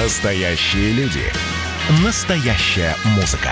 Настоящие 0.00 0.92
люди. 0.92 1.24
Настоящая 2.04 2.94
музыка. 3.16 3.50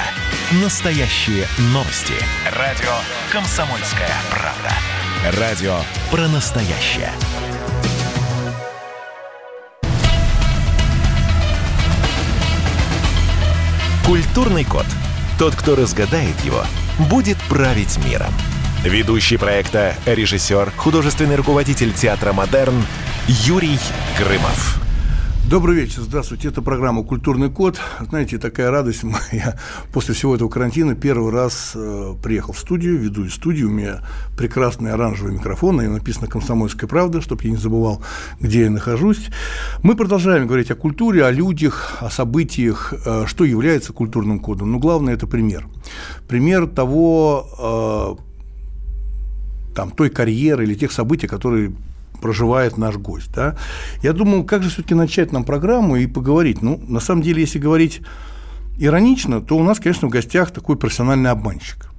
Настоящие 0.63 1.45
новости. 1.73 2.15
Радио 2.57 2.93
«Комсомольская 3.33 4.13
правда». 4.31 5.41
Радио 5.41 5.77
про 6.09 6.29
настоящее. 6.29 7.11
Культурный 14.07 14.65
код. 14.65 14.87
Тот, 15.41 15.57
кто 15.57 15.75
разгадает 15.75 16.39
его, 16.45 16.65
будет 17.11 17.39
править 17.49 17.99
миром. 18.07 18.33
Ведущий 18.85 19.37
проекта, 19.37 19.97
режиссер, 20.07 20.71
художественный 20.77 21.35
руководитель 21.35 21.93
театра 21.93 22.33
«Модерн» 22.33 22.87
Юрий 23.27 23.81
Грымов. 24.17 24.86
Добрый 25.49 25.77
вечер, 25.77 26.03
здравствуйте. 26.03 26.49
Это 26.49 26.61
программа 26.61 27.05
«Культурный 27.05 27.49
код». 27.49 27.79
Знаете, 28.09 28.37
такая 28.37 28.73
радость. 28.73 29.05
Я 29.31 29.57
после 29.93 30.13
всего 30.13 30.35
этого 30.35 30.49
карантина 30.49 30.97
первый 30.97 31.33
раз 31.33 31.71
э, 31.77 32.15
приехал 32.21 32.53
в 32.53 32.59
студию, 32.59 32.99
веду 32.99 33.27
из 33.27 33.35
студии. 33.35 33.63
У 33.63 33.71
меня 33.71 34.01
прекрасный 34.37 34.91
оранжевый 34.91 35.35
микрофон, 35.35 35.77
на 35.77 35.83
нем 35.83 35.93
написано 35.93 36.27
«Комсомольская 36.27 36.89
правда», 36.89 37.21
чтобы 37.21 37.45
я 37.45 37.51
не 37.51 37.59
забывал, 37.59 38.03
где 38.41 38.63
я 38.63 38.71
нахожусь. 38.71 39.29
Мы 39.85 39.95
продолжаем 39.95 40.49
говорить 40.49 40.73
о 40.73 40.75
культуре, 40.75 41.25
о 41.25 41.31
людях, 41.31 41.99
о 42.01 42.11
событиях, 42.11 42.93
э, 43.07 43.27
что 43.27 43.45
является 43.45 43.93
культурным 43.93 44.41
кодом. 44.41 44.73
Но 44.73 44.81
главное– 44.81 45.15
это 45.17 45.29
пример. 45.29 45.69
Пример 46.27 46.67
того, 46.67 48.19
э, 48.19 49.77
там, 49.77 49.93
той 49.93 50.11
карьеры 50.11 50.65
или 50.65 50.75
тех 50.75 50.91
событий, 50.91 51.29
которые 51.29 51.73
проживает 52.21 52.79
наш 52.79 52.97
гость. 52.97 53.33
Да? 53.35 53.57
Я 54.03 54.13
думал, 54.13 54.45
как 54.45 54.63
же 54.63 54.71
все-таки 54.71 54.95
начать 54.95 55.33
нам 55.33 55.45
программу 55.45 55.97
и 55.97 56.07
поговорить. 56.07 56.63
Ну, 56.63 56.81
на 56.89 57.01
самом 57.01 57.23
деле, 57.23 57.41
если 57.41 57.59
говорить 57.59 58.01
иронично, 58.79 59.41
то 59.41 59.57
у 59.57 59.63
нас, 59.63 59.79
конечно, 59.79 60.09
в 60.09 60.11
гостях 60.11 60.51
такой 60.51 60.77
профессиональный 60.77 61.31
обманщик. 61.31 61.91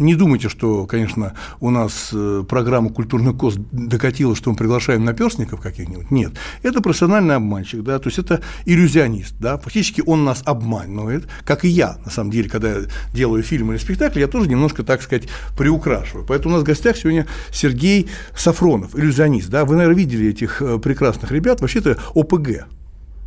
Не 0.00 0.14
думайте, 0.14 0.48
что, 0.48 0.86
конечно, 0.86 1.34
у 1.60 1.68
нас 1.68 2.08
э, 2.14 2.42
программа 2.48 2.88
«Культурный 2.88 3.34
кост» 3.34 3.58
докатила, 3.70 4.34
что 4.34 4.50
мы 4.50 4.56
приглашаем 4.56 5.04
наперстников 5.04 5.60
каких-нибудь. 5.60 6.10
Нет. 6.10 6.32
Это 6.62 6.80
профессиональный 6.80 7.36
обманщик, 7.36 7.82
да, 7.82 7.98
то 7.98 8.08
есть 8.08 8.18
это 8.18 8.40
иллюзионист, 8.64 9.34
да, 9.38 9.58
фактически 9.58 10.02
он 10.06 10.24
нас 10.24 10.42
обманывает, 10.46 11.28
как 11.44 11.66
и 11.66 11.68
я, 11.68 11.98
на 12.02 12.10
самом 12.10 12.30
деле, 12.30 12.48
когда 12.48 12.70
я 12.70 12.80
делаю 13.12 13.42
фильм 13.42 13.72
или 13.72 13.78
спектакль, 13.78 14.20
я 14.20 14.26
тоже 14.26 14.48
немножко, 14.48 14.82
так 14.84 15.02
сказать, 15.02 15.28
приукрашиваю. 15.54 16.24
Поэтому 16.26 16.54
у 16.54 16.56
нас 16.56 16.64
в 16.64 16.66
гостях 16.66 16.96
сегодня 16.96 17.26
Сергей 17.52 18.08
Сафронов, 18.34 18.96
иллюзионист, 18.96 19.50
да, 19.50 19.66
вы, 19.66 19.76
наверное, 19.76 19.98
видели 19.98 20.30
этих 20.30 20.62
э, 20.62 20.78
прекрасных 20.78 21.30
ребят, 21.30 21.60
вообще-то 21.60 21.98
ОПГ, 22.14 22.66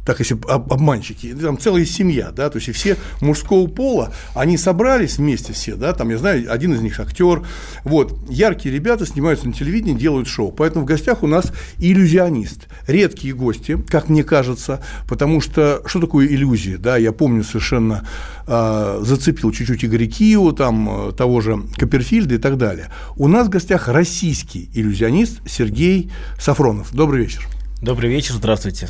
так 0.06 0.20
если 0.20 0.38
обманщики, 0.48 1.34
там 1.34 1.58
целая 1.58 1.86
семья, 1.86 2.32
да, 2.32 2.50
то 2.50 2.58
есть 2.58 2.70
и 2.70 2.72
все 2.72 2.98
мужского 3.22 3.68
пола, 3.68 4.14
они 4.36 4.58
собрались 4.58 5.18
вместе 5.18 5.54
все, 5.54 5.76
да, 5.76 5.94
там, 5.94 6.10
я 6.10 6.18
знаю, 6.18 6.52
один 6.52 6.74
из 6.74 6.82
них 6.82 7.00
актер, 7.00 7.44
вот, 7.84 8.18
яркие 8.30 8.74
ребята 8.74 9.06
снимаются 9.06 9.48
на 9.48 9.54
телевидении, 9.54 9.98
делают 9.98 10.28
шоу, 10.28 10.52
поэтому 10.52 10.86
в 10.86 10.88
гостях 10.88 11.24
у 11.24 11.28
нас 11.28 11.52
иллюзионист, 11.78 12.68
редкие 12.88 13.34
гости, 13.34 13.82
как 13.90 14.10
мне 14.10 14.24
кажется, 14.24 14.84
потому 15.08 15.42
что, 15.42 15.82
что 15.86 16.00
такое 16.00 16.28
иллюзия, 16.28 16.78
да, 16.78 16.98
я 16.98 17.12
помню 17.12 17.44
совершенно, 17.44 18.08
э, 18.48 19.00
зацепил 19.04 19.52
чуть-чуть 19.52 19.86
Игоря 19.86 20.08
Киева, 20.08 20.54
там, 20.54 21.10
э, 21.10 21.12
того 21.14 21.42
же 21.42 21.64
Копперфильда 21.78 22.36
и 22.36 22.38
так 22.38 22.58
далее. 22.58 22.92
У 23.16 23.28
нас 23.28 23.48
в 23.48 23.50
гостях 23.50 23.88
российский 23.88 24.70
иллюзионист 24.74 25.42
Сергей 25.48 26.12
Сафронов. 26.40 26.94
Добрый 26.94 27.24
вечер. 27.24 27.48
Добрый 27.82 28.10
вечер, 28.10 28.34
здравствуйте. 28.36 28.90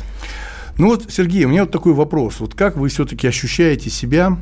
Ну 0.76 0.88
вот, 0.88 1.06
Сергей, 1.08 1.44
у 1.44 1.48
меня 1.48 1.62
вот 1.62 1.70
такой 1.70 1.92
вопрос. 1.92 2.40
Вот 2.40 2.54
как 2.54 2.76
вы 2.76 2.88
все-таки 2.88 3.28
ощущаете 3.28 3.90
себя 3.90 4.36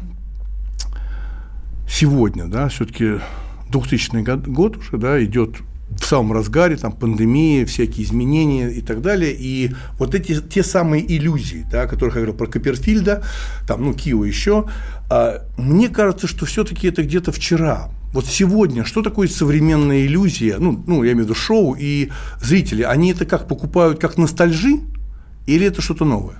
сегодня, 1.87 2.47
да, 2.47 2.69
все-таки 2.69 3.21
2000 3.71 4.23
год, 4.23 4.47
год 4.47 4.77
уже, 4.79 4.97
да, 4.97 5.23
идет 5.23 5.57
в 5.91 6.05
самом 6.07 6.33
разгаре, 6.33 6.77
там, 6.77 6.93
пандемия, 6.93 7.67
всякие 7.67 8.07
изменения 8.07 8.71
и 8.71 8.81
так 8.81 9.03
далее, 9.03 9.37
и 9.39 9.73
вот 9.99 10.15
эти, 10.15 10.41
те 10.41 10.63
самые 10.63 11.05
иллюзии, 11.05 11.67
да, 11.71 11.83
о 11.83 11.87
которых 11.87 12.15
я 12.15 12.23
говорил 12.23 12.35
про 12.35 12.47
Копперфильда, 12.47 13.23
там, 13.67 13.85
ну, 13.85 13.93
Кио 13.93 14.25
еще, 14.25 14.69
а, 15.11 15.45
мне 15.59 15.91
кажется, 15.91 16.27
что 16.27 16.47
все-таки 16.47 16.89
это 16.89 17.03
где-то 17.03 17.31
вчера, 17.31 17.91
вот 18.15 18.25
сегодня, 18.25 18.87
что 18.87 19.03
такое 19.03 19.29
современная 19.29 20.07
иллюзия, 20.07 20.57
ну, 20.59 20.83
ну, 20.87 21.03
я 21.03 21.13
имею 21.13 21.27
в 21.27 21.29
виду 21.29 21.35
шоу 21.35 21.77
и 21.79 22.11
зрители, 22.41 22.83
они 22.83 23.13
это 23.13 23.27
как 23.27 23.47
покупают, 23.47 23.99
как 23.99 24.17
ностальжи, 24.17 24.81
или 25.47 25.67
это 25.67 25.83
что-то 25.83 26.05
новое? 26.05 26.37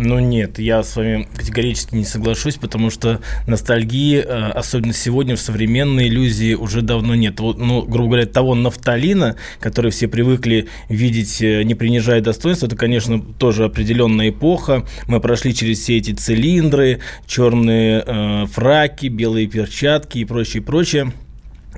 Ну 0.00 0.20
нет, 0.20 0.60
я 0.60 0.84
с 0.84 0.94
вами 0.94 1.26
категорически 1.34 1.96
не 1.96 2.04
соглашусь, 2.04 2.54
потому 2.54 2.88
что 2.90 3.20
ностальгии, 3.48 4.18
э, 4.18 4.50
особенно 4.50 4.92
сегодня 4.92 5.34
в 5.34 5.40
современной 5.40 6.06
иллюзии, 6.06 6.54
уже 6.54 6.82
давно 6.82 7.16
нет. 7.16 7.40
Вот, 7.40 7.58
ну, 7.58 7.82
грубо 7.82 8.10
говоря, 8.10 8.26
того 8.26 8.54
нафталина, 8.54 9.34
который 9.58 9.90
все 9.90 10.06
привыкли 10.06 10.68
видеть, 10.88 11.42
э, 11.42 11.64
не 11.64 11.74
принижая 11.74 12.20
достоинства, 12.20 12.66
это, 12.66 12.76
конечно, 12.76 13.20
тоже 13.20 13.64
определенная 13.64 14.28
эпоха. 14.28 14.86
Мы 15.08 15.20
прошли 15.20 15.52
через 15.52 15.80
все 15.80 15.96
эти 15.96 16.12
цилиндры, 16.12 17.00
черные 17.26 18.04
э, 18.06 18.46
фраки, 18.46 19.06
белые 19.06 19.48
перчатки 19.48 20.18
и 20.18 20.24
прочее, 20.24 20.62
прочее. 20.62 21.12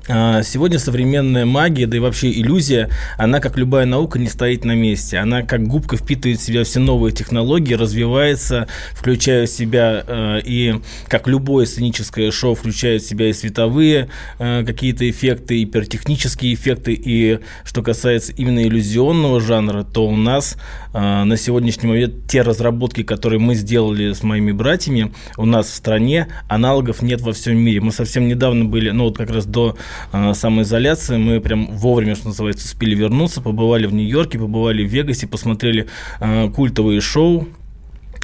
А, 0.07 0.41
сегодня 0.41 0.79
современная 0.79 1.45
магия, 1.45 1.85
да 1.85 1.97
и 1.97 1.99
вообще 1.99 2.31
иллюзия, 2.31 2.89
она, 3.17 3.39
как 3.39 3.57
любая 3.57 3.85
наука, 3.85 4.17
не 4.17 4.27
стоит 4.27 4.65
на 4.65 4.73
месте. 4.73 5.17
Она, 5.17 5.43
как 5.43 5.67
губка, 5.67 5.95
впитывает 5.95 6.39
в 6.39 6.43
себя 6.43 6.63
все 6.63 6.79
новые 6.79 7.13
технологии, 7.13 7.75
развивается, 7.75 8.67
включая 8.93 9.45
в 9.45 9.49
себя 9.49 10.03
э, 10.05 10.41
и, 10.43 10.81
как 11.07 11.27
любое 11.27 11.65
сценическое 11.65 12.31
шоу, 12.31 12.55
включает 12.55 13.03
в 13.03 13.07
себя 13.07 13.29
и 13.29 13.33
световые 13.33 14.09
э, 14.39 14.63
какие-то 14.65 15.07
эффекты, 15.09 15.61
и 15.61 15.65
пиротехнические 15.65 16.55
эффекты. 16.55 16.93
И 16.93 17.39
что 17.63 17.83
касается 17.83 18.31
именно 18.31 18.63
иллюзионного 18.63 19.39
жанра, 19.39 19.83
то 19.83 20.07
у 20.07 20.15
нас 20.15 20.57
на 20.93 21.37
сегодняшний 21.37 21.87
момент 21.87 22.27
те 22.27 22.41
разработки, 22.41 23.03
которые 23.03 23.39
мы 23.39 23.55
сделали 23.55 24.11
с 24.11 24.23
моими 24.23 24.51
братьями, 24.51 25.13
у 25.37 25.45
нас 25.45 25.67
в 25.67 25.73
стране 25.73 26.27
аналогов 26.49 27.01
нет 27.01 27.21
во 27.21 27.31
всем 27.31 27.57
мире. 27.57 27.79
Мы 27.79 27.93
совсем 27.93 28.27
недавно 28.27 28.65
были, 28.65 28.89
ну 28.89 29.05
вот 29.05 29.17
как 29.17 29.29
раз 29.29 29.45
до 29.45 29.77
э, 30.11 30.33
самоизоляции. 30.33 31.17
Мы 31.17 31.39
прям 31.39 31.75
вовремя, 31.77 32.15
что 32.15 32.27
называется, 32.27 32.65
успели 32.65 32.95
вернуться, 32.95 33.41
побывали 33.41 33.85
в 33.85 33.93
Нью-Йорке, 33.93 34.39
побывали 34.39 34.83
в 34.83 34.89
Вегасе, 34.89 35.27
посмотрели 35.27 35.87
э, 36.19 36.49
культовые 36.49 37.01
шоу 37.01 37.47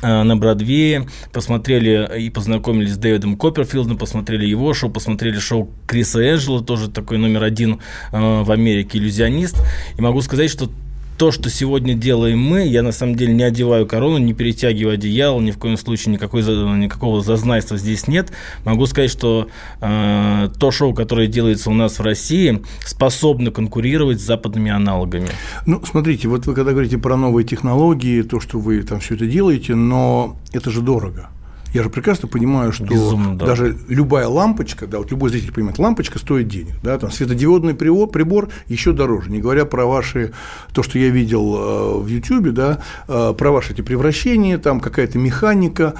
э, 0.01 0.23
на 0.23 0.35
Бродвее, 0.35 1.07
посмотрели 1.31 2.19
и 2.19 2.29
познакомились 2.29 2.93
с 2.93 2.97
Дэвидом 2.97 3.37
Копперфилдом, 3.37 3.97
посмотрели 3.97 4.45
его 4.45 4.73
шоу, 4.73 4.89
посмотрели 4.89 5.39
шоу 5.39 5.69
Криса 5.87 6.21
Энджела, 6.21 6.63
тоже 6.63 6.89
такой 6.89 7.17
номер 7.17 7.43
один 7.43 7.79
э, 8.11 8.41
в 8.43 8.51
Америке, 8.51 8.97
иллюзионист. 8.97 9.57
И 9.97 10.01
могу 10.01 10.21
сказать, 10.21 10.49
что 10.49 10.69
то, 11.17 11.31
что 11.31 11.49
сегодня 11.49 11.95
делаем 11.95 12.39
мы, 12.39 12.65
я 12.65 12.83
на 12.83 12.91
самом 12.91 13.15
деле 13.15 13.33
не 13.33 13.43
одеваю 13.43 13.87
корону, 13.87 14.17
не 14.17 14.33
перетягиваю 14.33 14.93
одеяло, 14.93 15.39
ни 15.41 15.51
в 15.51 15.57
коем 15.57 15.77
случае 15.77 16.13
никакой, 16.13 16.43
никакого 16.43 17.21
зазнайства 17.21 17.77
здесь 17.77 18.07
нет. 18.07 18.31
Могу 18.63 18.85
сказать, 18.85 19.09
что 19.09 19.47
э, 19.81 20.49
то 20.59 20.71
шоу, 20.71 20.93
которое 20.93 21.27
делается 21.27 21.69
у 21.69 21.73
нас 21.73 21.99
в 21.99 22.03
России, 22.03 22.61
способно 22.85 23.51
конкурировать 23.51 24.19
с 24.19 24.23
западными 24.23 24.71
аналогами. 24.71 25.29
Ну, 25.65 25.83
смотрите, 25.83 26.27
вот 26.27 26.45
вы 26.45 26.53
когда 26.53 26.71
говорите 26.71 26.97
про 26.97 27.17
новые 27.17 27.45
технологии, 27.45 28.21
то, 28.21 28.39
что 28.39 28.59
вы 28.59 28.83
там 28.83 28.99
все 28.99 29.15
это 29.15 29.25
делаете, 29.25 29.75
но 29.75 30.37
это 30.53 30.69
же 30.69 30.81
дорого. 30.81 31.29
Я 31.77 31.83
же 31.83 31.91
прекрасно 31.91 32.27
понимаю, 32.27 32.71
что 32.71 32.85
Безумно, 32.85 33.37
да. 33.37 33.45
даже 33.45 33.77
любая 33.87 34.27
лампочка, 34.27 34.87
да, 34.87 34.97
вот 34.97 35.11
любой 35.11 35.29
зритель 35.29 35.53
понимает, 35.53 35.77
лампочка 35.77 36.17
стоит 36.17 36.47
денег, 36.47 36.73
да, 36.81 36.97
там 36.97 37.11
светодиодный 37.11 37.75
прибор, 37.75 38.09
прибор 38.09 38.49
еще 38.65 38.93
дороже, 38.93 39.29
не 39.29 39.37
говоря 39.37 39.63
про 39.65 39.85
ваши, 39.85 40.33
то, 40.73 40.81
что 40.81 40.97
я 40.97 41.09
видел 41.09 41.55
э, 41.55 41.99
в 41.99 42.07
YouTube, 42.07 42.49
да, 42.49 42.81
э, 43.07 43.35
про 43.37 43.51
ваши 43.51 43.73
эти 43.73 43.81
превращения, 43.81 44.57
там 44.57 44.79
какая-то 44.79 45.19
механика. 45.19 45.93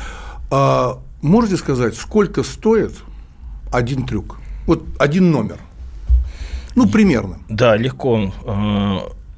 А 0.50 0.97
можете 1.21 1.57
сказать, 1.57 1.95
сколько 1.95 2.41
стоит 2.41 2.94
один 3.71 4.07
трюк? 4.07 4.39
Вот 4.65 4.83
один 4.97 5.30
номер. 5.30 5.59
Ну, 6.73 6.89
примерно. 6.89 7.38
Да, 7.50 7.77
легко. 7.77 8.33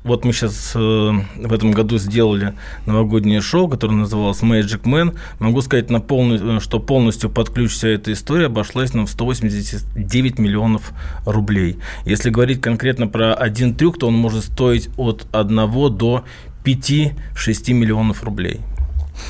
Вот 0.03 0.23
мы 0.23 0.31
сейчас 0.31 0.71
э, 0.75 0.79
в 0.79 1.53
этом 1.53 1.71
году 1.71 1.97
сделали 1.97 2.53
новогоднее 2.85 3.41
шоу, 3.41 3.67
которое 3.67 3.95
называлось 3.95 4.41
Magic 4.41 4.83
Man. 4.83 5.17
Могу 5.39 5.61
сказать, 5.61 5.89
на 5.89 5.99
полную, 5.99 6.57
э, 6.57 6.59
что 6.61 6.79
полностью 6.79 7.29
под 7.29 7.49
ключ 7.49 7.71
вся 7.71 7.89
эта 7.89 8.13
история 8.13 8.45
обошлась 8.45 8.93
нам 8.93 9.07
в 9.07 9.09
189 9.09 10.39
миллионов 10.39 10.91
рублей. 11.25 11.79
Если 12.05 12.29
говорить 12.29 12.61
конкретно 12.61 13.07
про 13.07 13.33
один 13.33 13.75
трюк, 13.75 13.99
то 13.99 14.07
он 14.07 14.13
может 14.13 14.45
стоить 14.45 14.89
от 14.95 15.27
1 15.33 15.55
до 15.97 16.23
5-6 16.63 17.73
миллионов 17.73 18.23
рублей. 18.23 18.61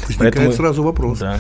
Возникает 0.07 0.35
Поэтому... 0.35 0.51
сразу 0.53 0.83
вопрос. 0.83 1.19
Да. 1.19 1.39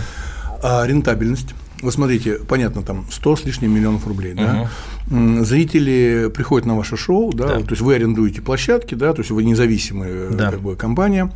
А 0.63 0.85
рентабельность? 0.87 1.53
Вы 1.81 1.91
смотрите, 1.91 2.39
понятно, 2.47 2.81
там 2.81 3.05
100 3.09 3.35
с 3.37 3.45
лишним 3.45 3.73
миллионов 3.73 4.05
рублей, 4.05 4.33
угу. 4.33 4.41
да? 4.41 5.43
Зрители 5.43 6.29
приходят 6.33 6.65
на 6.67 6.75
ваше 6.75 6.97
шоу, 6.97 7.31
да, 7.33 7.47
да, 7.47 7.53
то 7.61 7.69
есть 7.69 7.81
вы 7.81 7.95
арендуете 7.95 8.41
площадки, 8.41 8.95
да, 8.95 9.13
то 9.13 9.21
есть 9.21 9.31
вы 9.31 9.43
независимая 9.43 10.29
да. 10.29 10.51
как 10.51 10.61
бы, 10.61 10.75
компания, 10.75 11.31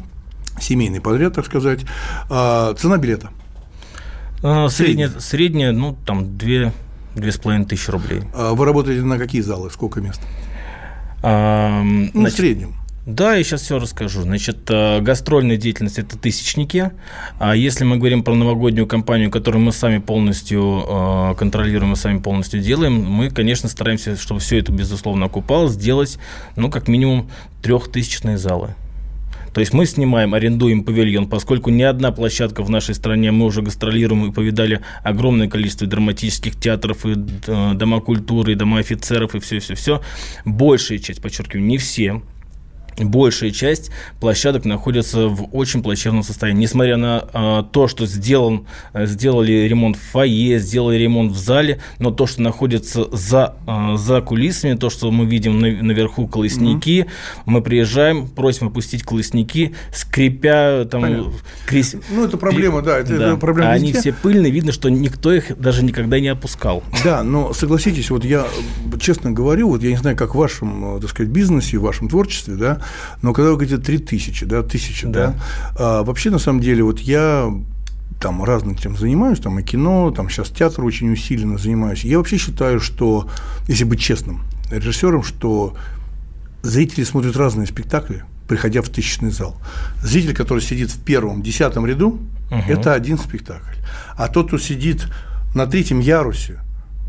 семейный 0.59 1.01
подряд, 1.01 1.33
так 1.33 1.45
сказать. 1.45 1.81
А, 2.29 2.73
цена 2.75 2.97
билета? 2.97 3.29
А, 4.43 4.67
средняя, 4.67 5.09
средняя, 5.19 5.71
ну, 5.71 5.95
там, 6.05 6.37
две, 6.37 6.73
две 7.15 7.31
с 7.31 7.37
половиной 7.37 7.65
тысячи 7.65 7.89
рублей. 7.89 8.23
А 8.33 8.53
вы 8.53 8.65
работаете 8.65 9.01
на 9.01 9.17
какие 9.17 9.41
залы, 9.41 9.69
сколько 9.71 10.01
мест? 10.01 10.21
А, 11.21 11.81
ну, 11.81 12.09
значит, 12.13 12.33
в 12.33 12.37
среднем. 12.37 12.73
Да, 13.05 13.35
я 13.35 13.43
сейчас 13.43 13.63
все 13.63 13.79
расскажу. 13.79 14.21
Значит, 14.21 14.59
э, 14.69 15.01
гастрольная 15.01 15.57
деятельность– 15.57 15.99
это 15.99 16.17
тысячники. 16.17 16.91
А 17.37 17.53
если 17.53 17.83
мы 17.83 17.97
говорим 17.97 18.23
про 18.23 18.33
новогоднюю 18.33 18.87
кампанию, 18.87 19.29
которую 19.29 19.61
мы 19.61 19.73
сами 19.73 19.97
полностью 19.97 20.85
э, 20.87 21.35
контролируем 21.37 21.93
и 21.93 21.95
сами 21.97 22.19
полностью 22.19 22.61
делаем, 22.61 22.93
мы, 22.93 23.29
конечно, 23.29 23.67
стараемся, 23.67 24.15
чтобы 24.15 24.39
все 24.39 24.59
это, 24.59 24.71
безусловно, 24.71 25.25
окупалось, 25.25 25.73
сделать, 25.73 26.17
ну, 26.55 26.71
как 26.71 26.87
минимум, 26.87 27.29
трехтысячные 27.61 28.37
залы. 28.37 28.75
То 29.53 29.59
есть 29.59 29.73
мы 29.73 29.85
снимаем, 29.85 30.33
арендуем 30.33 30.83
павильон, 30.83 31.27
поскольку 31.27 31.69
ни 31.69 31.83
одна 31.83 32.11
площадка 32.11 32.63
в 32.63 32.69
нашей 32.69 32.95
стране, 32.95 33.31
мы 33.31 33.45
уже 33.45 33.61
гастролируем 33.61 34.29
и 34.29 34.33
повидали 34.33 34.81
огромное 35.03 35.47
количество 35.47 35.85
драматических 35.85 36.55
театров, 36.59 37.05
и 37.05 37.11
э, 37.11 37.73
дома 37.75 37.99
культуры, 37.99 38.53
и 38.53 38.55
дома 38.55 38.79
офицеров, 38.79 39.35
и 39.35 39.39
все-все-все. 39.39 40.01
Большая 40.43 40.97
часть, 40.97 41.21
подчеркиваю, 41.21 41.65
не 41.65 41.77
все, 41.77 42.21
большая 42.99 43.51
часть 43.51 43.91
площадок 44.19 44.65
находится 44.65 45.27
в 45.27 45.49
очень 45.55 45.81
плачевном 45.81 46.23
состоянии. 46.23 46.61
Несмотря 46.61 46.97
на 46.97 47.27
э, 47.33 47.63
то, 47.71 47.87
что 47.87 48.05
сделан, 48.05 48.65
сделали 48.93 49.67
ремонт 49.67 49.97
в 49.97 50.01
фойе, 50.11 50.59
сделали 50.59 50.97
ремонт 50.97 51.31
в 51.31 51.37
зале, 51.37 51.81
но 51.99 52.11
то, 52.11 52.27
что 52.27 52.41
находится 52.41 53.07
за, 53.11 53.55
э, 53.67 53.97
за 53.97 54.21
кулисами, 54.21 54.75
то, 54.75 54.89
что 54.89 55.11
мы 55.11 55.25
видим 55.25 55.59
на, 55.59 55.71
наверху 55.71 56.27
колосники, 56.27 57.05
mm-hmm. 57.07 57.41
мы 57.45 57.61
приезжаем, 57.61 58.27
просим 58.27 58.67
опустить 58.67 59.03
колосники, 59.03 59.75
скрипя 59.93 60.85
там... 60.85 61.33
Крес... 61.65 61.95
Ну, 62.09 62.25
это 62.25 62.37
проблема, 62.37 62.81
да, 62.81 62.99
это, 62.99 63.17
да. 63.17 63.27
это 63.29 63.37
проблема 63.37 63.71
а 63.71 63.73
Они 63.73 63.93
все 63.93 64.13
пыльные, 64.13 64.51
видно, 64.51 64.71
что 64.71 64.89
никто 64.89 65.33
их 65.33 65.57
даже 65.57 65.83
никогда 65.83 66.19
не 66.19 66.27
опускал. 66.27 66.83
Да, 67.03 67.23
но 67.23 67.53
согласитесь, 67.53 68.09
вот 68.09 68.25
я 68.25 68.45
честно 68.99 69.31
говорю, 69.31 69.69
вот 69.69 69.81
я 69.83 69.89
не 69.89 69.97
знаю, 69.97 70.15
как 70.15 70.35
в 70.35 70.37
вашем, 70.37 70.99
так 71.01 71.09
сказать, 71.09 71.31
бизнесе, 71.31 71.77
в 71.77 71.81
вашем 71.81 72.09
творчестве, 72.09 72.55
да, 72.55 72.82
но 73.21 73.33
когда 73.33 73.51
вы 73.51 73.57
говорите 73.57 73.77
3000, 73.77 74.45
да, 74.45 74.63
тысячи, 74.63 75.07
да, 75.07 75.27
да 75.27 75.35
а, 75.77 76.03
вообще 76.03 76.29
на 76.29 76.39
самом 76.39 76.59
деле 76.59 76.83
вот 76.83 76.99
я 76.99 77.51
там 78.19 78.43
разным 78.43 78.75
тем 78.75 78.95
занимаюсь, 78.97 79.39
там 79.39 79.59
и 79.59 79.63
кино, 79.63 80.11
там 80.11 80.29
сейчас 80.29 80.49
театр 80.49 80.85
очень 80.85 81.11
усиленно 81.11 81.57
занимаюсь. 81.57 82.05
Я 82.05 82.17
вообще 82.19 82.37
считаю, 82.37 82.79
что, 82.79 83.27
если 83.67 83.83
быть 83.83 83.99
честным, 83.99 84.43
режиссером, 84.71 85.23
что 85.23 85.75
зрители 86.61 87.03
смотрят 87.03 87.35
разные 87.35 87.67
спектакли, 87.67 88.23
приходя 88.47 88.81
в 88.81 88.89
тысячный 88.89 89.31
зал. 89.31 89.57
Зритель, 90.01 90.33
который 90.33 90.61
сидит 90.61 90.89
в 90.91 91.03
первом, 91.03 91.41
десятом 91.41 91.85
ряду, 91.85 92.19
угу. 92.49 92.61
это 92.67 92.93
один 92.93 93.17
спектакль. 93.17 93.75
А 94.15 94.27
тот, 94.27 94.47
кто 94.47 94.57
сидит 94.57 95.07
на 95.53 95.67
третьем 95.67 95.99
ярусе, 95.99 96.59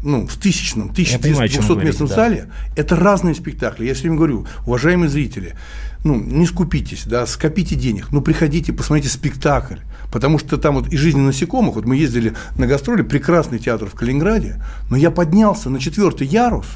ну, 0.04 0.26
в 0.26 0.36
тысячном, 0.36 0.90
1200-местном 0.90 2.08
да. 2.08 2.14
зале, 2.14 2.50
это 2.76 2.94
разные 2.94 3.34
спектакли. 3.34 3.86
Я 3.86 3.94
все 3.94 4.02
время 4.02 4.16
говорю, 4.16 4.46
уважаемые 4.66 5.08
зрители, 5.08 5.54
ну, 6.04 6.16
не 6.16 6.46
скупитесь, 6.46 7.04
да, 7.06 7.26
скопите 7.26 7.74
денег, 7.74 8.08
ну, 8.12 8.20
приходите, 8.20 8.72
посмотрите 8.72 9.08
спектакль. 9.08 9.78
Потому 10.12 10.38
что 10.38 10.58
там 10.58 10.76
вот 10.76 10.92
и 10.92 10.96
жизнь 10.96 11.18
насекомых, 11.18 11.74
вот 11.74 11.86
мы 11.86 11.96
ездили 11.96 12.34
на 12.56 12.66
гастроли, 12.66 13.02
прекрасный 13.02 13.58
театр 13.58 13.88
в 13.88 13.94
Калининграде, 13.94 14.62
но 14.90 14.96
я 14.96 15.10
поднялся 15.10 15.70
на 15.70 15.80
четвертый 15.80 16.26
ярус, 16.26 16.66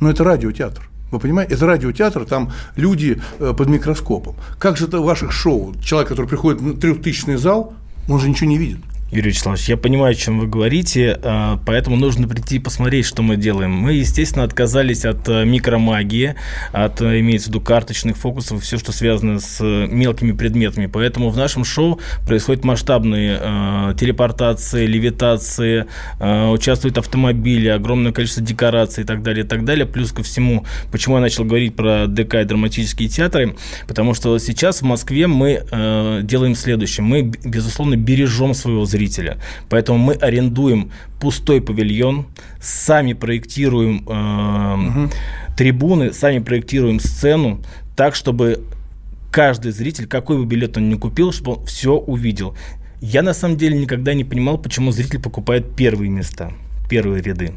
но 0.00 0.10
это 0.10 0.22
радиотеатр. 0.22 0.88
Вы 1.10 1.18
понимаете, 1.18 1.54
это 1.54 1.66
радиотеатр, 1.66 2.24
там 2.26 2.52
люди 2.76 3.20
э, 3.38 3.54
под 3.56 3.68
микроскопом. 3.68 4.36
Как 4.58 4.76
же 4.76 4.86
это 4.86 5.00
в 5.00 5.04
ваших 5.04 5.32
шоу? 5.32 5.74
Человек, 5.82 6.10
который 6.10 6.26
приходит 6.26 6.60
на 6.60 6.74
трехтысячный 6.74 7.36
зал, 7.36 7.74
он 8.08 8.20
же 8.20 8.28
ничего 8.28 8.50
не 8.50 8.58
видит. 8.58 8.80
Юрий 9.12 9.30
Вячеславович, 9.30 9.68
я 9.68 9.76
понимаю, 9.76 10.12
о 10.12 10.14
чем 10.16 10.40
вы 10.40 10.48
говорите, 10.48 11.16
а, 11.22 11.60
поэтому 11.64 11.94
нужно 11.94 12.26
прийти 12.26 12.56
и 12.56 12.58
посмотреть, 12.58 13.06
что 13.06 13.22
мы 13.22 13.36
делаем. 13.36 13.70
Мы, 13.70 13.92
естественно, 13.92 14.42
отказались 14.42 15.04
от 15.04 15.28
э, 15.28 15.44
микромагии, 15.44 16.34
от, 16.72 17.00
э, 17.02 17.20
имеется 17.20 17.46
в 17.46 17.48
виду, 17.50 17.60
карточных 17.60 18.16
фокусов, 18.16 18.64
все, 18.64 18.78
что 18.78 18.90
связано 18.90 19.38
с 19.38 19.60
э, 19.60 19.86
мелкими 19.86 20.32
предметами. 20.32 20.86
Поэтому 20.86 21.30
в 21.30 21.36
нашем 21.36 21.64
шоу 21.64 22.00
происходят 22.26 22.64
масштабные 22.64 23.38
э, 23.40 23.94
телепортации, 23.96 24.86
левитации, 24.86 25.86
э, 26.18 26.48
участвуют 26.48 26.98
автомобили, 26.98 27.68
огромное 27.68 28.10
количество 28.10 28.42
декораций 28.42 29.04
и 29.04 29.06
так 29.06 29.22
далее, 29.22 29.44
и 29.44 29.48
так 29.48 29.64
далее. 29.64 29.86
Плюс 29.86 30.10
ко 30.10 30.24
всему, 30.24 30.66
почему 30.90 31.14
я 31.14 31.20
начал 31.20 31.44
говорить 31.44 31.76
про 31.76 32.08
ДК 32.08 32.34
и 32.34 32.44
драматические 32.44 33.08
театры, 33.08 33.54
потому 33.86 34.14
что 34.14 34.36
сейчас 34.38 34.82
в 34.82 34.84
Москве 34.84 35.28
мы 35.28 35.64
э, 35.70 36.20
делаем 36.24 36.56
следующее. 36.56 37.04
Мы, 37.04 37.22
безусловно, 37.22 37.94
бережем 37.94 38.52
своего 38.52 38.84
зрителя 38.84 38.95
зрителя. 38.96 39.38
Поэтому 39.68 39.98
мы 39.98 40.14
арендуем 40.14 40.90
пустой 41.20 41.60
павильон, 41.60 42.26
сами 42.60 43.12
проектируем 43.12 44.04
э, 44.08 44.88
угу. 44.88 45.10
трибуны, 45.56 46.12
сами 46.12 46.38
проектируем 46.38 46.98
сцену 47.00 47.60
так, 47.94 48.14
чтобы 48.14 48.64
каждый 49.30 49.72
зритель, 49.72 50.06
какой 50.06 50.38
бы 50.38 50.46
билет 50.46 50.76
он 50.76 50.88
ни 50.88 50.94
купил, 50.94 51.32
чтобы 51.32 51.52
он 51.58 51.66
все 51.66 51.92
увидел. 51.92 52.56
Я 53.00 53.22
на 53.22 53.34
самом 53.34 53.56
деле 53.58 53.78
никогда 53.78 54.14
не 54.14 54.24
понимал, 54.24 54.58
почему 54.58 54.92
зритель 54.92 55.20
покупает 55.20 55.76
первые 55.76 56.10
места, 56.10 56.52
первые 56.88 57.22
ряды. 57.22 57.52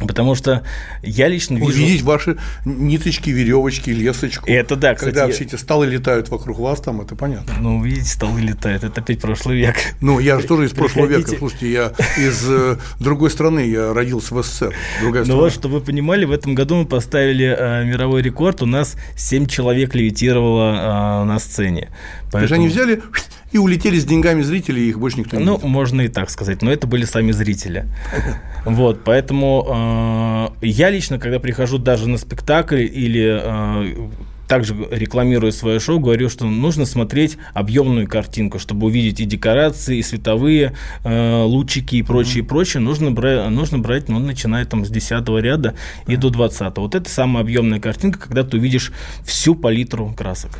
Потому 0.00 0.34
что 0.34 0.62
я 1.02 1.28
лично 1.28 1.56
вижу... 1.56 1.68
Увидеть 1.68 2.02
ваши 2.02 2.36
ниточки, 2.64 3.30
веревочки, 3.30 3.90
лесочку. 3.90 4.48
Это 4.48 4.76
да, 4.76 4.94
кстати. 4.94 5.14
Когда 5.14 5.32
все 5.32 5.44
эти 5.44 5.54
столы 5.56 5.86
летают 5.86 6.28
вокруг 6.28 6.58
вас, 6.58 6.80
там 6.80 7.00
это 7.00 7.16
понятно. 7.16 7.54
Ну, 7.60 7.78
увидеть 7.78 8.06
столы 8.06 8.42
летают, 8.42 8.84
это 8.84 9.00
опять 9.00 9.20
прошлый 9.20 9.56
век. 9.56 9.76
Ну, 10.02 10.18
я 10.18 10.38
же 10.38 10.46
тоже 10.46 10.66
из 10.66 10.70
прошлого 10.74 11.06
века. 11.06 11.32
Слушайте, 11.38 11.72
я 11.72 11.92
из 12.18 12.44
э, 12.46 12.76
другой 13.00 13.30
страны, 13.30 13.60
я 13.60 13.94
родился 13.94 14.34
в 14.34 14.42
СССР. 14.42 14.74
Другая 15.00 15.24
ну 15.24 15.36
вот, 15.36 15.52
чтобы 15.52 15.76
вы 15.76 15.80
понимали, 15.80 16.26
в 16.26 16.32
этом 16.32 16.54
году 16.54 16.76
мы 16.76 16.84
поставили 16.84 17.56
э, 17.58 17.84
мировой 17.84 18.20
рекорд. 18.20 18.60
У 18.62 18.66
нас 18.66 18.96
7 19.16 19.46
человек 19.46 19.94
левитировало 19.94 21.22
э, 21.22 21.24
на 21.24 21.38
сцене. 21.38 21.88
Поэтому... 22.30 22.30
То 22.30 22.38
есть 22.40 22.52
они 22.52 22.68
взяли 22.68 23.02
и 23.52 23.58
улетели 23.58 23.98
с 23.98 24.04
деньгами 24.04 24.42
зрителей, 24.42 24.82
и 24.86 24.88
их 24.88 24.98
больше 24.98 25.18
никто 25.20 25.36
не 25.36 25.44
Ну, 25.44 25.54
видел. 25.56 25.68
можно 25.68 26.00
и 26.02 26.08
так 26.08 26.30
сказать, 26.30 26.62
но 26.62 26.72
это 26.72 26.86
были 26.86 27.04
сами 27.04 27.32
зрители. 27.32 27.86
Вот, 28.64 29.04
поэтому 29.04 30.50
э, 30.60 30.66
я 30.66 30.90
лично, 30.90 31.20
когда 31.20 31.38
прихожу 31.38 31.78
даже 31.78 32.08
на 32.08 32.18
спектакль 32.18 32.80
или 32.80 33.40
э, 33.40 34.08
также 34.48 34.74
рекламируя 34.90 35.50
свое 35.50 35.80
шоу, 35.80 35.98
говорю, 35.98 36.28
что 36.28 36.46
нужно 36.46 36.86
смотреть 36.86 37.36
объемную 37.54 38.06
картинку, 38.08 38.58
чтобы 38.58 38.86
увидеть 38.86 39.20
и 39.20 39.24
декорации, 39.24 39.98
и 39.98 40.02
световые 40.02 40.74
э, 41.04 41.42
лучики 41.42 41.96
и 41.96 42.02
прочее, 42.02 42.42
mm-hmm. 42.42 42.48
прочее. 42.48 42.80
Нужно 42.80 43.10
брать, 43.10 43.50
нужно 43.50 43.78
брать, 43.78 44.08
ну, 44.08 44.18
начиная 44.18 44.64
там 44.64 44.84
с 44.84 44.90
10 44.90 45.28
ряда 45.40 45.74
mm-hmm. 46.06 46.12
и 46.12 46.16
до 46.16 46.30
20. 46.30 46.78
Вот 46.78 46.94
это 46.94 47.08
самая 47.08 47.42
объемная 47.42 47.80
картинка, 47.80 48.18
когда 48.18 48.42
ты 48.44 48.56
увидишь 48.56 48.92
всю 49.24 49.54
палитру 49.54 50.14
красок. 50.16 50.52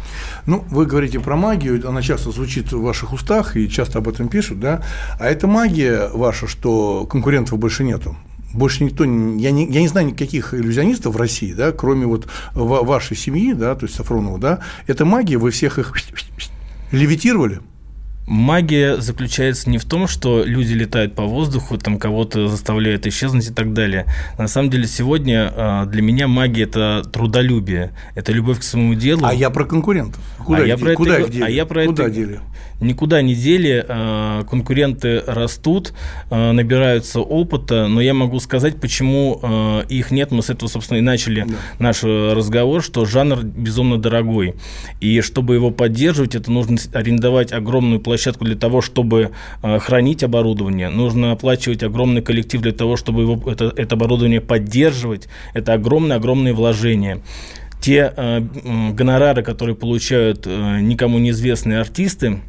Ну, 0.47 0.65
вы 0.71 0.87
говорите 0.87 1.21
про 1.21 1.37
магию, 1.37 1.87
она 1.89 2.03
часто 2.03 2.31
звучит 2.31 2.73
в 2.73 2.81
ваших 2.81 3.13
устах 3.13 3.57
и 3.57 3.69
часто 3.69 3.99
об 3.99 4.09
этом 4.09 4.29
пишут, 4.29 4.61
да? 4.61 4.83
А 5.19 5.27
это 5.27 5.47
магия 5.47 6.09
ваша, 6.09 6.47
что 6.47 7.07
конкурентов 7.07 7.59
больше 7.59 7.85
нету? 7.85 8.17
Больше 8.57 8.85
никто, 8.85 9.05
я 9.05 9.51
не, 9.51 9.67
я 9.71 9.81
не 9.81 9.89
знаю 9.89 10.09
никаких 10.09 10.55
иллюзионистов 10.55 11.15
в 11.15 11.17
России, 11.17 11.53
да, 11.53 11.73
кроме 11.73 12.07
вот 12.07 12.27
вашей 12.55 13.17
семьи, 13.17 13.53
да, 13.53 13.75
то 13.75 13.87
есть 13.87 13.97
Сафронова, 13.97 14.39
да, 14.39 14.61
это 14.87 15.05
магия, 15.05 15.37
вы 15.37 15.51
всех 15.51 15.79
их 15.79 15.93
левитировали? 16.91 17.61
Магия 18.27 19.01
заключается 19.01 19.71
не 19.71 19.79
в 19.79 19.85
том, 19.85 20.09
что 20.09 20.43
люди 20.45 20.73
летают 20.73 21.15
по 21.15 21.23
воздуху, 21.25 21.79
там 21.79 21.99
кого-то 21.99 22.49
заставляют 22.49 23.07
исчезнуть 23.07 23.49
и 23.49 23.53
так 23.53 23.73
далее. 23.73 24.07
На 24.37 24.49
самом 24.49 24.71
деле 24.71 24.87
сегодня 24.87 25.53
а, 25.55 25.87
для 25.87 26.03
меня 26.03 26.27
магия 26.27 26.65
это 26.65 27.03
трудолюбие, 27.13 27.93
это 28.17 28.33
любовь 28.33 28.59
к 28.59 28.63
своему 28.65 28.95
делу. 28.95 29.25
А 29.25 29.33
я 29.33 29.49
про 29.51 29.65
конкурентов. 29.65 30.21
Куда, 30.45 30.59
а 30.59 30.67
я 30.67 30.77
про 30.77 30.95
куда 30.95 31.15
это, 31.15 31.23
их 31.23 31.31
дели? 31.31 31.45
А 31.45 31.49
я 31.49 31.67
про 31.67 31.85
куда 31.85 32.05
это, 32.05 32.13
дели? 32.13 32.41
никуда 32.81 33.23
не 33.23 33.35
дели, 33.35 33.85
а, 33.89 34.45
конкуренты 34.45 35.23
растут, 35.27 35.93
а, 36.31 36.53
набираются 36.53 37.21
опыта, 37.21 37.87
но 37.89 38.01
я 38.01 38.15
могу 38.15 38.41
сказать, 38.41 38.81
почему 38.81 39.41
а, 39.43 39.81
их 39.89 40.11
нет. 40.11 40.31
Мы 40.31 40.43
с 40.43 40.51
этого, 40.51 40.69
собственно, 40.69 40.99
и 40.99 41.01
начали 41.01 41.45
да. 41.47 41.55
наш 41.79 42.03
разговор, 42.03 42.83
что 42.83 43.05
жанр 43.05 43.43
безумно 43.43 43.99
дорогой. 43.99 44.55
И 45.01 45.21
чтобы 45.21 45.55
его 45.55 45.71
поддерживать, 45.71 46.35
это 46.35 46.51
нужно 46.51 46.77
арендовать 46.93 47.53
огромную 47.53 48.01
площадку 48.01 48.16
для 48.45 48.57
того, 48.57 48.81
чтобы 48.81 49.31
хранить 49.63 50.23
оборудование. 50.23 50.89
Нужно 50.89 51.33
оплачивать 51.33 51.83
огромный 51.83 52.23
коллектив 52.23 52.61
для 52.61 52.73
того, 52.73 52.97
чтобы 52.97 53.23
его, 53.23 53.51
это, 53.51 53.73
это 53.77 53.95
оборудование 53.95 54.41
поддерживать. 54.41 55.29
Это 55.55 55.75
огромные-огромные 55.75 56.55
вложения 56.55 57.23
те 57.81 58.13
э, 58.17 58.41
гонорары, 58.93 59.43
которые 59.43 59.77
получают 59.77 60.47
э, 60.47 60.81
никому 60.81 61.19
неизвестные 61.19 61.79
артисты, 61.79 62.41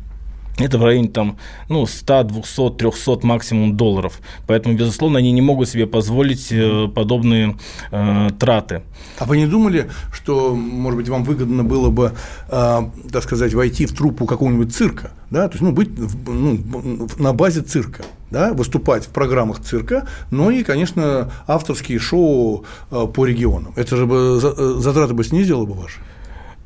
это 0.57 0.77
в 0.77 0.83
районе 0.83 1.09
там, 1.09 1.37
ну, 1.69 1.85
100, 1.85 2.23
200, 2.23 2.71
300 2.77 3.19
максимум 3.23 3.77
долларов. 3.77 4.19
Поэтому, 4.47 4.75
безусловно, 4.75 5.19
они 5.19 5.31
не 5.31 5.41
могут 5.41 5.69
себе 5.69 5.85
позволить 5.85 6.51
э, 6.51 6.87
подобные 6.93 7.57
э, 7.91 8.29
траты. 8.39 8.81
А 9.19 9.25
вы 9.25 9.37
не 9.37 9.45
думали, 9.45 9.89
что, 10.11 10.55
может 10.55 10.97
быть, 10.97 11.09
вам 11.09 11.23
выгодно 11.23 11.63
было 11.63 11.89
бы, 11.89 12.13
э, 12.49 12.79
так 13.11 13.23
сказать, 13.23 13.53
войти 13.53 13.85
в 13.85 13.93
труппу 13.95 14.25
какого-нибудь 14.25 14.75
цирка, 14.75 15.11
да, 15.29 15.47
то 15.47 15.53
есть, 15.53 15.61
ну, 15.61 15.71
быть 15.71 15.89
ну, 16.27 17.07
на 17.17 17.33
базе 17.33 17.61
цирка, 17.61 18.03
да, 18.31 18.53
выступать 18.53 19.05
в 19.05 19.09
программах 19.09 19.59
цирка, 19.61 20.07
но 20.31 20.51
и, 20.51 20.63
конечно, 20.63 21.31
авторские 21.47 21.99
шоу 21.99 22.65
э, 22.91 23.07
по 23.13 23.25
регионам. 23.25 23.73
Это 23.75 23.95
же 23.95 24.05
бы 24.05 24.39
э, 24.41 24.75
затраты 24.79 25.13
бы 25.13 25.23
снизило 25.23 25.65
бы 25.65 25.73
ваши? 25.73 25.99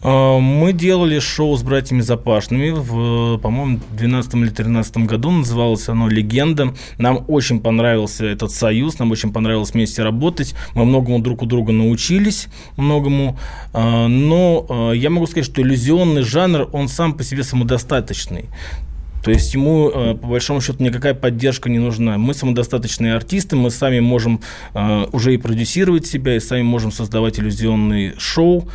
А, 0.03 0.39
мы 0.39 0.74
делали 0.74 1.20
шоу 1.20 1.55
с 1.55 1.63
братьями 1.63 2.01
Запашными 2.01 2.72
в, 2.72 3.38
по-моему, 3.39 3.79
2012 3.91 4.34
или 4.34 4.41
2013 4.46 4.98
году. 4.98 5.31
Называлось 5.31 5.88
оно 5.89 6.10
«Легенда». 6.10 6.74
Нам 6.98 7.25
очень 7.27 7.60
понравился 7.60 8.25
этот 8.25 8.51
союз, 8.51 9.00
нам 9.00 9.12
очень 9.12 9.31
понравилось 9.31 9.74
вместе 9.74 10.03
работать. 10.03 10.55
Мы 10.74 10.86
многому 10.86 11.20
друг 11.20 11.43
у 11.43 11.46
друга 11.46 11.72
научились, 11.72 12.48
многому. 12.77 13.38
А, 13.74 14.08
но 14.08 14.65
а, 14.70 14.91
я 14.91 15.10
могу 15.10 15.27
сказать, 15.27 15.46
что 15.46 15.62
иллюзионный 15.62 16.24
жанр, 16.24 16.70
он 16.74 16.88
сам 16.88 17.13
по 17.13 17.24
себе 17.24 17.43
самодостаточный. 17.43 18.46
То 19.24 19.29
есть 19.29 19.53
ему, 19.53 19.91
по 20.20 20.29
большому 20.29 20.62
счету, 20.62 20.84
никакая 20.84 21.13
поддержка 21.13 21.70
не 21.70 21.77
нужна. 21.77 22.17
Мы 22.17 22.34
самодостаточные 22.34 23.13
артисты, 23.13 23.55
мы 23.55 23.70
сами 23.70 24.00
можем 24.00 24.41
уже 25.12 25.36
и 25.36 25.38
продюсировать 25.38 26.08
себя, 26.08 26.38
и 26.38 26.39
сами 26.39 26.63
можем 26.63 26.91
создавать 26.91 27.39
иллюзионные 27.39 28.15
шоу, 28.17 28.67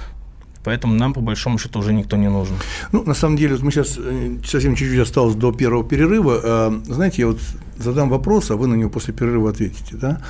Поэтому 0.66 0.94
нам, 0.94 1.12
по 1.12 1.20
большому 1.20 1.58
счету, 1.58 1.78
уже 1.78 1.92
никто 1.92 2.16
не 2.16 2.28
нужен. 2.28 2.56
Ну, 2.92 3.04
на 3.04 3.14
самом 3.14 3.36
деле, 3.36 3.54
вот 3.54 3.62
мы 3.62 3.70
сейчас 3.70 3.98
э, 3.98 4.38
совсем 4.44 4.74
чуть-чуть 4.74 4.98
осталось 4.98 5.36
до 5.36 5.52
первого 5.52 5.84
перерыва. 5.84 6.40
А, 6.42 6.82
знаете, 6.86 7.22
я 7.22 7.28
вот 7.28 7.38
задам 7.78 8.10
вопрос, 8.10 8.50
а 8.50 8.56
вы 8.56 8.66
на 8.66 8.74
него 8.74 8.90
после 8.90 9.14
перерыва 9.14 9.50
ответите. 9.50 9.96
Да? 9.96 10.20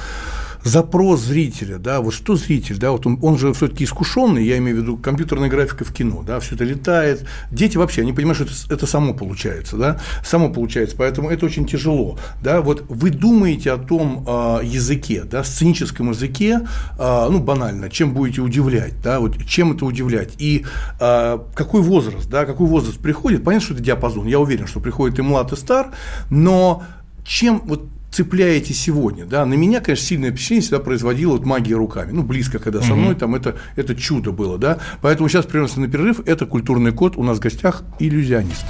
Запрос 0.66 1.20
зрителя, 1.20 1.78
да, 1.78 2.00
вот 2.00 2.12
что 2.12 2.36
зритель, 2.36 2.78
да, 2.78 2.90
вот 2.90 3.06
он, 3.06 3.18
он 3.22 3.38
же 3.38 3.52
все-таки 3.52 3.84
искушенный, 3.84 4.44
я 4.44 4.58
имею 4.58 4.78
в 4.78 4.80
виду 4.80 4.96
компьютерная 4.96 5.48
графика 5.48 5.84
в 5.84 5.92
кино, 5.92 6.22
да, 6.26 6.40
все 6.40 6.56
это 6.56 6.64
летает, 6.64 7.26
дети 7.50 7.76
вообще, 7.76 8.02
они 8.02 8.12
понимают, 8.12 8.38
что 8.38 8.46
это, 8.46 8.74
это 8.74 8.86
само 8.86 9.14
получается, 9.14 9.76
да, 9.76 10.00
само 10.24 10.50
получается, 10.50 10.96
поэтому 10.98 11.30
это 11.30 11.46
очень 11.46 11.66
тяжело, 11.66 12.18
да, 12.42 12.60
вот 12.60 12.84
вы 12.88 13.10
думаете 13.10 13.72
о 13.72 13.78
том 13.78 14.24
э, 14.26 14.60
языке, 14.64 15.22
да, 15.22 15.44
сценическом 15.44 16.10
языке, 16.10 16.60
э, 16.98 17.28
ну, 17.30 17.38
банально, 17.38 17.88
чем 17.88 18.12
будете 18.12 18.40
удивлять, 18.40 19.00
да, 19.02 19.20
вот 19.20 19.36
чем 19.46 19.72
это 19.72 19.84
удивлять, 19.84 20.34
и 20.38 20.64
э, 20.98 21.38
какой 21.54 21.82
возраст, 21.82 22.28
да, 22.28 22.44
какой 22.44 22.66
возраст 22.66 22.98
приходит, 22.98 23.44
понятно, 23.44 23.64
что 23.64 23.74
это 23.74 23.82
диапазон, 23.84 24.26
я 24.26 24.40
уверен, 24.40 24.66
что 24.66 24.80
приходит 24.80 25.18
и 25.20 25.22
млад, 25.22 25.52
и 25.52 25.56
стар, 25.56 25.92
но 26.28 26.82
чем 27.24 27.62
вот 27.64 27.88
цепляете 28.16 28.72
сегодня. 28.72 29.26
Да? 29.26 29.44
На 29.44 29.54
меня, 29.54 29.80
конечно, 29.80 30.06
сильное 30.06 30.30
впечатление 30.30 30.62
всегда 30.62 30.78
производила 30.78 31.32
вот 31.32 31.44
магия 31.44 31.74
руками. 31.74 32.12
Ну, 32.12 32.22
близко, 32.22 32.58
когда 32.58 32.80
со 32.80 32.94
мной, 32.94 33.14
там 33.14 33.34
это, 33.34 33.56
это 33.76 33.94
чудо 33.94 34.32
было. 34.32 34.56
Да? 34.56 34.78
Поэтому 35.02 35.28
сейчас 35.28 35.44
прервемся 35.44 35.80
на 35.80 35.88
перерыв. 35.88 36.20
Это 36.24 36.46
культурный 36.46 36.92
код. 36.92 37.16
У 37.16 37.22
нас 37.22 37.36
в 37.36 37.40
гостях 37.40 37.82
иллюзионист. 37.98 38.64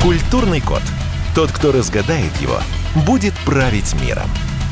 Культурный 0.00 0.60
код. 0.60 0.82
Тот, 1.34 1.50
кто 1.50 1.72
разгадает 1.72 2.34
его, 2.40 2.60
будет 3.04 3.34
править 3.44 3.92
миром. 4.00 4.28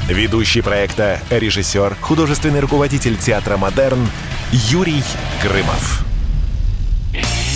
Ведущий 0.09 0.61
проекта, 0.61 1.19
режиссер, 1.31 1.97
художественный 2.01 2.61
руководитель 2.61 3.17
театра 3.17 3.57
«Модерн» 3.57 4.07
Юрий 4.53 5.03
Грымов. 5.43 6.04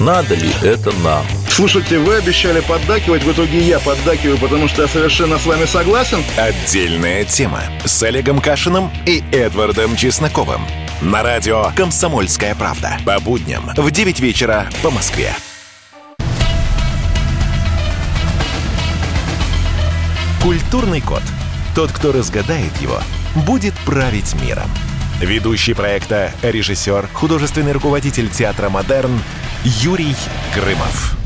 Надо 0.00 0.34
ли 0.34 0.50
это 0.62 0.92
нам? 1.02 1.24
Слушайте, 1.48 1.98
вы 1.98 2.16
обещали 2.16 2.60
поддакивать, 2.60 3.22
в 3.22 3.32
итоге 3.32 3.60
я 3.60 3.78
поддакиваю, 3.78 4.38
потому 4.38 4.66
что 4.68 4.82
я 4.82 4.88
совершенно 4.88 5.38
с 5.38 5.46
вами 5.46 5.66
согласен. 5.66 6.18
Отдельная 6.36 7.24
тема 7.24 7.62
с 7.84 8.02
Олегом 8.02 8.40
Кашиным 8.40 8.90
и 9.06 9.22
Эдвардом 9.32 9.96
Чесноковым. 9.96 10.62
На 11.00 11.22
радио 11.22 11.70
«Комсомольская 11.76 12.54
правда». 12.54 12.98
По 13.06 13.20
будням 13.20 13.70
в 13.76 13.90
9 13.90 14.20
вечера 14.20 14.68
по 14.82 14.90
Москве. 14.90 15.32
Культурный 20.42 21.00
код. 21.00 21.22
Тот, 21.74 21.90
кто 21.92 22.12
разгадает 22.12 22.76
его, 22.80 22.98
будет 23.46 23.74
править 23.86 24.34
миром. 24.42 24.70
Ведущий 25.20 25.74
проекта, 25.74 26.32
режиссер, 26.42 27.08
художественный 27.12 27.70
руководитель 27.72 28.28
театра 28.28 28.68
«Модерн» 28.68 29.12
Юрий 29.64 30.14
Грымов. 30.54 31.16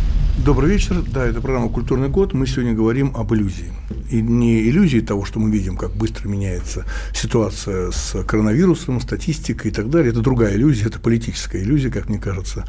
Добрый 0.45 0.71
вечер. 0.71 1.03
Да, 1.09 1.25
это 1.25 1.41
программа 1.41 1.71
«Культурный 1.71 2.09
год». 2.09 2.35
Мы 2.35 2.47
сегодня 2.47 2.75
говорим 2.75 3.13
об 3.17 3.33
иллюзии. 3.35 3.73
И 4.11 4.21
не 4.21 4.69
иллюзии 4.69 5.01
того, 5.01 5.25
что 5.25 5.41
мы 5.41 5.51
видим, 5.51 5.77
как 5.77 5.97
быстро 5.97 6.29
меняется 6.29 6.85
ситуация 7.15 7.91
с 7.91 8.23
коронавирусом, 8.25 9.01
статистикой 9.01 9.71
и 9.71 9.75
так 9.75 9.89
далее. 9.89 10.11
Это 10.11 10.21
другая 10.21 10.55
иллюзия, 10.55 10.87
это 10.87 11.01
политическая 11.01 11.63
иллюзия, 11.63 11.91
как 11.91 12.09
мне 12.11 12.19
кажется. 12.19 12.67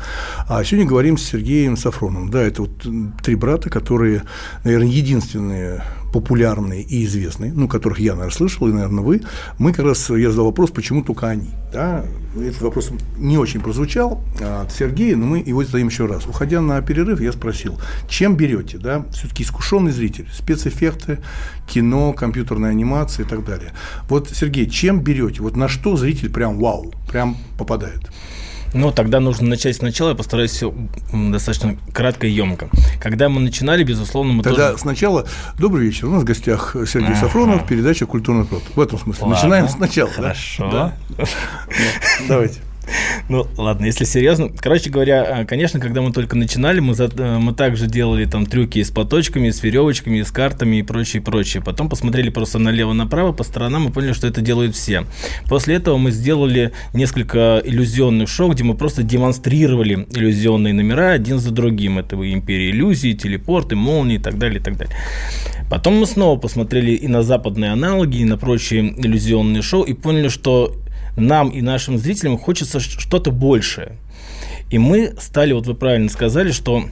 А 0.48 0.64
сегодня 0.64 0.88
говорим 0.88 1.18
с 1.18 1.24
Сергеем 1.24 1.76
Сафроном. 1.76 2.30
Да, 2.32 2.42
это 2.42 2.64
вот 2.64 2.88
три 3.22 3.36
брата, 3.36 3.70
которые, 3.70 4.24
наверное, 4.64 4.88
единственные 4.88 5.84
популярные 6.12 6.82
и 6.82 7.06
известные, 7.06 7.54
ну, 7.54 7.68
которых 7.68 8.00
я, 8.00 8.14
наверное, 8.14 8.36
слышал, 8.36 8.68
и, 8.68 8.72
наверное, 8.72 9.04
вы, 9.04 9.22
мы 9.58 9.74
как 9.74 9.86
раз, 9.86 10.10
я 10.10 10.30
задал 10.30 10.46
вопрос, 10.46 10.72
почему 10.72 11.04
только 11.04 11.28
они. 11.28 11.50
Да? 11.72 12.06
Этот 12.36 12.62
вопрос 12.62 12.92
не 13.18 13.38
очень 13.38 13.62
прозвучал 13.62 14.24
от 14.40 14.72
Сергея, 14.72 15.16
но 15.16 15.26
мы 15.26 15.40
его 15.40 15.64
задаем 15.64 15.88
еще 15.88 16.06
раз. 16.06 16.26
Уходя 16.26 16.62
на 16.62 16.82
перерыв, 16.82 17.22
я 17.22 17.32
спросил, 17.32 17.80
чем 18.08 18.36
берете, 18.36 18.78
да, 18.78 19.06
все-таки 19.12 19.44
искушенный 19.44 19.92
зритель, 19.92 20.28
спецэффекты, 20.34 21.20
кино, 21.68 22.14
компьютерная 22.14 22.72
анимация 22.72 23.26
и 23.26 23.28
так 23.28 23.46
далее. 23.46 23.72
Вот, 24.08 24.30
Сергей, 24.30 24.70
чем 24.70 25.02
берете, 25.02 25.42
вот 25.42 25.56
на 25.56 25.68
что 25.68 25.98
зритель 25.98 26.32
прям 26.32 26.58
вау, 26.60 26.94
прям 27.10 27.38
попадает? 27.58 28.10
Ну, 28.74 28.92
тогда 28.92 29.20
нужно 29.20 29.48
начать 29.48 29.76
сначала, 29.76 30.10
я 30.10 30.16
постараюсь 30.16 30.52
все 30.52 30.74
достаточно 31.12 31.78
кратко 31.94 32.28
и 32.28 32.32
емко. 32.32 32.70
Когда 33.02 33.30
мы 33.30 33.40
начинали, 33.40 33.84
безусловно, 33.84 34.34
мы 34.34 34.44
Тогда 34.44 34.72
тоже... 34.72 34.82
сначала, 34.82 35.26
добрый 35.58 35.86
вечер, 35.86 36.08
у 36.08 36.12
нас 36.12 36.22
в 36.24 36.26
гостях 36.26 36.76
Сергей 36.88 37.10
ага. 37.10 37.22
Сафронов, 37.22 37.68
передача 37.68 38.06
«Культурный 38.06 38.46
плод». 38.46 38.64
В 38.76 38.80
этом 38.80 39.00
смысле. 39.00 39.24
Ладно. 39.24 39.36
Начинаем 39.36 39.70
сначала. 39.70 40.10
Хорошо. 40.12 40.70
Да? 40.72 40.96
Давайте. 42.28 42.60
Ну, 43.30 43.48
ладно, 43.58 43.86
если 43.86 44.06
серьезно. 44.06 44.50
Короче 44.60 44.90
говоря, 44.90 45.42
э, 45.42 45.46
конечно, 45.46 45.80
когда 45.80 46.02
мы 46.02 46.12
только 46.12 46.36
начинали, 46.36 46.80
мы, 46.80 46.94
за, 46.94 47.06
э, 47.06 47.38
мы 47.38 47.54
также 47.54 47.88
делали 47.88 48.26
там 48.26 48.46
трюки 48.46 48.82
с 48.82 48.90
платочками, 48.90 49.50
с 49.50 49.62
веревочками, 49.64 50.22
с 50.22 50.32
картами 50.32 50.78
и 50.78 50.84
прочее, 50.84 51.22
прочее. 51.22 51.62
Потом 51.64 51.90
посмотрели 51.90 52.30
просто 52.30 52.60
налево-направо, 52.60 53.32
по 53.32 53.44
сторонам 53.44 53.88
и 53.88 53.92
поняли, 53.92 54.14
что 54.14 54.28
это 54.28 54.42
делают 54.42 54.76
все. 54.76 55.06
После 55.48 55.76
этого 55.76 55.98
мы 55.98 56.12
сделали 56.12 56.72
несколько 56.94 57.62
иллюзионных 57.64 58.30
шоу, 58.30 58.52
где 58.52 58.64
мы 58.64 58.76
просто 58.76 59.04
демонстрировали 59.04 60.08
иллюзионные 60.12 60.74
номера 60.74 61.12
один 61.12 61.40
за 61.40 61.52
другим. 61.52 62.00
Это 62.00 62.16
и 62.22 62.34
Империя 62.34 62.72
иллюзий, 62.72 63.14
телепорты, 63.14 63.76
молнии 63.76 64.16
и 64.16 64.20
так 64.20 64.38
далее, 64.38 64.60
и 64.60 64.64
так 64.64 64.78
далее. 64.78 64.96
Потом 65.70 66.00
мы 66.00 66.06
снова 66.06 66.40
посмотрели 66.40 66.92
и 66.92 67.08
на 67.08 67.22
западные 67.22 67.72
аналоги, 67.72 68.18
и 68.18 68.26
на 68.26 68.38
прочие 68.38 68.94
иллюзионные 68.98 69.62
шоу, 69.62 69.84
и 69.84 69.94
поняли, 69.94 70.30
что 70.30 70.76
нам 71.20 71.50
и 71.50 71.62
нашим 71.62 71.98
зрителям 71.98 72.38
хочется 72.38 72.80
что-то 72.80 73.32
большее. 73.32 73.98
И 74.70 74.78
мы 74.78 75.14
стали, 75.20 75.54
вот 75.54 75.66
вы 75.68 75.74
правильно 75.74 76.10
сказали, 76.10 76.52
что 76.52 76.86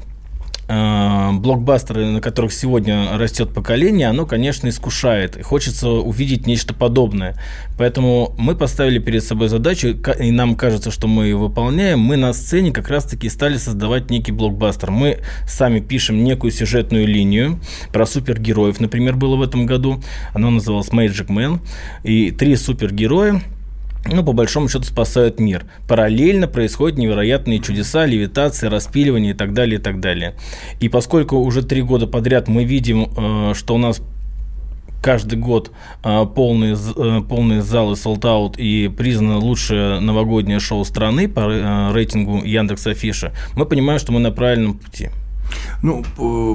э, 0.67 1.31
блокбастеры, 1.33 2.07
на 2.07 2.21
которых 2.21 2.51
сегодня 2.51 3.17
растет 3.17 3.53
поколение, 3.53 4.07
оно, 4.07 4.25
конечно, 4.25 4.67
искушает. 4.67 5.37
И 5.37 5.41
хочется 5.43 5.89
увидеть 5.89 6.47
нечто 6.47 6.73
подобное. 6.73 7.35
Поэтому 7.77 8.33
мы 8.37 8.55
поставили 8.55 8.99
перед 8.99 9.23
собой 9.23 9.47
задачу, 9.47 9.89
и 9.89 10.31
нам 10.31 10.55
кажется, 10.55 10.89
что 10.89 11.07
мы 11.07 11.25
ее 11.25 11.37
выполняем. 11.37 11.99
Мы 11.99 12.17
на 12.17 12.33
сцене 12.33 12.71
как 12.71 12.89
раз-таки 12.89 13.29
стали 13.29 13.57
создавать 13.57 14.09
некий 14.09 14.31
блокбастер. 14.31 14.91
Мы 14.91 15.19
сами 15.47 15.79
пишем 15.79 16.23
некую 16.23 16.51
сюжетную 16.51 17.07
линию 17.07 17.59
про 17.91 18.05
супергероев, 18.05 18.79
например, 18.79 19.15
было 19.15 19.35
в 19.35 19.41
этом 19.41 19.65
году. 19.65 20.01
Оно 20.33 20.49
называлось 20.49 20.89
Magic 20.89 21.27
Man. 21.27 21.59
И 22.03 22.31
три 22.31 22.55
супергероя 22.55 23.41
ну, 24.11 24.23
по 24.23 24.33
большому 24.33 24.69
счету, 24.69 24.83
спасают 24.83 25.39
мир. 25.39 25.65
Параллельно 25.87 26.47
происходят 26.47 26.97
невероятные 26.97 27.59
чудеса, 27.59 28.05
левитации, 28.05 28.67
распиливание 28.67 29.33
и 29.33 29.35
так 29.35 29.53
далее, 29.53 29.79
и 29.79 29.81
так 29.81 29.99
далее. 29.99 30.35
И 30.79 30.89
поскольку 30.89 31.37
уже 31.37 31.63
три 31.63 31.81
года 31.81 32.07
подряд 32.07 32.47
мы 32.47 32.63
видим, 32.63 33.09
э, 33.15 33.53
что 33.55 33.75
у 33.75 33.77
нас 33.77 34.01
каждый 35.01 35.37
год 35.37 35.71
э, 36.03 36.25
полные, 36.33 36.75
э, 36.75 37.21
полные 37.27 37.61
залы 37.61 37.93
sold 37.93 38.21
out 38.21 38.57
и 38.57 38.87
признано 38.89 39.37
лучшее 39.37 39.99
новогоднее 39.99 40.59
шоу 40.59 40.83
страны 40.85 41.27
по 41.29 41.91
рейтингу 41.93 42.43
Яндекс 42.43 42.87
Афиша, 42.87 43.33
мы 43.55 43.65
понимаем, 43.65 43.99
что 43.99 44.11
мы 44.11 44.19
на 44.19 44.31
правильном 44.31 44.75
пути. 44.75 45.09
Ну, 45.81 46.03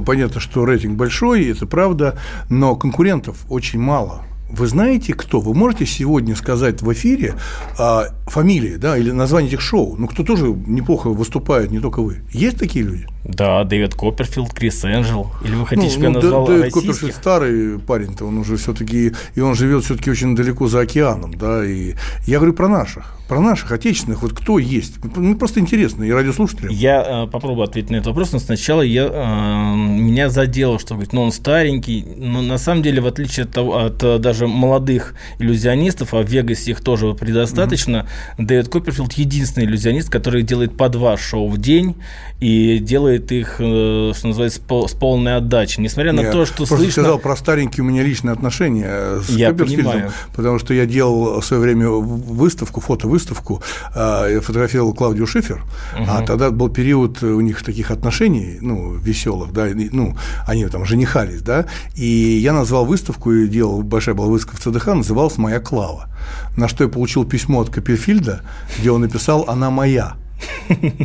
понятно, 0.05 0.39
что 0.39 0.65
рейтинг 0.65 0.97
большой, 0.97 1.49
это 1.49 1.65
правда, 1.65 2.19
но 2.49 2.75
конкурентов 2.75 3.37
очень 3.49 3.79
мало. 3.79 4.23
Вы 4.53 4.67
знаете, 4.67 5.13
кто? 5.13 5.39
Вы 5.39 5.55
можете 5.55 5.87
сегодня 5.87 6.35
сказать 6.35 6.83
в 6.83 6.93
эфире 6.93 7.33
а, 7.79 8.05
фамилии, 8.27 8.75
да, 8.75 8.95
или 8.95 9.09
название 9.09 9.49
этих 9.49 9.61
шоу? 9.61 9.95
Ну, 9.97 10.07
кто 10.07 10.23
тоже 10.23 10.45
неплохо 10.45 11.09
выступает, 11.09 11.71
не 11.71 11.79
только 11.79 12.01
вы. 12.01 12.21
Есть 12.31 12.59
такие 12.59 12.85
люди? 12.85 13.07
Да, 13.25 13.63
Дэвид 13.63 13.95
Копперфилд, 13.95 14.53
Крис 14.53 14.83
Энджел. 14.85 15.31
Или 15.43 15.55
вы 15.55 15.65
хотите, 15.65 15.87
ну, 15.87 15.91
чтобы 15.91 16.07
ну, 16.07 16.13
я 16.13 16.21
назвал 16.21 16.47
Дэвид 16.47 16.73
Копперфилд 16.73 17.15
старый 17.15 17.79
парень-то, 17.79 18.25
он 18.25 18.37
уже 18.37 18.57
все-таки, 18.57 19.13
и 19.33 19.39
он 19.39 19.55
живет 19.55 19.85
все-таки 19.85 20.11
очень 20.11 20.35
далеко 20.35 20.67
за 20.67 20.81
океаном, 20.81 21.33
да, 21.33 21.65
и 21.65 21.95
я 22.27 22.37
говорю 22.37 22.53
про 22.53 22.67
наших, 22.67 23.15
про 23.29 23.39
наших 23.39 23.71
отечественных, 23.71 24.21
вот 24.21 24.33
кто 24.33 24.59
есть. 24.59 25.03
Мне 25.15 25.35
просто 25.35 25.61
интересно, 25.61 26.03
и 26.03 26.11
радиослушателям. 26.11 26.71
Я 26.71 27.23
э, 27.23 27.27
попробую 27.27 27.63
ответить 27.63 27.89
на 27.89 27.95
этот 27.95 28.07
вопрос, 28.07 28.33
но 28.33 28.39
сначала 28.39 28.81
я, 28.81 29.05
э, 29.05 29.75
меня 29.75 30.29
задело, 30.29 30.77
что 30.77 30.95
говорит, 30.95 31.13
ну 31.13 31.21
он 31.21 31.31
старенький, 31.31 32.05
но 32.17 32.41
на 32.41 32.57
самом 32.57 32.83
деле, 32.83 33.01
в 33.01 33.07
отличие 33.07 33.45
от, 33.45 33.51
того, 33.51 33.77
от 33.77 34.03
э, 34.03 34.19
даже 34.43 34.47
молодых 34.47 35.13
иллюзионистов, 35.39 36.13
а 36.13 36.21
в 36.21 36.27
Вегасе 36.27 36.71
их 36.71 36.81
тоже 36.81 37.13
предостаточно, 37.13 38.07
mm-hmm. 38.37 38.45
Дэвид 38.45 38.69
Копперфилд 38.69 39.13
единственный 39.13 39.65
иллюзионист, 39.65 40.09
который 40.09 40.43
делает 40.43 40.75
по 40.77 40.89
два 40.89 41.17
шоу 41.17 41.49
в 41.49 41.57
день 41.57 41.95
и 42.39 42.79
делает 42.79 43.31
их, 43.31 43.55
э, 43.59 44.11
что 44.15 44.27
называется, 44.27 44.61
с 44.87 44.91
полной 44.91 45.37
отдачей. 45.37 45.83
Несмотря 45.83 46.11
на 46.11 46.23
то, 46.31 46.45
что 46.45 46.57
просто 46.57 46.77
слышно... 46.77 47.03
сказал 47.03 47.19
про 47.19 47.35
старенькие 47.35 47.83
у 47.83 47.87
меня 47.87 48.03
личные 48.03 48.33
отношения 48.33 49.21
с 49.21 49.29
я 49.29 49.53
понимаю. 49.53 50.11
потому 50.35 50.59
что 50.59 50.73
я 50.73 50.85
делал 50.85 51.39
в 51.39 51.45
свое 51.45 51.61
время 51.61 51.89
выставку, 51.89 52.81
фотовыставку, 52.81 53.61
а, 53.95 54.27
я 54.27 54.41
фотографировал 54.41 54.93
Клаудию 54.93 55.27
Шифер, 55.27 55.63
угу. 55.95 56.05
а 56.07 56.25
тогда 56.25 56.51
был 56.51 56.69
период 56.69 57.23
у 57.23 57.41
них 57.41 57.63
таких 57.63 57.91
отношений, 57.91 58.57
ну, 58.61 58.93
веселых, 58.93 59.53
да, 59.53 59.67
ну, 59.73 60.15
они 60.47 60.65
там 60.65 60.85
женихались, 60.85 61.41
да, 61.41 61.65
и 61.95 62.05
я 62.05 62.53
назвал 62.53 62.85
выставку 62.85 63.31
и 63.31 63.47
делал, 63.47 63.81
большая 63.83 64.15
была 64.15 64.27
выставка 64.33 64.57
в 64.57 64.59
ЦДХ, 64.59 64.87
называлась 64.87 65.37
«Моя 65.37 65.59
Клава», 65.59 66.09
на 66.57 66.67
что 66.67 66.83
я 66.83 66.89
получил 66.89 67.25
письмо 67.25 67.61
от 67.61 67.69
Копперфильда, 67.69 68.41
где 68.79 68.91
он 68.91 69.01
написал 69.01 69.45
«Она 69.47 69.69
моя». 69.69 70.15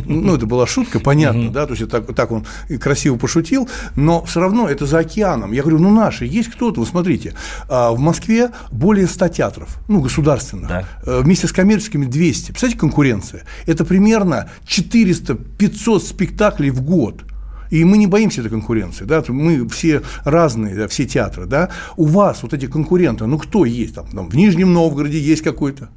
Ну, 0.05 0.35
это 0.35 0.45
была 0.45 0.67
шутка, 0.67 0.99
понятно, 0.99 1.51
да, 1.51 1.65
то 1.65 1.73
есть 1.73 1.89
так, 1.89 2.13
так 2.15 2.31
он 2.31 2.45
красиво 2.79 3.17
пошутил, 3.17 3.69
но 3.95 4.23
все 4.25 4.39
равно 4.39 4.67
это 4.67 4.85
за 4.85 4.99
океаном. 4.99 5.51
Я 5.51 5.61
говорю, 5.61 5.79
ну, 5.79 5.91
наши, 5.93 6.25
есть 6.25 6.49
кто-то, 6.49 6.81
вы 6.81 6.85
смотрите, 6.85 7.33
а, 7.67 7.91
в 7.91 7.99
Москве 7.99 8.51
более 8.71 9.07
100 9.07 9.27
театров, 9.29 9.77
ну, 9.87 10.01
государственных, 10.01 10.67
да. 10.67 10.85
Э, 11.05 11.21
вместе 11.21 11.47
с 11.47 11.51
коммерческими 11.51 12.05
200. 12.05 12.51
Представляете, 12.51 12.79
конкуренция? 12.79 13.43
Это 13.65 13.85
примерно 13.85 14.49
400-500 14.67 15.99
спектаклей 15.99 16.69
в 16.69 16.81
год. 16.81 17.23
И 17.69 17.83
мы 17.83 17.97
не 17.97 18.07
боимся 18.07 18.41
этой 18.41 18.49
конкуренции, 18.49 19.05
да, 19.05 19.23
мы 19.27 19.67
все 19.69 20.01
разные, 20.23 20.75
да, 20.75 20.87
все 20.87 21.05
театры, 21.05 21.45
да. 21.45 21.69
У 21.97 22.05
вас 22.05 22.43
вот 22.43 22.53
эти 22.53 22.65
конкуренты, 22.65 23.25
ну 23.25 23.37
кто 23.37 23.65
есть 23.65 23.95
там, 23.95 24.07
там 24.07 24.29
в 24.29 24.35
Нижнем 24.35 24.73
Новгороде 24.73 25.19
есть 25.19 25.43
какой-то, 25.43 25.89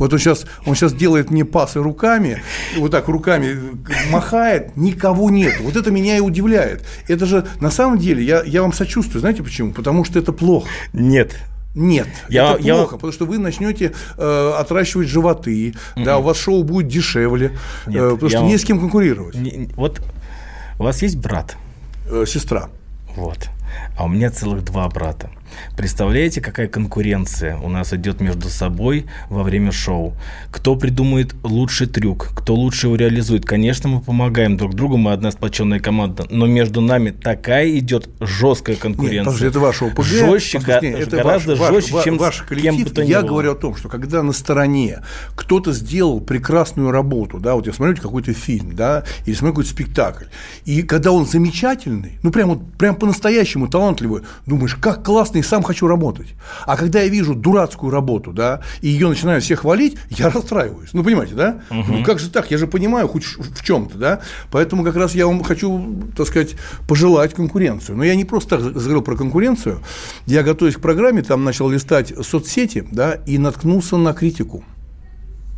вот 0.00 0.14
он 0.14 0.18
сейчас, 0.18 0.46
он 0.64 0.74
сейчас 0.74 0.94
делает 0.94 1.30
мне 1.30 1.44
пасы 1.44 1.78
руками, 1.78 2.42
вот 2.78 2.90
так 2.90 3.06
руками 3.08 3.54
махает, 4.10 4.74
никого 4.74 5.28
нет. 5.28 5.60
Вот 5.60 5.76
это 5.76 5.90
меня 5.90 6.16
и 6.16 6.20
удивляет. 6.20 6.82
Это 7.06 7.26
же 7.26 7.46
на 7.60 7.70
самом 7.70 7.98
деле, 7.98 8.24
я, 8.24 8.42
я 8.42 8.62
вам 8.62 8.72
сочувствую, 8.72 9.20
знаете 9.20 9.42
почему? 9.42 9.72
Потому 9.72 10.04
что 10.04 10.18
это 10.18 10.32
плохо. 10.32 10.66
Нет. 10.94 11.36
Нет, 11.74 12.08
я, 12.30 12.54
это 12.54 12.62
плохо, 12.62 12.94
я... 12.94 12.96
потому 12.96 13.12
что 13.12 13.26
вы 13.26 13.38
начнете 13.38 13.92
э, 14.16 14.52
отращивать 14.58 15.06
животы, 15.06 15.74
угу. 15.94 16.04
да, 16.04 16.18
у 16.18 16.22
вас 16.22 16.36
шоу 16.36 16.64
будет 16.64 16.88
дешевле, 16.88 17.58
Нет, 17.86 18.02
э, 18.02 18.10
потому 18.12 18.30
что 18.30 18.42
не 18.42 18.56
с 18.56 18.64
кем 18.64 18.80
конкурировать. 18.80 19.36
Не, 19.36 19.68
вот 19.76 20.00
у 20.80 20.82
вас 20.82 21.02
есть 21.02 21.16
брат? 21.16 21.56
Э, 22.06 22.24
сестра. 22.26 22.70
Вот. 23.14 23.50
А 23.98 24.04
у 24.06 24.08
меня 24.08 24.30
целых 24.30 24.64
два 24.64 24.88
брата. 24.88 25.30
Представляете, 25.76 26.40
какая 26.40 26.68
конкуренция 26.68 27.56
у 27.56 27.68
нас 27.68 27.92
идет 27.92 28.20
между 28.20 28.48
собой 28.48 29.06
во 29.28 29.42
время 29.42 29.72
шоу? 29.72 30.14
Кто 30.50 30.76
придумает 30.76 31.34
лучший 31.42 31.86
трюк, 31.86 32.30
кто 32.36 32.54
лучше 32.54 32.86
его 32.86 32.96
реализует? 32.96 33.44
Конечно, 33.44 33.88
мы 33.88 34.00
помогаем 34.00 34.56
друг 34.56 34.74
другу, 34.74 34.96
мы 34.96 35.12
одна 35.12 35.30
сплоченная 35.30 35.80
команда, 35.80 36.26
но 36.30 36.46
между 36.46 36.80
нами 36.80 37.10
такая 37.10 37.70
идет 37.78 38.08
жесткая 38.20 38.76
конкуренция. 38.76 39.32
Нет, 39.32 39.42
это 39.42 39.60
ваше 39.60 39.86
ОПГ. 39.86 40.04
Жестче, 40.04 40.58
нет, 40.58 40.82
это 40.82 41.16
гораздо 41.16 41.56
ваш, 41.56 41.74
жестче, 41.74 41.94
ваш, 41.94 42.04
чем 42.04 42.18
ваш 42.18 42.42
коллектив. 42.42 42.74
Кем 42.76 42.84
бы 42.84 42.90
то 42.90 43.04
ни 43.04 43.08
Я 43.08 43.20
было. 43.20 43.28
говорю 43.28 43.52
о 43.52 43.56
том, 43.56 43.76
что 43.76 43.88
когда 43.88 44.22
на 44.22 44.32
стороне 44.32 45.00
кто-то 45.34 45.72
сделал 45.72 46.20
прекрасную 46.20 46.90
работу, 46.90 47.38
да, 47.38 47.54
вот 47.54 47.66
я 47.66 47.72
смотрю 47.72 47.96
какой-то 47.96 48.32
фильм, 48.32 48.74
да, 48.74 49.04
или 49.26 49.34
смотрю 49.34 49.54
какой-то 49.54 49.70
спектакль, 49.70 50.24
и 50.64 50.82
когда 50.82 51.12
он 51.12 51.26
замечательный, 51.26 52.18
ну 52.22 52.30
прям 52.30 52.50
вот 52.50 52.72
прям 52.78 52.94
по-настоящему 52.96 53.68
талантливый, 53.68 54.22
думаешь, 54.46 54.74
как 54.74 55.04
классно 55.04 55.39
и 55.40 55.42
сам 55.42 55.62
хочу 55.62 55.86
работать. 55.86 56.28
А 56.66 56.76
когда 56.76 57.00
я 57.00 57.08
вижу 57.08 57.34
дурацкую 57.34 57.90
работу, 57.90 58.32
да, 58.32 58.60
и 58.80 58.88
ее 58.88 59.08
начинаю 59.08 59.40
всех 59.40 59.60
хвалить, 59.60 59.96
я 60.10 60.30
расстраиваюсь. 60.30 60.90
Ну, 60.92 61.02
понимаете, 61.02 61.34
да? 61.34 61.62
Угу. 61.70 61.92
Ну, 61.92 62.04
как 62.04 62.18
же 62.18 62.30
так? 62.30 62.50
Я 62.50 62.58
же 62.58 62.66
понимаю 62.66 63.08
хоть 63.08 63.24
в 63.24 63.64
чем-то, 63.64 63.98
да? 63.98 64.20
Поэтому 64.50 64.84
как 64.84 64.96
раз 64.96 65.14
я 65.14 65.26
вам 65.26 65.42
хочу, 65.42 66.12
так 66.16 66.26
сказать, 66.26 66.54
пожелать 66.86 67.34
конкуренцию. 67.34 67.96
Но 67.96 68.04
я 68.04 68.14
не 68.14 68.24
просто 68.24 68.58
так 68.58 68.60
заговорил 68.60 69.02
про 69.02 69.16
конкуренцию. 69.16 69.80
Я, 70.26 70.42
готовясь 70.42 70.76
к 70.76 70.80
программе, 70.80 71.22
там 71.22 71.44
начал 71.44 71.68
листать 71.68 72.12
соцсети, 72.24 72.86
да, 72.92 73.14
и 73.26 73.38
наткнулся 73.38 73.96
на 73.96 74.12
критику. 74.12 74.64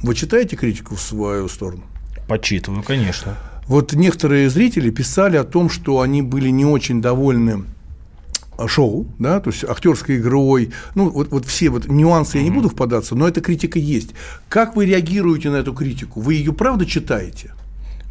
Вы 0.02 0.14
читаете 0.14 0.56
критику 0.56 0.96
в 0.96 1.00
свою 1.00 1.48
сторону? 1.48 1.82
Почитываю, 2.28 2.82
конечно. 2.82 3.36
Вот 3.66 3.92
некоторые 3.92 4.50
зрители 4.50 4.90
писали 4.90 5.36
о 5.36 5.44
том, 5.44 5.70
что 5.70 6.00
они 6.00 6.22
были 6.22 6.48
не 6.48 6.64
очень 6.64 7.00
довольны 7.00 7.64
шоу, 8.68 9.06
да, 9.18 9.40
то 9.40 9.50
есть 9.50 9.64
актерской 9.64 10.18
игрой, 10.18 10.70
ну 10.94 11.10
вот, 11.10 11.30
вот 11.30 11.46
все 11.46 11.70
вот 11.70 11.88
нюансы 11.88 12.38
я 12.38 12.44
не 12.44 12.50
буду 12.50 12.68
впадаться, 12.68 13.14
но 13.14 13.28
эта 13.28 13.40
критика 13.40 13.78
есть. 13.78 14.10
Как 14.48 14.76
вы 14.76 14.86
реагируете 14.86 15.50
на 15.50 15.56
эту 15.56 15.72
критику? 15.72 16.20
Вы 16.20 16.34
ее 16.34 16.52
правда 16.52 16.86
читаете? 16.86 17.52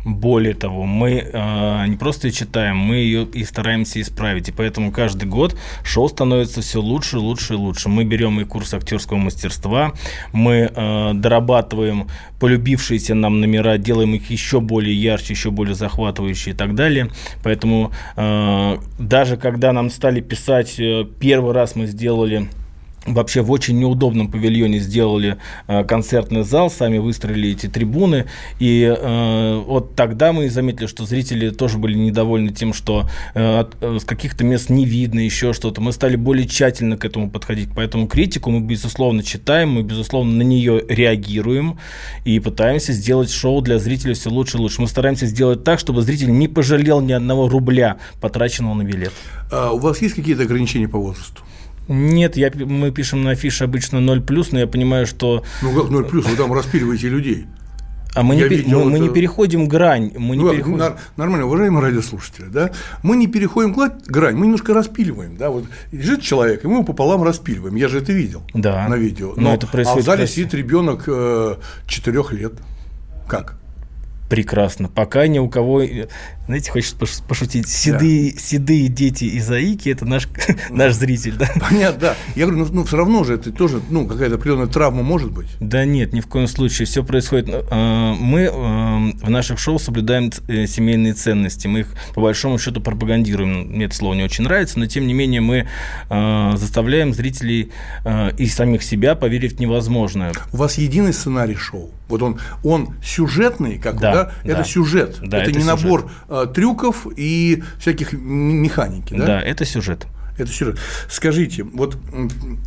Более 0.04 0.54
того, 0.54 0.86
мы 0.86 1.30
э, 1.32 1.86
не 1.88 1.96
просто 1.96 2.32
читаем, 2.32 2.78
мы 2.78 2.96
ее 2.96 3.26
и 3.26 3.44
стараемся 3.44 4.02
исправить. 4.02 4.50
И 4.50 4.52
поэтому 4.52 4.92
каждый 4.92 5.26
год 5.26 5.56
шоу 5.84 6.08
становится 6.10 6.62
все 6.62 6.82
лучше, 6.82 7.18
лучше 7.18 7.54
и 7.54 7.58
лучше. 7.58 7.90
Мы 7.90 8.04
берем 8.04 8.40
и 8.40 8.46
курс 8.46 8.74
актерского 8.74 9.18
мастерства, 9.18 9.94
мы 10.34 10.72
э, 10.74 11.12
дорабатываем 11.14 12.08
полюбившиеся 12.40 13.14
нам 13.14 13.40
номера, 13.40 13.78
делаем 13.78 14.16
их 14.16 14.32
еще 14.32 14.60
более 14.60 14.96
ярче, 14.96 15.34
еще 15.34 15.52
более 15.52 15.76
захватывающие 15.76 16.54
и 16.54 16.58
так 16.58 16.74
далее. 16.74 17.10
Поэтому 17.44 17.92
э, 18.16 18.78
даже 18.98 19.38
когда 19.38 19.72
нам 19.72 19.90
стали 19.90 20.22
писать, 20.22 20.80
э, 20.80 21.06
первый 21.20 21.54
раз 21.54 21.76
мы 21.76 21.86
сделали 21.86 22.50
вообще 23.06 23.42
в 23.42 23.52
очень 23.52 23.80
неудобном 23.80 24.30
павильоне 24.30 24.80
сделали 24.80 25.38
э, 25.68 25.84
концертный 25.84 26.44
зал, 26.44 26.70
сами 26.70 27.00
выстроили 27.00 27.52
эти 27.52 27.68
трибуны, 27.68 28.26
и 28.60 28.84
э, 28.84 29.64
вот 29.66 29.96
тогда 29.96 30.32
мы 30.34 30.50
заметили, 30.50 30.86
что 30.86 31.06
зрители 31.06 31.50
тоже 31.50 31.78
были 31.78 31.98
недовольны 31.98 32.52
тем, 32.52 32.74
что 32.74 33.10
э, 33.34 33.60
от, 33.60 33.76
э, 33.82 33.98
с 34.00 34.06
каких-то 34.06 34.44
мест 34.44 34.70
не 34.70 34.86
видно 34.86 35.20
еще 35.20 35.54
что-то. 35.54 35.82
Мы 35.82 35.94
стали 35.94 36.16
более 36.16 36.48
тщательно 36.48 36.96
к 36.98 37.06
этому 37.06 37.30
подходить, 37.30 37.70
поэтому 37.76 38.08
критику 38.08 38.52
мы, 38.52 38.60
безусловно, 38.60 39.24
читаем, 39.24 39.72
мы, 39.72 39.82
безусловно, 39.82 40.34
на 40.34 40.44
нее 40.44 40.84
реагируем 40.88 41.80
и 42.24 42.40
пытаемся 42.40 42.94
сделать 42.94 43.32
шоу 43.32 43.62
для 43.62 43.80
зрителей 43.80 44.14
все 44.14 44.30
лучше 44.30 44.58
и 44.58 44.60
лучше. 44.60 44.82
Мы 44.82 44.88
стараемся 44.88 45.26
сделать 45.26 45.64
так, 45.64 45.80
чтобы 45.80 46.04
зритель 46.04 46.32
не 46.32 46.48
пожалел 46.48 47.02
ни 47.02 47.14
одного 47.14 47.50
рубля, 47.50 47.98
потраченного 48.20 48.76
на 48.76 48.84
билет. 48.84 49.14
А 49.52 49.72
у 49.72 49.80
вас 49.80 50.02
есть 50.02 50.14
какие-то 50.14 50.44
ограничения 50.44 50.88
по 50.88 51.00
возрасту? 51.00 51.42
Нет, 51.92 52.38
я, 52.38 52.52
мы 52.56 52.92
пишем 52.92 53.24
на 53.24 53.32
афише 53.32 53.66
обычно 53.66 54.00
0 54.00 54.22
плюс, 54.22 54.52
но 54.52 54.60
я 54.60 54.68
понимаю, 54.68 55.06
что. 55.06 55.44
Ну 55.62 55.74
как 55.74 55.92
0 55.92 56.06
плюс, 56.06 56.26
вы 56.26 56.36
там 56.36 56.54
распиливаете 56.54 57.10
людей. 57.10 57.48
А 58.14 58.24
мы, 58.24 58.36
не, 58.36 58.44
видел 58.44 58.80
мы, 58.80 58.82
это... 58.82 58.90
мы 58.90 59.00
не 59.00 59.10
переходим 59.10 59.68
грань. 59.68 60.12
Мы 60.18 60.36
не 60.36 60.44
ну, 60.44 60.52
переходим... 60.52 60.78
нар- 60.78 60.98
нормально, 61.16 61.46
уважаемые 61.46 61.82
радиослушатели, 61.82 62.48
да, 62.48 62.72
мы 63.04 63.16
не 63.16 63.28
переходим 63.28 63.74
грань, 63.74 64.36
мы 64.36 64.48
немножко 64.48 64.74
распиливаем, 64.74 65.38
да, 65.38 65.50
вот 65.50 65.66
лежит 65.94 66.22
человек, 66.22 66.66
и 66.66 66.68
мы 66.68 66.76
его 66.76 66.84
пополам 66.84 67.24
распиливаем, 67.24 67.76
я 67.76 67.88
же 67.88 68.00
это 68.00 68.12
видел 68.12 68.44
да. 68.54 68.86
на 68.90 68.96
видео. 68.96 69.34
Но, 69.38 69.44
Но 69.44 69.54
это 69.54 69.66
происходит 69.68 70.00
а 70.00 70.02
в 70.02 70.06
зале 70.06 70.28
сидит 70.28 70.54
ребенок 70.54 71.06
э, 71.08 71.56
4 71.88 72.24
лет. 72.32 72.54
Как? 73.30 73.56
прекрасно. 74.32 74.88
Пока 74.88 75.28
ни 75.28 75.40
у 75.40 75.50
кого, 75.50 75.84
знаете, 76.48 76.72
хочется 76.72 76.98
пошутить, 77.28 77.68
седые, 77.68 78.34
да. 78.34 78.40
седые 78.40 78.88
дети 78.88 79.26
и 79.26 79.40
заики, 79.40 79.90
это 79.90 80.06
наш, 80.06 80.28
наш 80.70 80.94
зритель, 80.94 81.36
да? 81.36 81.50
Понятно, 81.60 82.00
да. 82.00 82.16
Я 82.36 82.48
говорю, 82.48 82.66
ну, 82.66 82.74
ну 82.74 82.84
все 82.84 82.98
равно 82.98 83.24
же 83.24 83.36
это 83.36 83.52
тоже, 83.52 83.82
ну, 83.90 84.08
какая-то 84.08 84.36
определенная 84.36 84.68
травма 84.68 85.04
может 85.04 85.32
быть. 85.32 85.48
Да 85.60 85.86
нет, 85.86 86.14
ни 86.14 86.20
в 86.20 86.28
коем 86.28 86.48
случае. 86.48 86.88
Все 86.88 87.04
происходит. 87.04 87.50
Э, 87.50 88.14
мы 88.20 88.42
э, 88.42 88.50
в 88.52 89.30
наших 89.30 89.60
шоу 89.60 89.80
соблюдаем 89.80 90.32
э, 90.48 90.66
семейные 90.66 91.14
ценности. 91.14 91.68
Мы 91.68 91.82
их, 91.82 91.94
по 92.14 92.22
большому 92.22 92.58
счету, 92.58 92.82
пропагандируем. 92.82 93.72
Мне 93.72 93.86
это 93.86 93.96
слово 93.96 94.16
не 94.16 94.24
очень 94.24 94.44
нравится, 94.44 94.80
но, 94.80 94.88
тем 94.88 95.08
не 95.08 95.14
менее, 95.14 95.42
мы 95.42 95.68
заставляем 96.10 97.14
зрителей 97.14 97.72
и 98.38 98.48
самих 98.48 98.84
себя 98.84 99.16
поверить 99.16 99.58
в 99.58 99.60
невозможное. 99.60 100.34
У 100.52 100.58
вас 100.58 100.78
единый 100.78 101.14
сценарий 101.14 101.56
шоу? 101.56 101.92
Вот 102.12 102.22
он, 102.22 102.40
он 102.64 102.96
сюжетный, 103.02 103.80
как 103.80 104.00
да, 104.00 104.14
да? 104.14 104.32
да. 104.44 104.52
это 104.52 104.64
сюжет. 104.66 105.20
Да, 105.22 105.38
это, 105.38 105.50
это 105.50 105.60
не 105.60 105.64
сюжет. 105.64 105.82
набор 105.82 106.12
трюков 106.54 107.08
и 107.16 107.64
всяких 107.80 108.14
механики, 108.14 109.14
да? 109.14 109.26
Да, 109.26 109.42
это 109.42 109.66
сюжет. 109.66 110.08
Это 110.38 110.52
сюжет. 110.52 110.80
Скажите, 111.10 111.64
вот 111.64 111.98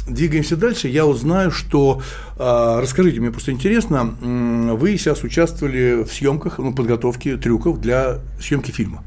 двигаемся 0.06 0.56
дальше, 0.56 0.88
я 0.88 1.06
узнаю, 1.06 1.50
что 1.50 2.02
э, 2.38 2.78
расскажите, 2.80 3.20
мне 3.20 3.30
просто 3.30 3.52
интересно, 3.52 4.14
э, 4.20 4.72
вы 4.72 4.96
сейчас 4.96 5.24
участвовали 5.24 6.04
в 6.04 6.12
съемках, 6.12 6.58
ну, 6.58 6.74
подготовке 6.74 7.36
трюков 7.36 7.80
для 7.80 8.20
съемки 8.40 8.70
фильма, 8.70 9.02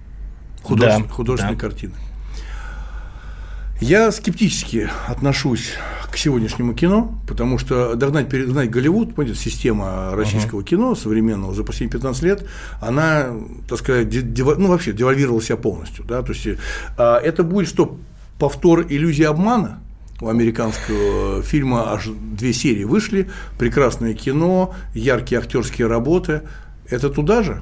художественной, 0.63 1.07
да, 1.07 1.13
художественной 1.13 1.55
да. 1.55 1.61
картины. 1.61 1.93
Я 3.79 4.11
скептически 4.11 4.89
отношусь 5.07 5.73
к 6.11 6.17
сегодняшнему 6.17 6.73
кино, 6.73 7.13
потому 7.27 7.59
что 7.59 7.93
догнать, 7.93 8.27
перегнать 8.27 8.71
Голливуд, 8.71 9.13
понимаете, 9.13 9.39
система 9.39 10.15
российского 10.15 10.61
uh-huh. 10.61 10.65
кино 10.65 10.95
современного 10.95 11.53
за 11.53 11.63
последние 11.63 11.91
15 11.91 12.23
лет, 12.23 12.45
она, 12.81 13.27
так 13.69 13.77
сказать, 13.77 14.09
дева, 14.09 14.55
ну, 14.57 14.69
вообще 14.69 14.93
девальвировала 14.93 15.41
себя 15.43 15.57
полностью. 15.57 16.05
Да? 16.05 16.23
То 16.23 16.33
есть, 16.33 16.59
а, 16.97 17.19
это 17.19 17.43
будет 17.43 17.67
что, 17.67 17.99
повтор 18.39 18.87
иллюзии 18.89 19.23
обмана? 19.23 19.79
У 20.19 20.27
американского 20.27 21.43
фильма 21.43 21.91
аж 21.91 22.07
две 22.07 22.53
серии 22.53 22.83
вышли, 22.83 23.29
прекрасное 23.59 24.15
кино, 24.15 24.73
яркие 24.95 25.39
актерские 25.39 25.85
работы. 25.85 26.41
Это 26.89 27.11
туда 27.11 27.43
же? 27.43 27.61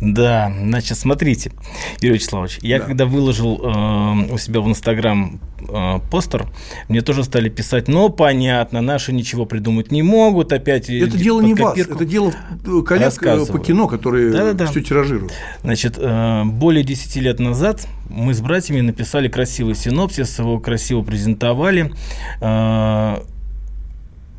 Да, 0.00 0.52
значит, 0.60 0.96
смотрите, 0.96 1.52
Юрий 2.00 2.14
Вячеславович, 2.14 2.58
я 2.62 2.78
да. 2.78 2.86
когда 2.86 3.06
выложил 3.06 3.60
э, 3.62 4.32
у 4.32 4.38
себя 4.38 4.60
в 4.60 4.68
Инстаграм 4.68 5.40
э, 5.68 5.98
постер, 6.10 6.46
мне 6.88 7.00
тоже 7.02 7.24
стали 7.24 7.48
писать, 7.48 7.88
ну, 7.88 8.08
понятно, 8.08 8.80
наши 8.80 9.12
ничего 9.12 9.44
придумать 9.44 9.90
не 9.90 10.02
могут, 10.02 10.52
опять... 10.52 10.88
Это 10.88 11.16
дело 11.16 11.40
не 11.40 11.54
вас, 11.54 11.76
это 11.76 12.04
дело 12.04 12.32
э, 12.64 12.82
коллег 12.86 13.12
э, 13.22 13.46
по 13.46 13.58
кино, 13.58 13.88
которые 13.88 14.30
да 14.30 14.50
-да 14.50 14.54
-да. 14.54 14.70
все 14.70 14.82
тиражируют. 14.82 15.32
Значит, 15.62 15.94
э, 15.98 16.44
более 16.44 16.84
10 16.84 17.16
лет 17.16 17.40
назад 17.40 17.86
мы 18.08 18.34
с 18.34 18.40
братьями 18.40 18.80
написали 18.82 19.28
красивый 19.28 19.74
синопсис, 19.74 20.38
его 20.38 20.60
красиво 20.60 21.02
презентовали, 21.02 21.92
э, 22.40 23.22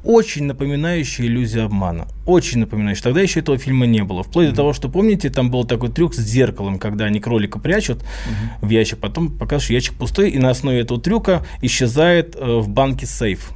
очень 0.04 0.46
напоминающая 0.46 1.26
иллюзия 1.26 1.64
обмана. 1.64 2.08
Очень 2.26 2.60
напоминающая. 2.60 3.04
Тогда 3.04 3.22
еще 3.22 3.40
этого 3.40 3.58
фильма 3.58 3.86
не 3.86 4.04
было. 4.04 4.24
Вплоть 4.24 4.48
mm-hmm. 4.48 4.52
до 4.52 4.56
того, 4.56 4.74
что, 4.74 4.90
помните, 4.90 5.30
там 5.30 5.50
был 5.50 5.64
такой 5.66 5.90
трюк 5.90 6.14
с 6.14 6.20
зеркалом, 6.20 6.80
когда 6.80 7.06
они 7.06 7.20
кролика 7.20 7.60
прячут 7.60 8.00
mm-hmm. 8.00 8.66
в 8.66 8.70
ящик, 8.70 9.00
потом 9.00 9.30
показывают, 9.32 9.64
что 9.64 9.74
ящик 9.74 9.94
пустой, 9.94 10.30
и 10.30 10.40
на 10.40 10.50
основе 10.50 10.82
этого 10.82 11.00
трюка 11.00 11.46
исчезает 11.62 12.36
э, 12.36 12.60
в 12.60 12.70
банке 12.70 13.06
сейф. 13.06 13.52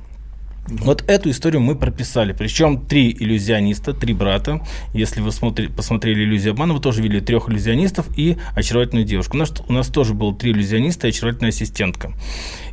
Вот 0.67 1.03
эту 1.07 1.29
историю 1.29 1.61
мы 1.61 1.75
прописали. 1.75 2.33
Причем 2.33 2.85
три 2.85 3.11
иллюзиониста, 3.11 3.93
три 3.93 4.13
брата. 4.13 4.65
Если 4.93 5.21
вы 5.21 5.31
смотри, 5.31 5.67
посмотрели 5.67 6.23
«Иллюзию 6.23 6.51
обмана», 6.51 6.73
вы 6.73 6.81
тоже 6.81 7.01
видели 7.01 7.19
трех 7.19 7.49
иллюзионистов 7.49 8.07
и 8.17 8.37
очаровательную 8.55 9.05
девушку. 9.05 9.37
У 9.37 9.39
нас, 9.39 9.53
у 9.67 9.73
нас 9.73 9.87
тоже 9.87 10.13
было 10.13 10.35
три 10.35 10.51
иллюзиониста 10.51 11.07
и 11.07 11.11
очаровательная 11.11 11.49
ассистентка. 11.49 12.11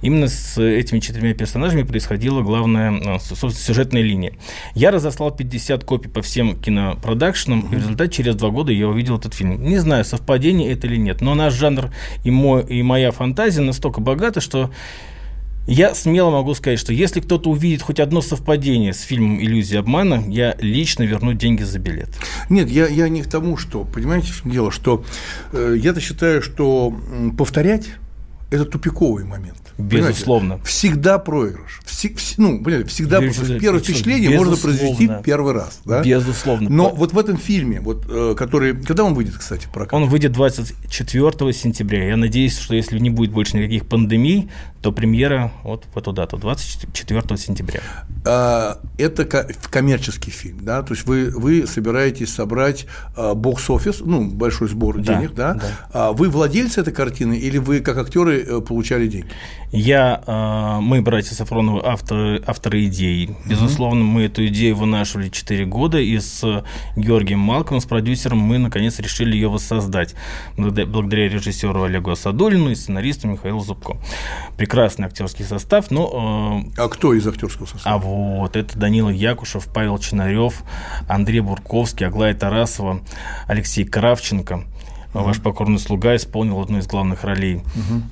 Именно 0.02 0.28
с 0.28 0.60
этими 0.60 1.00
четырьмя 1.00 1.34
персонажами 1.34 1.82
происходила 1.82 2.42
главная 2.42 2.90
ну, 2.90 3.18
сюжетная 3.20 4.02
линия. 4.02 4.34
Я 4.74 4.90
разослал 4.90 5.30
50 5.30 5.84
копий 5.84 6.08
по 6.08 6.20
всем 6.20 6.60
кинопродакшенам, 6.60 7.60
mm-hmm. 7.60 7.72
и 7.72 7.76
в 7.76 7.78
результате 7.78 8.12
через 8.12 8.34
два 8.34 8.50
года 8.50 8.72
я 8.72 8.88
увидел 8.88 9.18
этот 9.18 9.34
фильм. 9.34 9.62
Не 9.62 9.78
знаю, 9.78 10.04
совпадение 10.04 10.72
это 10.72 10.86
или 10.86 10.96
нет, 10.96 11.20
но 11.20 11.34
наш 11.34 11.54
жанр 11.54 11.90
и, 12.24 12.30
мой, 12.30 12.64
и 12.66 12.82
моя 12.82 13.12
фантазия 13.12 13.60
настолько 13.60 14.00
богата, 14.00 14.40
что 14.40 14.70
я 15.66 15.94
смело 15.94 16.30
могу 16.30 16.54
сказать, 16.54 16.78
что 16.78 16.92
если 16.92 17.20
кто-то 17.20 17.50
увидит 17.50 17.82
хоть 17.82 18.00
одно 18.00 18.20
совпадение 18.20 18.92
с 18.92 19.00
фильмом 19.00 19.40
«Иллюзия 19.40 19.78
обмана», 19.78 20.22
я 20.28 20.56
лично 20.60 21.04
верну 21.04 21.32
деньги 21.32 21.62
за 21.62 21.78
билет. 21.78 22.10
Нет, 22.50 22.68
я, 22.68 22.86
я 22.86 23.08
не 23.08 23.22
к 23.22 23.28
тому, 23.28 23.56
что, 23.56 23.84
понимаете, 23.84 24.32
в 24.32 24.42
чем 24.42 24.50
дело, 24.50 24.70
что 24.70 25.04
э, 25.52 25.76
я-то 25.78 26.00
считаю, 26.00 26.42
что 26.42 26.94
повторять– 27.38 27.86
это 28.50 28.64
тупиковый 28.64 29.24
момент. 29.24 29.63
Безусловно. 29.78 30.54
Понимаете? 30.54 30.68
Всегда 30.68 31.18
проигрыш. 31.18 31.80
Вси, 31.84 32.14
вс, 32.14 32.34
ну, 32.38 32.62
понимаете, 32.62 32.88
всегда 32.88 33.20
Безусловно. 33.20 33.60
первое 33.60 33.80
впечатление 33.80 34.30
можно 34.36 34.56
произвести 34.56 35.10
первый 35.24 35.52
раз. 35.52 35.80
Да? 35.84 36.02
Безусловно. 36.02 36.70
Но 36.70 36.90
вот 36.90 37.12
в 37.12 37.18
этом 37.18 37.36
фильме, 37.36 37.80
вот, 37.80 38.04
э, 38.08 38.34
который. 38.36 38.74
Когда 38.74 39.04
он 39.04 39.14
выйдет, 39.14 39.36
кстати, 39.36 39.66
в 39.66 39.70
прокат? 39.70 39.94
Он 39.94 40.08
выйдет 40.08 40.32
24 40.32 41.52
сентября. 41.52 42.08
Я 42.08 42.16
надеюсь, 42.16 42.58
что 42.58 42.74
если 42.74 42.98
не 42.98 43.10
будет 43.10 43.32
больше 43.32 43.56
никаких 43.56 43.86
пандемий, 43.86 44.50
то 44.80 44.92
премьера 44.92 45.52
вот 45.64 45.86
в 45.92 45.98
эту 45.98 46.12
дату, 46.12 46.36
24 46.36 47.36
сентября. 47.36 47.80
А, 48.26 48.80
это 48.98 49.24
коммерческий 49.24 50.30
фильм, 50.30 50.58
да? 50.62 50.82
То 50.82 50.94
есть 50.94 51.06
вы, 51.06 51.30
вы 51.30 51.66
собираетесь 51.66 52.32
собрать 52.32 52.86
бокс-офис, 53.16 54.00
ну, 54.00 54.30
большой 54.30 54.68
сбор 54.68 54.98
да, 55.00 55.14
денег, 55.14 55.34
да? 55.34 55.54
да? 55.54 55.70
А 55.92 56.12
вы 56.12 56.28
владельцы 56.28 56.80
этой 56.80 56.92
картины 56.92 57.34
или 57.34 57.58
вы 57.58 57.80
как 57.80 57.98
актеры 57.98 58.42
э, 58.42 58.60
получали 58.60 59.08
деньги? 59.08 59.30
Я, 59.76 60.22
а, 60.26 60.80
мы, 60.80 61.02
братья 61.02 61.34
Сафроновы, 61.34 61.80
авторы, 61.84 62.40
авторы 62.46 62.84
идеи. 62.84 63.36
Безусловно, 63.44 64.04
мы 64.04 64.22
эту 64.22 64.46
идею 64.46 64.76
вынашивали 64.76 65.28
4 65.28 65.66
года, 65.66 65.98
и 65.98 66.16
с 66.16 66.64
Георгием 66.94 67.40
Малковым, 67.40 67.80
с 67.80 67.84
продюсером, 67.84 68.38
мы, 68.38 68.58
наконец, 68.58 69.00
решили 69.00 69.34
ее 69.34 69.48
воссоздать. 69.48 70.14
Благодаря 70.56 71.28
режиссеру 71.28 71.82
Олегу 71.82 72.12
Асадулину 72.12 72.70
и 72.70 72.76
сценаристу 72.76 73.26
Михаилу 73.26 73.58
Зубко. 73.58 73.96
Прекрасный 74.56 75.06
актерский 75.06 75.44
состав, 75.44 75.90
но... 75.90 76.62
А 76.76 76.88
кто 76.88 77.12
из 77.12 77.26
актерского 77.26 77.66
состава? 77.66 77.96
А 77.96 77.98
вот, 77.98 78.54
это 78.54 78.78
Данила 78.78 79.10
Якушев, 79.10 79.66
Павел 79.74 79.98
Чинарев, 79.98 80.62
Андрей 81.08 81.40
Бурковский, 81.40 82.06
Аглая 82.06 82.34
Тарасова, 82.34 83.00
Алексей 83.48 83.84
Кравченко– 83.84 84.62
ваш 85.22 85.40
покорный 85.40 85.78
слуга 85.78 86.16
исполнил 86.16 86.60
одну 86.60 86.78
из 86.78 86.86
главных 86.86 87.24
ролей. 87.24 87.56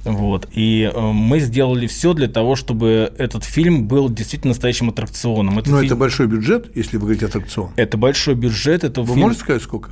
Угу. 0.04 0.12
Вот. 0.12 0.48
И 0.52 0.90
э, 0.92 1.00
мы 1.00 1.40
сделали 1.40 1.86
все 1.86 2.14
для 2.14 2.28
того, 2.28 2.56
чтобы 2.56 3.12
этот 3.18 3.44
фильм 3.44 3.86
был 3.86 4.08
действительно 4.08 4.50
настоящим 4.50 4.90
аттракционом. 4.90 5.58
Этот 5.58 5.72
Но 5.72 5.78
фильм... 5.78 5.86
это 5.86 5.96
большой 5.96 6.26
бюджет, 6.26 6.74
если 6.76 6.96
вы 6.96 7.02
говорите 7.02 7.26
аттракцион. 7.26 7.70
Это 7.76 7.96
большой 7.96 8.34
бюджет. 8.34 8.84
Это 8.84 9.02
вы 9.02 9.14
фильм... 9.14 9.20
можете 9.20 9.42
сказать, 9.42 9.62
сколько? 9.62 9.90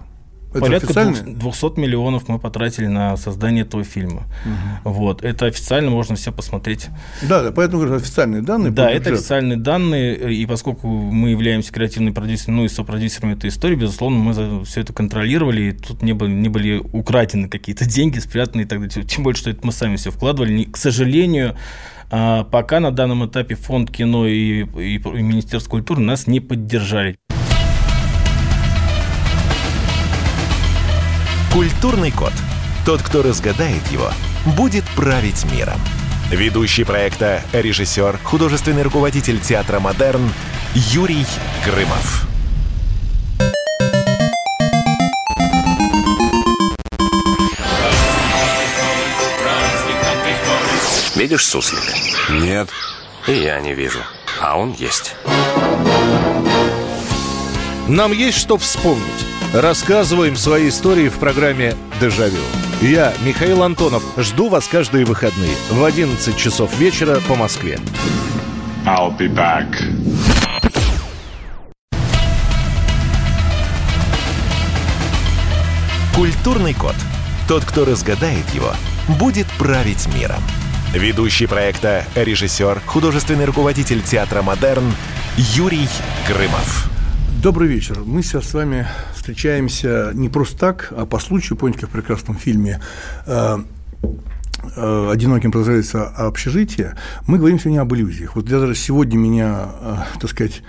Это 0.51 0.61
Порядка 0.61 0.87
официально? 0.89 1.35
200 1.35 1.79
миллионов 1.79 2.29
мы 2.29 2.39
потратили 2.41 2.87
на 2.87 3.17
создание 3.17 3.65
этого 3.65 3.85
фильма. 3.85 4.25
Угу. 4.85 4.93
Вот. 4.93 5.23
Это 5.23 5.47
официально 5.47 5.91
можно 5.91 6.17
все 6.17 6.33
посмотреть. 6.33 6.89
Да, 7.23 7.43
да, 7.43 7.53
поэтому 7.53 7.83
говорю, 7.83 7.97
официальные 7.97 8.43
данные. 8.43 8.73
Да, 8.73 8.91
это 8.91 9.11
официальные 9.11 9.59
данные, 9.59 10.35
и 10.35 10.45
поскольку 10.47 10.89
мы 10.89 11.31
являемся 11.31 11.73
креативным 11.73 12.15
продюсером, 12.15 12.57
ну 12.57 12.65
и 12.65 12.69
сопродюсером 12.69 13.33
этой 13.33 13.51
истории, 13.51 13.77
безусловно, 13.77 14.19
мы 14.19 14.35
за 14.35 14.65
все 14.65 14.81
это 14.81 14.93
контролировали, 14.93 15.63
и 15.63 15.73
тут 15.73 16.03
не 16.03 16.15
были, 16.15 16.33
не 16.33 16.49
были 16.49 16.79
украдены 16.93 17.49
какие-то 17.49 17.85
деньги, 17.89 18.19
спрятаны 18.19 18.63
и 18.63 18.65
так 18.65 18.81
далее. 18.81 19.07
Тем 19.07 19.23
более, 19.23 19.39
что 19.39 19.51
это 19.51 19.61
мы 19.63 19.73
сами 19.73 19.97
все 19.97 20.11
вкладывали. 20.11 20.65
К 20.65 20.77
сожалению, 20.77 21.57
а, 22.11 22.43
пока 22.43 22.81
на 22.81 22.91
данном 22.91 23.25
этапе 23.27 23.55
фонд 23.55 23.91
кино 23.91 24.27
и, 24.27 24.65
и, 24.65 24.97
и 24.97 25.23
Министерство 25.23 25.71
культуры 25.71 26.01
нас 26.01 26.27
не 26.27 26.41
поддержали. 26.41 27.17
Культурный 31.53 32.13
код. 32.13 32.33
Тот, 32.87 33.03
кто 33.03 33.23
разгадает 33.23 33.87
его, 33.91 34.11
будет 34.57 34.85
править 34.97 35.45
миром. 35.53 35.81
Ведущий 36.31 36.85
проекта, 36.85 37.43
режиссер, 37.53 38.19
художественный 38.23 38.83
руководитель 38.83 39.41
театра 39.41 39.81
«Модерн» 39.81 40.33
Юрий 40.75 41.27
Грымов. 41.65 42.27
Видишь 51.17 51.47
суслика? 51.47 51.93
Нет. 52.31 52.71
И 53.27 53.33
я 53.33 53.61
не 53.61 53.75
вижу. 53.75 53.99
А 54.41 54.57
он 54.57 54.73
есть. 54.73 55.17
Нам 57.89 58.13
есть 58.13 58.39
что 58.39 58.57
вспомнить. 58.57 59.30
Рассказываем 59.53 60.37
свои 60.37 60.69
истории 60.69 61.09
в 61.09 61.19
программе 61.19 61.75
«Дежавю». 62.01 62.39
Я, 62.81 63.13
Михаил 63.25 63.65
Антонов, 63.65 64.05
жду 64.17 64.49
вас 64.49 64.69
каждые 64.69 65.05
выходные 65.05 65.57
в 65.71 65.83
11 65.83 66.37
часов 66.37 66.79
вечера 66.79 67.19
по 67.27 67.35
Москве. 67.35 67.81
I'll 68.87 69.11
be 69.19 69.29
back. 69.29 69.67
Культурный 76.15 76.75
код. 76.75 76.95
Тот, 77.49 77.65
кто 77.65 77.85
разгадает 77.85 78.49
его, 78.55 78.71
будет 79.19 79.49
править 79.59 80.07
миром. 80.15 80.43
Ведущий 80.95 81.47
проекта, 81.47 82.05
режиссер, 82.15 82.83
художественный 82.87 83.47
руководитель 83.47 84.01
театра 84.01 84.43
«Модерн» 84.43 84.95
Юрий 85.37 85.89
Грымов. 86.29 86.90
Добрый 87.43 87.69
вечер. 87.69 88.01
Мы 88.05 88.23
сейчас 88.23 88.51
с 88.51 88.53
вами 88.53 88.87
встречаемся 89.15 90.11
не 90.13 90.29
просто 90.29 90.59
так, 90.59 90.93
а 90.95 91.07
по 91.07 91.19
случаю, 91.19 91.57
помните, 91.57 91.81
как 91.81 91.89
в 91.89 91.93
прекрасном 91.93 92.37
фильме 92.37 92.83
э, 93.25 93.59
э, 94.77 95.11
«Одиноким 95.11 95.51
продолжается 95.51 96.07
общежитие», 96.07 96.97
мы 97.27 97.39
говорим 97.39 97.59
сегодня 97.59 97.81
об 97.81 97.95
иллюзиях. 97.95 98.37
Вот 98.37 98.45
даже 98.45 98.75
сегодня 98.75 99.17
меня, 99.17 99.71
э, 99.81 99.97
так 100.21 100.31
сказать, 100.31 100.63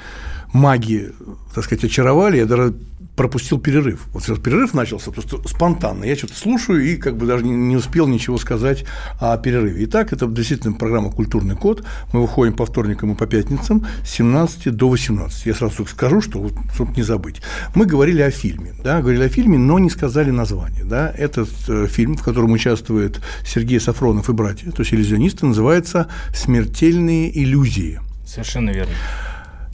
маги, 0.53 1.11
так 1.53 1.65
сказать, 1.65 1.83
очаровали, 1.83 2.37
я 2.37 2.45
даже 2.45 2.73
пропустил 3.15 3.59
перерыв. 3.59 4.07
Вот 4.13 4.23
сейчас 4.23 4.39
перерыв 4.39 4.73
начался 4.73 5.11
просто 5.11 5.37
спонтанно. 5.47 6.03
Я 6.05 6.15
что-то 6.15 6.35
слушаю 6.35 6.83
и 6.83 6.95
как 6.95 7.17
бы 7.17 7.25
даже 7.25 7.43
не, 7.43 7.75
успел 7.75 8.07
ничего 8.07 8.37
сказать 8.37 8.85
о 9.19 9.37
перерыве. 9.37 9.83
Итак, 9.85 10.13
это 10.13 10.27
действительно 10.27 10.73
программа 10.73 11.11
«Культурный 11.11 11.55
код». 11.55 11.83
Мы 12.13 12.21
выходим 12.21 12.53
по 12.53 12.65
вторникам 12.65 13.11
и 13.11 13.15
по 13.15 13.27
пятницам 13.27 13.85
с 14.03 14.09
17 14.11 14.75
до 14.75 14.89
18. 14.89 15.45
Я 15.45 15.53
сразу 15.53 15.85
скажу, 15.85 16.21
что, 16.21 16.49
чтобы 16.73 16.93
не 16.95 17.03
забыть. 17.03 17.41
Мы 17.75 17.85
говорили 17.85 18.21
о 18.21 18.31
фильме, 18.31 18.73
да, 18.83 19.01
говорили 19.01 19.23
о 19.23 19.29
фильме, 19.29 19.57
но 19.57 19.79
не 19.79 19.89
сказали 19.89 20.31
название. 20.31 20.83
Да. 20.83 21.13
Этот 21.17 21.49
э, 21.67 21.87
фильм, 21.87 22.15
в 22.15 22.23
котором 22.23 22.51
участвует 22.51 23.21
Сергей 23.45 23.79
Сафронов 23.79 24.29
и 24.29 24.33
братья, 24.33 24.71
то 24.71 24.81
есть 24.81 24.93
иллюзионисты, 24.93 25.45
называется 25.45 26.07
«Смертельные 26.33 27.37
иллюзии». 27.37 27.99
Совершенно 28.25 28.69
верно. 28.69 28.93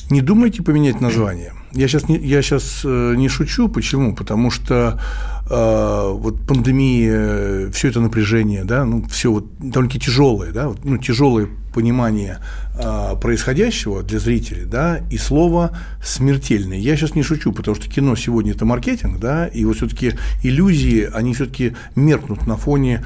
Не 0.10 0.22
думайте 0.22 0.64
поменять 0.64 1.02
название. 1.02 1.54
Я 1.74 1.88
сейчас 1.90 2.08
не, 2.08 2.18
я 2.18 2.42
сейчас 2.42 2.82
э, 2.86 3.16
не 3.18 3.28
шучу. 3.28 3.68
Почему? 3.68 4.16
Потому 4.16 4.52
что 4.52 5.02
э, 5.50 6.12
вот 6.14 6.40
пандемия, 6.48 7.70
все 7.72 7.90
это 7.90 8.00
напряжение, 8.00 8.64
да, 8.64 8.86
ну, 8.86 9.06
все 9.10 9.32
вот 9.32 9.46
довольно-таки 9.60 10.06
тяжелое, 10.06 10.54
да, 10.54 10.70
вот, 10.70 10.86
ну, 10.86 10.98
тяжелое 10.98 11.50
понимание 11.74 12.40
э, 12.80 13.16
происходящего 13.22 14.02
для 14.02 14.20
зрителей, 14.20 14.64
да, 14.64 15.02
и 15.12 15.18
слово 15.18 15.78
смертельное. 16.02 16.78
Я 16.78 16.96
сейчас 16.96 17.14
не 17.14 17.22
шучу, 17.22 17.52
потому 17.52 17.76
что 17.76 17.90
кино 17.90 18.16
сегодня 18.16 18.54
это 18.54 18.64
маркетинг, 18.64 19.20
да, 19.20 19.46
и 19.48 19.66
вот 19.66 19.76
все-таки 19.76 20.14
иллюзии, 20.42 21.10
они 21.14 21.34
все-таки 21.34 21.76
меркнут 21.96 22.48
на 22.48 22.56
фоне 22.56 23.04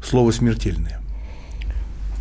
слова 0.00 0.30
смертельное. 0.30 1.00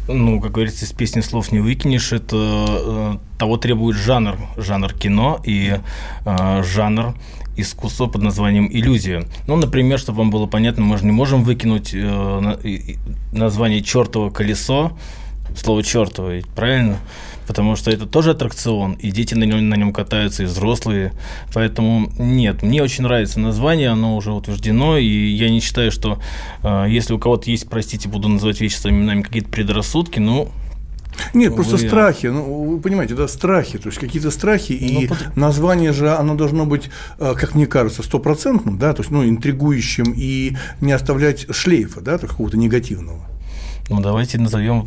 Ну, 0.07 0.39
как 0.39 0.51
говорится, 0.51 0.85
из 0.85 0.91
песни 0.91 1.21
слов 1.21 1.51
не 1.51 1.59
выкинешь. 1.59 2.13
Это 2.13 2.35
э, 2.37 3.17
того 3.39 3.57
требует 3.57 3.97
жанр, 3.97 4.37
жанр 4.55 4.93
кино 4.93 5.41
и 5.43 5.79
э, 6.25 6.63
жанр 6.63 7.15
искусства 7.57 8.07
под 8.07 8.21
названием 8.21 8.67
иллюзия. 8.71 9.25
Ну, 9.47 9.55
например, 9.55 9.97
чтобы 9.97 10.19
вам 10.19 10.29
было 10.29 10.45
понятно, 10.45 10.83
мы 10.83 10.97
же 10.97 11.05
не 11.05 11.11
можем 11.11 11.43
выкинуть 11.43 11.91
э, 11.93 12.79
название 13.31 13.81
чертово 13.81 14.29
колесо, 14.29 14.97
слово 15.55 15.83
чертово, 15.83 16.41
правильно? 16.55 16.97
Потому 17.47 17.75
что 17.75 17.91
это 17.91 18.05
тоже 18.05 18.31
аттракцион, 18.31 18.93
и 18.93 19.11
дети 19.11 19.33
на 19.33 19.43
нем, 19.43 19.69
на 19.69 19.75
нем 19.75 19.93
катаются, 19.93 20.43
и 20.43 20.45
взрослые. 20.45 21.13
Поэтому 21.53 22.11
нет, 22.17 22.63
мне 22.63 22.83
очень 22.83 23.03
нравится 23.03 23.39
название, 23.39 23.89
оно 23.89 24.15
уже 24.15 24.31
утверждено, 24.31 24.97
и 24.97 25.05
я 25.05 25.49
не 25.49 25.59
считаю, 25.59 25.91
что 25.91 26.19
э, 26.63 26.85
если 26.89 27.13
у 27.13 27.19
кого-то 27.19 27.49
есть, 27.49 27.69
простите, 27.69 28.09
буду 28.09 28.27
называть 28.27 28.61
вещи 28.61 28.75
своими 28.75 28.99
именами, 28.99 29.21
какие-то 29.21 29.49
предрассудки, 29.49 30.19
ну, 30.19 30.49
нет, 31.33 31.53
Увы. 31.53 31.63
просто 31.63 31.87
страхи. 31.87 32.27
Ну, 32.27 32.63
вы 32.63 32.79
понимаете, 32.79 33.15
да, 33.15 33.27
страхи. 33.27 33.77
То 33.77 33.87
есть 33.87 33.99
какие-то 33.99 34.31
страхи, 34.31 34.77
ну, 34.81 35.01
и 35.01 35.07
под... 35.07 35.37
название 35.37 35.93
же, 35.93 36.13
оно 36.13 36.35
должно 36.35 36.65
быть, 36.65 36.89
э, 37.19 37.33
как 37.37 37.55
мне 37.55 37.67
кажется, 37.67 38.03
стопроцентным, 38.03 38.77
да, 38.77 38.93
то 38.93 39.01
есть, 39.01 39.11
ну, 39.11 39.23
интригующим 39.27 40.13
и 40.15 40.57
не 40.81 40.91
оставлять 40.91 41.47
шлейфа, 41.53 42.01
да, 42.01 42.17
какого-то 42.17 42.57
негативного. 42.57 43.21
Ну, 43.89 44.01
давайте 44.01 44.39
назовем 44.39 44.85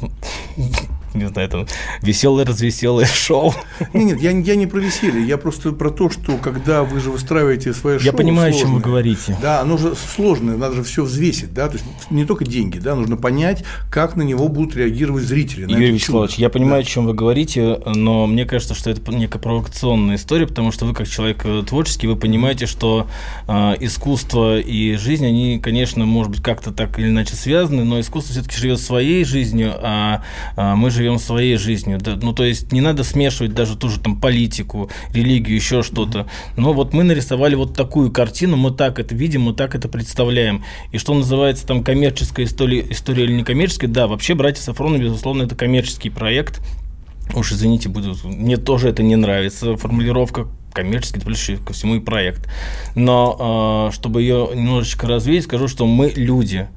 не 1.15 1.29
знаю, 1.29 1.49
там, 1.49 1.67
веселое, 2.03 2.45
развеселое 2.45 3.07
шоу. 3.15 3.55
Нет, 3.93 4.19
нет, 4.21 4.21
я, 4.21 4.31
я 4.31 4.57
не 4.57 4.67
про 4.67 4.79
веселье, 4.79 5.25
я 5.27 5.39
просто 5.39 5.73
про 5.73 5.91
то, 5.91 6.11
что 6.11 6.37
когда 6.39 6.83
вы 6.83 7.01
же 7.01 7.11
выстраиваете 7.11 7.73
свое 7.73 7.99
шоу 7.99 8.07
Я 8.07 8.13
понимаю, 8.13 8.53
сложное, 8.53 8.59
о 8.59 8.67
чем 8.67 8.75
вы 8.75 8.81
говорите. 8.81 9.37
Да, 9.41 9.61
оно 9.61 9.77
же 9.77 9.95
сложное, 9.95 10.57
надо 10.57 10.77
же 10.77 10.83
все 10.83 11.05
взвесить, 11.05 11.53
да, 11.53 11.69
то 11.69 11.75
есть 11.75 11.85
не 12.11 12.25
только 12.25 12.45
деньги, 12.45 12.79
да, 12.79 12.95
нужно 12.95 13.17
понять, 13.17 13.65
как 13.91 14.17
на 14.17 14.23
него 14.23 14.49
будут 14.49 14.77
реагировать 14.77 15.25
зрители. 15.25 15.71
Юрий 15.71 15.93
Вячеславович, 15.93 16.35
я 16.35 16.49
понимаю, 16.49 16.83
да. 16.83 16.89
о 16.89 16.91
чем 16.91 17.07
вы 17.07 17.15
говорите, 17.15 17.81
но 17.87 18.27
мне 18.27 18.45
кажется, 18.45 18.75
что 18.75 18.91
это 18.91 19.11
некая 19.13 19.39
провокационная 19.39 20.17
история, 20.17 20.47
потому 20.47 20.73
что 20.73 20.87
вы, 20.87 20.95
как 20.95 21.09
человек 21.09 21.43
э, 21.45 21.63
творческий, 21.67 22.07
вы 22.07 22.17
понимаете, 22.17 22.67
что 22.67 23.09
э, 23.47 23.75
искусство 23.81 24.59
и 24.59 24.97
жизнь, 24.97 25.27
они, 25.27 25.59
конечно, 25.59 26.05
может 26.05 26.33
быть, 26.33 26.43
как-то 26.43 26.73
так 26.73 26.99
или 26.99 27.09
иначе 27.09 27.35
связаны, 27.35 27.85
но 27.85 28.01
искусство 28.01 28.33
все-таки 28.33 28.57
живет 28.57 28.81
своей 28.81 29.25
жизнью, 29.25 29.75
а, 29.81 30.23
а 30.57 30.77
мы 30.77 30.91
живем 30.91 30.98
живем 30.99 31.19
своей 31.19 31.57
жизнью. 31.57 31.99
Да, 32.01 32.19
ну, 32.21 32.33
то 32.33 32.45
есть 32.45 32.73
не 32.73 32.81
надо 32.81 33.05
смешивать 33.05 33.55
даже 33.55 33.77
ту 33.77 33.89
же 33.89 34.01
там 34.01 34.21
политику, 34.21 34.91
религию, 35.15 35.57
еще 35.57 35.83
что-то. 35.83 36.29
Но 36.57 36.73
вот 36.73 36.93
мы 36.93 37.05
нарисовали 37.05 37.55
вот 37.55 37.75
такую 37.75 38.11
картину, 38.11 38.57
мы 38.57 38.73
так 38.73 38.99
это 38.99 39.15
видим, 39.15 39.43
мы 39.43 39.55
так 39.55 39.75
это 39.75 39.89
представляем. 39.89 40.65
И 40.93 40.99
что 40.99 41.15
называется 41.15 41.67
там 41.67 41.85
коммерческая 41.85 42.47
история, 42.47 42.85
история 42.91 43.25
или 43.25 43.33
некоммерческая, 43.33 43.91
да, 43.91 44.07
вообще 44.07 44.35
«Братья 44.35 44.63
Сафроны», 44.63 44.99
безусловно, 44.99 45.45
это 45.45 45.55
коммерческий 45.55 46.11
проект. 46.11 46.61
Уж 47.35 47.53
извините, 47.53 47.89
буду, 47.89 48.17
мне 48.25 48.57
тоже 48.57 48.89
это 48.89 49.03
не 49.03 49.17
нравится, 49.17 49.77
формулировка 49.77 50.49
коммерческий, 50.73 51.21
плюс 51.21 51.51
ко 51.67 51.73
всему 51.73 51.97
и 51.97 52.01
проект. 52.01 52.49
Но 52.95 53.89
э, 53.91 53.95
чтобы 53.95 54.23
ее 54.23 54.49
немножечко 54.55 55.07
развеять, 55.07 55.45
скажу, 55.45 55.67
что 55.67 55.87
мы 55.87 56.13
люди. 56.15 56.69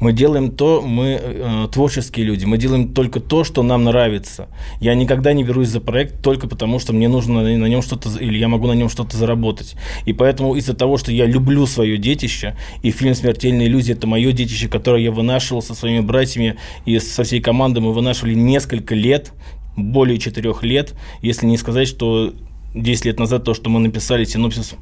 Мы 0.00 0.12
делаем 0.12 0.52
то, 0.52 0.80
мы 0.80 1.18
э, 1.20 1.68
творческие 1.72 2.24
люди, 2.24 2.44
мы 2.44 2.56
делаем 2.56 2.94
только 2.94 3.18
то, 3.18 3.42
что 3.42 3.62
нам 3.62 3.84
нравится. 3.84 4.48
Я 4.80 4.94
никогда 4.94 5.32
не 5.32 5.42
берусь 5.42 5.68
за 5.68 5.80
проект 5.80 6.22
только 6.22 6.46
потому, 6.46 6.78
что 6.78 6.92
мне 6.92 7.08
нужно 7.08 7.42
на, 7.42 7.56
на 7.56 7.66
нем 7.66 7.82
что-то, 7.82 8.10
или 8.20 8.38
я 8.38 8.48
могу 8.48 8.66
на 8.68 8.72
нем 8.72 8.88
что-то 8.88 9.16
заработать. 9.16 9.74
И 10.06 10.12
поэтому 10.12 10.54
из-за 10.54 10.74
того, 10.74 10.96
что 10.96 11.10
я 11.10 11.26
люблю 11.26 11.66
свое 11.66 11.98
детище, 11.98 12.56
и 12.82 12.92
фильм 12.92 13.14
«Смертельные 13.14 13.66
иллюзии»— 13.66 13.92
это 13.94 14.06
мое 14.06 14.30
детище, 14.30 14.68
которое 14.68 15.02
я 15.02 15.10
вынашивал 15.10 15.62
со 15.62 15.74
своими 15.74 16.00
братьями 16.00 16.56
и 16.84 17.00
со 17.00 17.24
всей 17.24 17.40
командой, 17.40 17.80
мы 17.80 17.92
вынашивали 17.92 18.34
несколько 18.34 18.94
лет, 18.94 19.32
более 19.78 20.18
четырех 20.18 20.62
лет, 20.62 20.94
если 21.22 21.46
не 21.46 21.56
сказать, 21.56 21.88
что 21.88 22.34
10 22.74 23.04
лет 23.06 23.18
назад 23.18 23.44
то, 23.44 23.54
что 23.54 23.70
мы 23.70 23.80
написали 23.80 24.24
синопсис 24.24 24.74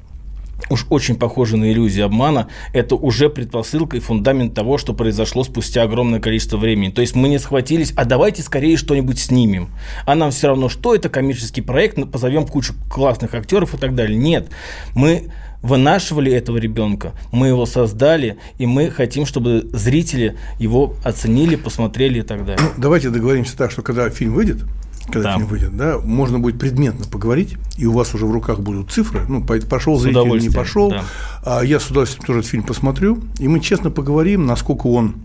уж 0.70 0.86
очень 0.90 1.16
похоже 1.16 1.56
на 1.56 1.70
иллюзию 1.70 2.06
обмана, 2.06 2.48
это 2.72 2.94
уже 2.94 3.28
предпосылка 3.28 3.96
и 3.96 4.00
фундамент 4.00 4.54
того, 4.54 4.78
что 4.78 4.94
произошло 4.94 5.44
спустя 5.44 5.82
огромное 5.82 6.20
количество 6.20 6.56
времени. 6.56 6.90
То 6.90 7.02
есть 7.02 7.14
мы 7.14 7.28
не 7.28 7.38
схватились, 7.38 7.92
а 7.96 8.04
давайте 8.04 8.42
скорее 8.42 8.76
что-нибудь 8.76 9.18
снимем. 9.18 9.68
А 10.06 10.14
нам 10.14 10.30
все 10.30 10.48
равно, 10.48 10.68
что 10.68 10.94
это 10.94 11.08
коммерческий 11.08 11.60
проект, 11.60 12.10
позовем 12.10 12.46
кучу 12.46 12.74
классных 12.90 13.34
актеров 13.34 13.74
и 13.74 13.76
так 13.76 13.94
далее. 13.94 14.18
Нет, 14.18 14.48
мы 14.94 15.30
вынашивали 15.62 16.32
этого 16.32 16.58
ребенка, 16.58 17.12
мы 17.32 17.48
его 17.48 17.66
создали, 17.66 18.38
и 18.58 18.66
мы 18.66 18.90
хотим, 18.90 19.26
чтобы 19.26 19.68
зрители 19.72 20.36
его 20.58 20.94
оценили, 21.04 21.56
посмотрели 21.56 22.20
и 22.20 22.22
так 22.22 22.44
далее. 22.44 22.64
Давайте 22.76 23.10
договоримся 23.10 23.56
так, 23.56 23.70
что 23.70 23.82
когда 23.82 24.08
фильм 24.10 24.34
выйдет, 24.34 24.58
когда 25.06 25.32
да. 25.32 25.36
фильм 25.36 25.46
выйдет, 25.46 25.76
да, 25.76 25.98
можно 25.98 26.38
будет 26.38 26.58
предметно 26.58 27.04
поговорить, 27.06 27.56
и 27.76 27.86
у 27.86 27.92
вас 27.92 28.14
уже 28.14 28.26
в 28.26 28.30
руках 28.30 28.60
будут 28.60 28.90
цифры, 28.90 29.24
ну, 29.28 29.44
пошел 29.44 29.98
зритель, 29.98 30.38
не 30.40 30.50
пошел, 30.50 30.90
да. 30.90 31.04
а 31.44 31.62
я 31.62 31.80
с 31.80 31.88
удовольствием 31.90 32.24
тоже 32.26 32.40
этот 32.40 32.50
фильм 32.50 32.62
посмотрю, 32.64 33.20
и 33.38 33.48
мы 33.48 33.60
честно 33.60 33.90
поговорим, 33.90 34.46
насколько 34.46 34.86
он 34.86 35.16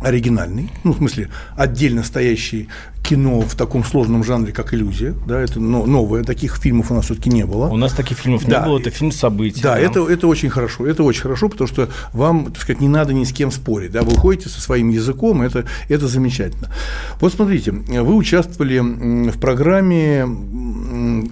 оригинальный, 0.00 0.70
ну, 0.84 0.92
в 0.92 0.98
смысле, 0.98 1.28
отдельно 1.56 2.02
стоящий 2.02 2.68
кино 3.08 3.40
в 3.40 3.54
таком 3.54 3.84
сложном 3.84 4.24
жанре, 4.24 4.52
как 4.52 4.74
иллюзия, 4.74 5.14
да, 5.26 5.40
это 5.40 5.60
новое, 5.60 6.24
таких 6.24 6.56
фильмов 6.56 6.90
у 6.90 6.94
нас 6.94 7.04
все-таки 7.04 7.30
не 7.30 7.46
было. 7.46 7.68
У 7.68 7.76
нас 7.76 7.92
таких 7.92 8.18
фильмов 8.18 8.44
да. 8.44 8.60
не 8.60 8.66
было, 8.66 8.78
это 8.80 8.90
фильм 8.90 9.12
событий. 9.12 9.62
Да, 9.62 9.74
да, 9.74 9.80
Это, 9.80 10.08
это 10.08 10.26
очень 10.26 10.50
хорошо, 10.50 10.86
это 10.86 11.04
очень 11.04 11.22
хорошо, 11.22 11.48
потому 11.48 11.68
что 11.68 11.88
вам, 12.12 12.46
так 12.46 12.62
сказать, 12.62 12.80
не 12.80 12.88
надо 12.88 13.12
ни 13.12 13.24
с 13.24 13.32
кем 13.32 13.50
спорить, 13.52 13.92
да, 13.92 14.02
вы 14.02 14.16
ходите 14.16 14.48
со 14.48 14.60
своим 14.60 14.88
языком, 14.90 15.42
это, 15.42 15.66
это 15.88 16.08
замечательно. 16.08 16.72
Вот 17.20 17.32
смотрите, 17.32 17.70
вы 17.70 18.14
участвовали 18.14 18.80
в 18.80 19.38
программе 19.38 20.26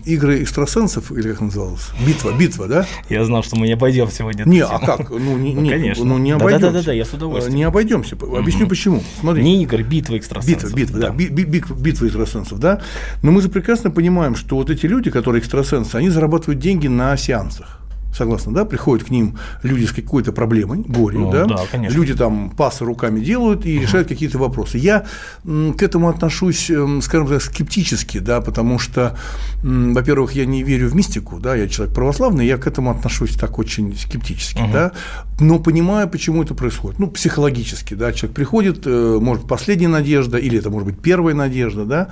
игры 0.04 0.42
экстрасенсов, 0.42 1.10
или 1.10 1.32
как 1.32 1.40
называлось? 1.40 1.88
Битва, 2.06 2.32
битва, 2.38 2.68
да? 2.68 2.86
Я 3.08 3.24
знал, 3.24 3.42
что 3.42 3.56
мы 3.56 3.66
не 3.66 3.72
обойдем 3.72 4.10
сегодня. 4.10 4.44
Не, 4.44 4.60
а 4.60 4.78
как? 4.78 5.10
Ну, 5.10 5.36
не, 5.38 5.54
ну, 5.54 5.68
конечно. 5.68 6.04
Ну, 6.04 6.18
не 6.18 6.32
обойдемся. 6.32 6.66
Да, 6.66 6.72
да, 6.72 6.78
да, 6.78 6.86
да, 6.86 6.92
я 6.92 7.04
с 7.04 7.12
удовольствием. 7.12 7.56
Не 7.56 7.64
обойдемся. 7.64 8.16
Объясню, 8.54 8.68
почему. 8.68 9.02
Смотрите. 9.20 9.44
Не 9.44 9.62
игры, 9.62 9.82
битва 9.82 10.16
экстрасенсов. 10.16 10.74
Битва, 10.74 10.76
битва, 10.76 11.00
да. 11.00 11.10
да. 11.10 11.14
Битва, 11.14 11.74
битва 11.74 12.06
экстрасенсов, 12.06 12.58
да. 12.58 12.80
Но 13.22 13.32
мы 13.32 13.42
же 13.42 13.48
прекрасно 13.48 13.90
понимаем, 13.90 14.34
что 14.36 14.56
вот 14.56 14.70
эти 14.70 14.86
люди, 14.86 15.10
которые 15.10 15.40
экстрасенсы, 15.40 15.96
они 15.96 16.10
зарабатывают 16.10 16.60
деньги 16.60 16.86
на 16.86 17.16
сеансах 17.16 17.83
Согласны, 18.16 18.52
да? 18.52 18.64
Приходят 18.64 19.06
к 19.06 19.10
ним 19.10 19.36
люди 19.62 19.86
с 19.86 19.92
какой-то 19.92 20.32
проблемой, 20.32 20.84
горем, 20.86 21.22
Ну, 21.22 21.32
да? 21.32 21.44
да, 21.46 21.56
конечно. 21.70 21.96
Люди 21.96 22.14
там 22.14 22.50
пасы 22.50 22.84
руками 22.84 23.18
делают 23.20 23.66
и 23.66 23.78
решают 23.80 24.06
какие-то 24.08 24.38
вопросы. 24.38 24.78
Я 24.78 25.04
к 25.44 25.82
этому 25.82 26.08
отношусь, 26.08 26.70
м, 26.70 27.02
скажем 27.02 27.26
так, 27.26 27.42
скептически, 27.42 28.18
да, 28.18 28.40
потому 28.40 28.78
что, 28.78 29.16
во-первых, 29.62 30.32
я 30.32 30.46
не 30.46 30.62
верю 30.62 30.88
в 30.88 30.94
мистику, 30.94 31.40
да, 31.40 31.56
я 31.56 31.68
человек 31.68 31.94
православный, 31.94 32.46
я 32.46 32.56
к 32.56 32.66
этому 32.68 32.90
отношусь 32.90 33.34
так 33.34 33.58
очень 33.58 33.96
скептически, 33.96 34.62
да, 34.72 34.92
но 35.40 35.58
понимаю, 35.58 36.08
почему 36.08 36.42
это 36.42 36.54
происходит. 36.54 36.98
Ну, 37.00 37.08
психологически, 37.08 37.94
да, 37.94 38.12
человек 38.12 38.36
приходит, 38.36 38.82
э, 38.86 39.18
может, 39.20 39.48
последняя 39.48 39.88
надежда, 39.88 40.38
или 40.38 40.58
это 40.58 40.70
может 40.70 40.86
быть 40.88 41.00
первая 41.00 41.34
надежда, 41.34 41.84
да. 41.84 42.08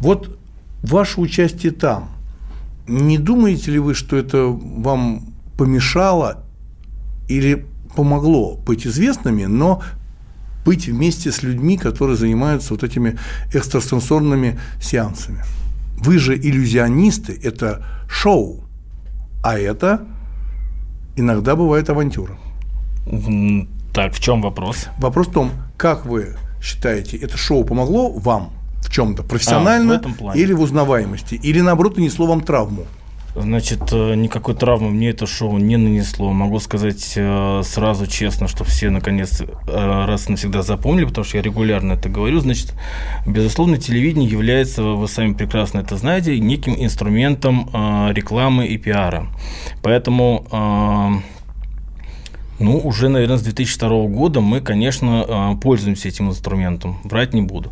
Вот 0.00 0.38
ваше 0.82 1.20
участие 1.20 1.72
там, 1.72 2.10
не 2.86 3.16
думаете 3.18 3.70
ли 3.72 3.78
вы, 3.78 3.94
что 3.94 4.16
это 4.16 4.44
вам 4.46 5.22
помешало 5.56 6.44
или 7.28 7.66
помогло 7.94 8.56
быть 8.56 8.86
известными, 8.86 9.44
но 9.44 9.82
быть 10.64 10.88
вместе 10.88 11.30
с 11.30 11.42
людьми, 11.42 11.78
которые 11.78 12.16
занимаются 12.16 12.74
вот 12.74 12.82
этими 12.82 13.18
экстрасенсорными 13.52 14.58
сеансами? 14.80 15.42
Вы 15.98 16.18
же 16.18 16.36
иллюзионисты, 16.36 17.38
это 17.42 17.84
шоу, 18.08 18.64
а 19.42 19.58
это 19.58 20.06
иногда 21.16 21.56
бывает 21.56 21.88
авантюра. 21.88 22.36
Так, 23.94 24.12
в 24.12 24.20
чем 24.20 24.42
вопрос? 24.42 24.88
Вопрос 24.98 25.28
в 25.28 25.32
том, 25.32 25.50
как 25.76 26.04
вы 26.04 26.36
считаете, 26.60 27.16
это 27.16 27.36
шоу 27.38 27.64
помогло 27.64 28.10
вам 28.10 28.52
в 28.82 28.90
чем-то 28.90 29.22
профессионально 29.22 29.94
А, 29.94 30.32
в 30.32 30.36
или 30.36 30.52
в 30.52 30.60
узнаваемости, 30.60 31.34
или 31.36 31.60
наоборот 31.60 31.96
нанесло 31.96 32.26
вам 32.26 32.40
травму? 32.40 32.86
Значит, 33.38 33.92
э, 33.92 34.14
никакой 34.14 34.54
травмы 34.54 34.90
мне 34.90 35.10
это 35.10 35.26
шоу 35.26 35.58
не 35.58 35.76
нанесло. 35.76 36.32
Могу 36.32 36.58
сказать 36.58 37.12
э, 37.16 37.62
сразу 37.64 38.06
честно, 38.06 38.48
что 38.48 38.64
все 38.64 38.88
наконец 38.88 39.40
э, 39.40 39.46
раз 39.66 40.28
и 40.28 40.32
навсегда 40.32 40.62
запомнили, 40.62 41.04
потому 41.04 41.24
что 41.24 41.36
я 41.36 41.42
регулярно 41.42 41.92
это 41.92 42.08
говорю. 42.08 42.40
Значит, 42.40 42.72
безусловно, 43.26 43.76
телевидение 43.76 44.28
является, 44.28 44.82
вы 44.82 45.06
сами 45.06 45.34
прекрасно 45.34 45.80
это 45.80 45.96
знаете, 45.96 46.38
неким 46.38 46.74
инструментом 46.76 47.68
рекламы 48.12 48.66
и 48.66 48.78
пиара. 48.78 49.26
Поэтому 49.82 51.22
ну, 52.58 52.78
уже, 52.78 53.08
наверное, 53.08 53.36
с 53.36 53.42
2002 53.42 54.06
года 54.06 54.40
мы, 54.40 54.60
конечно, 54.60 55.24
э, 55.26 55.56
пользуемся 55.60 56.08
этим 56.08 56.28
инструментом, 56.30 56.98
врать 57.04 57.34
не 57.34 57.42
буду. 57.42 57.70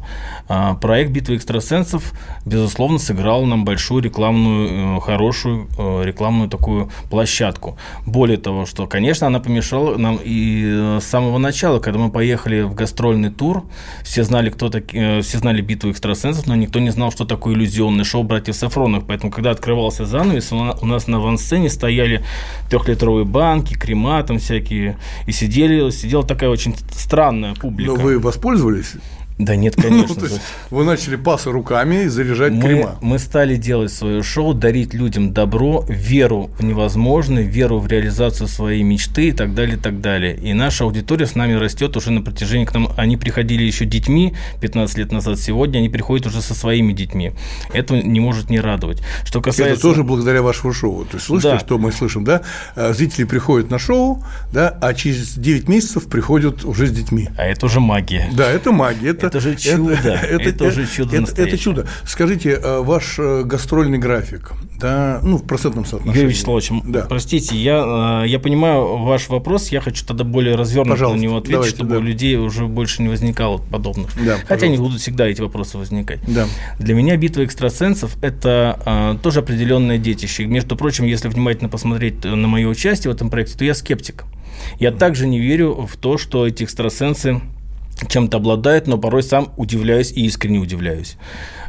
А, 0.48 0.74
Проект 0.74 1.10
«Битва 1.10 1.34
экстрасенсов», 1.36 2.12
безусловно, 2.44 2.98
сыграл 2.98 3.44
нам 3.46 3.64
большую 3.64 4.02
рекламную, 4.02 4.96
э, 4.98 5.00
хорошую 5.00 5.68
э, 5.78 6.02
рекламную 6.04 6.48
такую 6.50 6.90
площадку. 7.10 7.78
Более 8.06 8.36
того, 8.36 8.66
что, 8.66 8.86
конечно, 8.86 9.26
она 9.26 9.40
помешала 9.40 9.96
нам 9.96 10.18
и 10.22 10.62
э, 10.66 10.98
с 11.00 11.04
самого 11.04 11.38
начала, 11.38 11.78
когда 11.78 11.98
мы 12.00 12.10
поехали 12.10 12.62
в 12.62 12.74
гастрольный 12.74 13.30
тур, 13.30 13.64
все 14.02 14.22
знали, 14.24 14.50
кто 14.50 14.68
таки, 14.68 14.98
э, 14.98 15.20
все 15.22 15.38
знали 15.38 15.60
«Битву 15.62 15.90
экстрасенсов», 15.90 16.46
но 16.46 16.54
никто 16.54 16.78
не 16.78 16.90
знал, 16.90 17.10
что 17.10 17.24
такое 17.24 17.54
иллюзионное 17.54 18.04
шоу 18.04 18.22
«Братьев 18.22 18.54
Сафронов». 18.56 19.04
Поэтому, 19.06 19.32
когда 19.32 19.50
открывался 19.50 20.04
занавес, 20.04 20.52
у 20.52 20.56
на- 20.56 20.74
у 20.82 20.86
нас 20.86 21.06
на 21.06 21.16
авансцене 21.18 21.70
стояли 21.70 22.22
трехлитровые 22.68 23.24
банки, 23.24 23.74
крема 23.74 24.22
там 24.22 24.38
всякие, 24.38 24.73
и 25.26 25.32
сидели, 25.32 25.90
сидела 25.90 26.24
такая 26.24 26.50
очень 26.50 26.74
странная 26.90 27.54
публика. 27.54 27.92
Но 27.92 27.96
вы 27.96 28.18
воспользовались? 28.18 28.94
Да 29.38 29.56
нет, 29.56 29.74
Ну, 29.78 29.82
конечно. 29.82 30.14
то 30.14 30.26
есть 30.26 30.40
вы 30.70 30.84
начали 30.84 31.16
пасы 31.16 31.50
руками 31.50 32.04
и 32.04 32.06
заряжать 32.08 32.52
мы, 32.52 32.62
крема. 32.62 32.96
мы 33.00 33.18
стали 33.18 33.56
делать 33.56 33.92
свое 33.92 34.22
шоу, 34.22 34.54
дарить 34.54 34.94
людям 34.94 35.32
добро, 35.32 35.84
веру 35.88 36.50
в 36.58 36.62
невозможное, 36.64 37.42
веру 37.42 37.80
в 37.80 37.88
реализацию 37.88 38.46
своей 38.46 38.82
мечты 38.84 39.28
и 39.28 39.32
так 39.32 39.54
далее, 39.54 39.76
и 39.76 39.80
так 39.80 40.00
далее. 40.00 40.36
И 40.36 40.52
наша 40.52 40.84
аудитория 40.84 41.26
с 41.26 41.34
нами 41.34 41.54
растет 41.54 41.96
уже 41.96 42.12
на 42.12 42.22
протяжении, 42.22 42.64
к 42.64 42.72
нам, 42.74 42.88
они 42.96 43.16
приходили 43.16 43.64
еще 43.64 43.84
детьми 43.86 44.34
15 44.60 44.98
лет 44.98 45.10
назад, 45.12 45.38
сегодня 45.40 45.78
они 45.78 45.88
приходят 45.88 46.26
уже 46.26 46.40
со 46.40 46.54
своими 46.54 46.92
детьми. 46.92 47.32
Это 47.72 48.00
не 48.00 48.20
может 48.20 48.50
не 48.50 48.60
радовать. 48.60 49.02
Что 49.24 49.40
касается... 49.40 49.74
Это 49.74 49.82
тоже 49.82 50.04
благодаря 50.04 50.42
вашему 50.42 50.72
шоу. 50.72 51.04
То 51.06 51.16
есть, 51.16 51.26
слышите, 51.26 51.54
Да. 51.54 51.58
что 51.58 51.78
мы 51.78 51.90
слышим, 51.90 52.22
да? 52.24 52.42
Э, 52.76 52.92
Зрители 52.94 53.24
приходят 53.24 53.68
на 53.70 53.78
шоу, 53.80 54.22
да, 54.52 54.68
а 54.80 54.94
через 54.94 55.34
9 55.34 55.68
месяцев 55.68 56.06
приходят 56.06 56.64
уже 56.64 56.86
с 56.86 56.92
детьми. 56.92 57.28
А 57.36 57.44
это 57.44 57.66
уже 57.66 57.80
магия. 57.80 58.30
Да, 58.32 58.48
это 58.48 58.70
магия. 58.70 59.10
Это, 59.10 59.23
Это 59.26 59.40
же 59.40 59.56
чудо, 59.56 59.94
это 59.94 60.64
уже 60.64 60.86
чудо 60.86 61.16
Это, 61.16 61.42
это 61.42 61.58
чудо. 61.58 61.86
Скажите, 62.04 62.50
э, 62.62 62.80
ваш 62.80 63.18
э, 63.18 63.42
гастрольный 63.44 63.98
график, 63.98 64.52
да, 64.78 65.20
ну, 65.22 65.38
в 65.38 65.44
процентном 65.44 65.84
соотношении. 65.84 66.22
Юрий 66.22 66.34
Вячеславович, 66.34 66.70
да. 66.84 67.06
простите, 67.08 67.56
я, 67.56 68.22
э, 68.24 68.28
я 68.28 68.38
понимаю 68.38 68.98
ваш 68.98 69.28
вопрос, 69.28 69.68
я 69.68 69.80
хочу 69.80 70.04
тогда 70.04 70.24
более 70.24 70.56
развернуто 70.56 70.92
Пожалуйста, 70.92 71.18
на 71.18 71.22
него 71.22 71.36
ответить, 71.36 71.52
давайте, 71.52 71.76
чтобы 71.76 71.90
да. 71.90 71.98
у 71.98 72.02
людей 72.02 72.36
уже 72.36 72.66
больше 72.66 73.02
не 73.02 73.08
возникало 73.08 73.58
подобных. 73.58 74.10
Да, 74.24 74.36
Хотя 74.36 74.66
они 74.66 74.76
пожалуйста. 74.76 74.82
будут 74.82 75.00
всегда 75.00 75.26
эти 75.26 75.40
вопросы 75.40 75.78
возникать. 75.78 76.20
Да. 76.26 76.46
Для 76.78 76.94
меня 76.94 77.16
битва 77.16 77.44
экстрасенсов– 77.44 78.16
это 78.22 78.80
э, 78.84 79.16
тоже 79.22 79.40
определенное 79.40 79.98
детище. 79.98 80.46
Между 80.46 80.76
прочим, 80.76 81.04
если 81.04 81.28
внимательно 81.28 81.68
посмотреть 81.68 82.24
на 82.24 82.48
мое 82.48 82.68
участие 82.68 83.12
в 83.12 83.14
этом 83.14 83.30
проекте, 83.30 83.56
то 83.56 83.64
я 83.64 83.74
скептик. 83.74 84.24
Я 84.78 84.92
также 84.92 85.26
не 85.26 85.40
верю 85.40 85.86
в 85.86 85.96
то, 85.96 86.18
что 86.18 86.46
эти 86.46 86.64
экстрасенсы 86.64 87.40
чем-то 88.08 88.38
обладают, 88.38 88.86
но 88.86 88.98
порой 88.98 89.22
сам 89.22 89.52
удивляюсь 89.56 90.12
и 90.12 90.24
искренне 90.26 90.58
удивляюсь, 90.58 91.16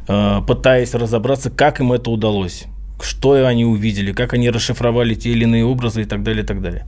э, 0.08 0.42
пытаясь 0.48 0.94
разобраться, 0.94 1.50
как 1.50 1.80
им 1.80 1.94
это 1.94 2.10
удалось 2.10 2.66
что 3.02 3.34
они 3.46 3.66
увидели, 3.66 4.12
как 4.14 4.34
они 4.34 4.50
расшифровали 4.50 5.16
те 5.16 5.30
или 5.32 5.44
иные 5.44 5.66
образы 5.66 6.04
и 6.04 6.06
так 6.06 6.24
далее, 6.24 6.44
и 6.44 6.46
так 6.46 6.62
далее. 6.62 6.88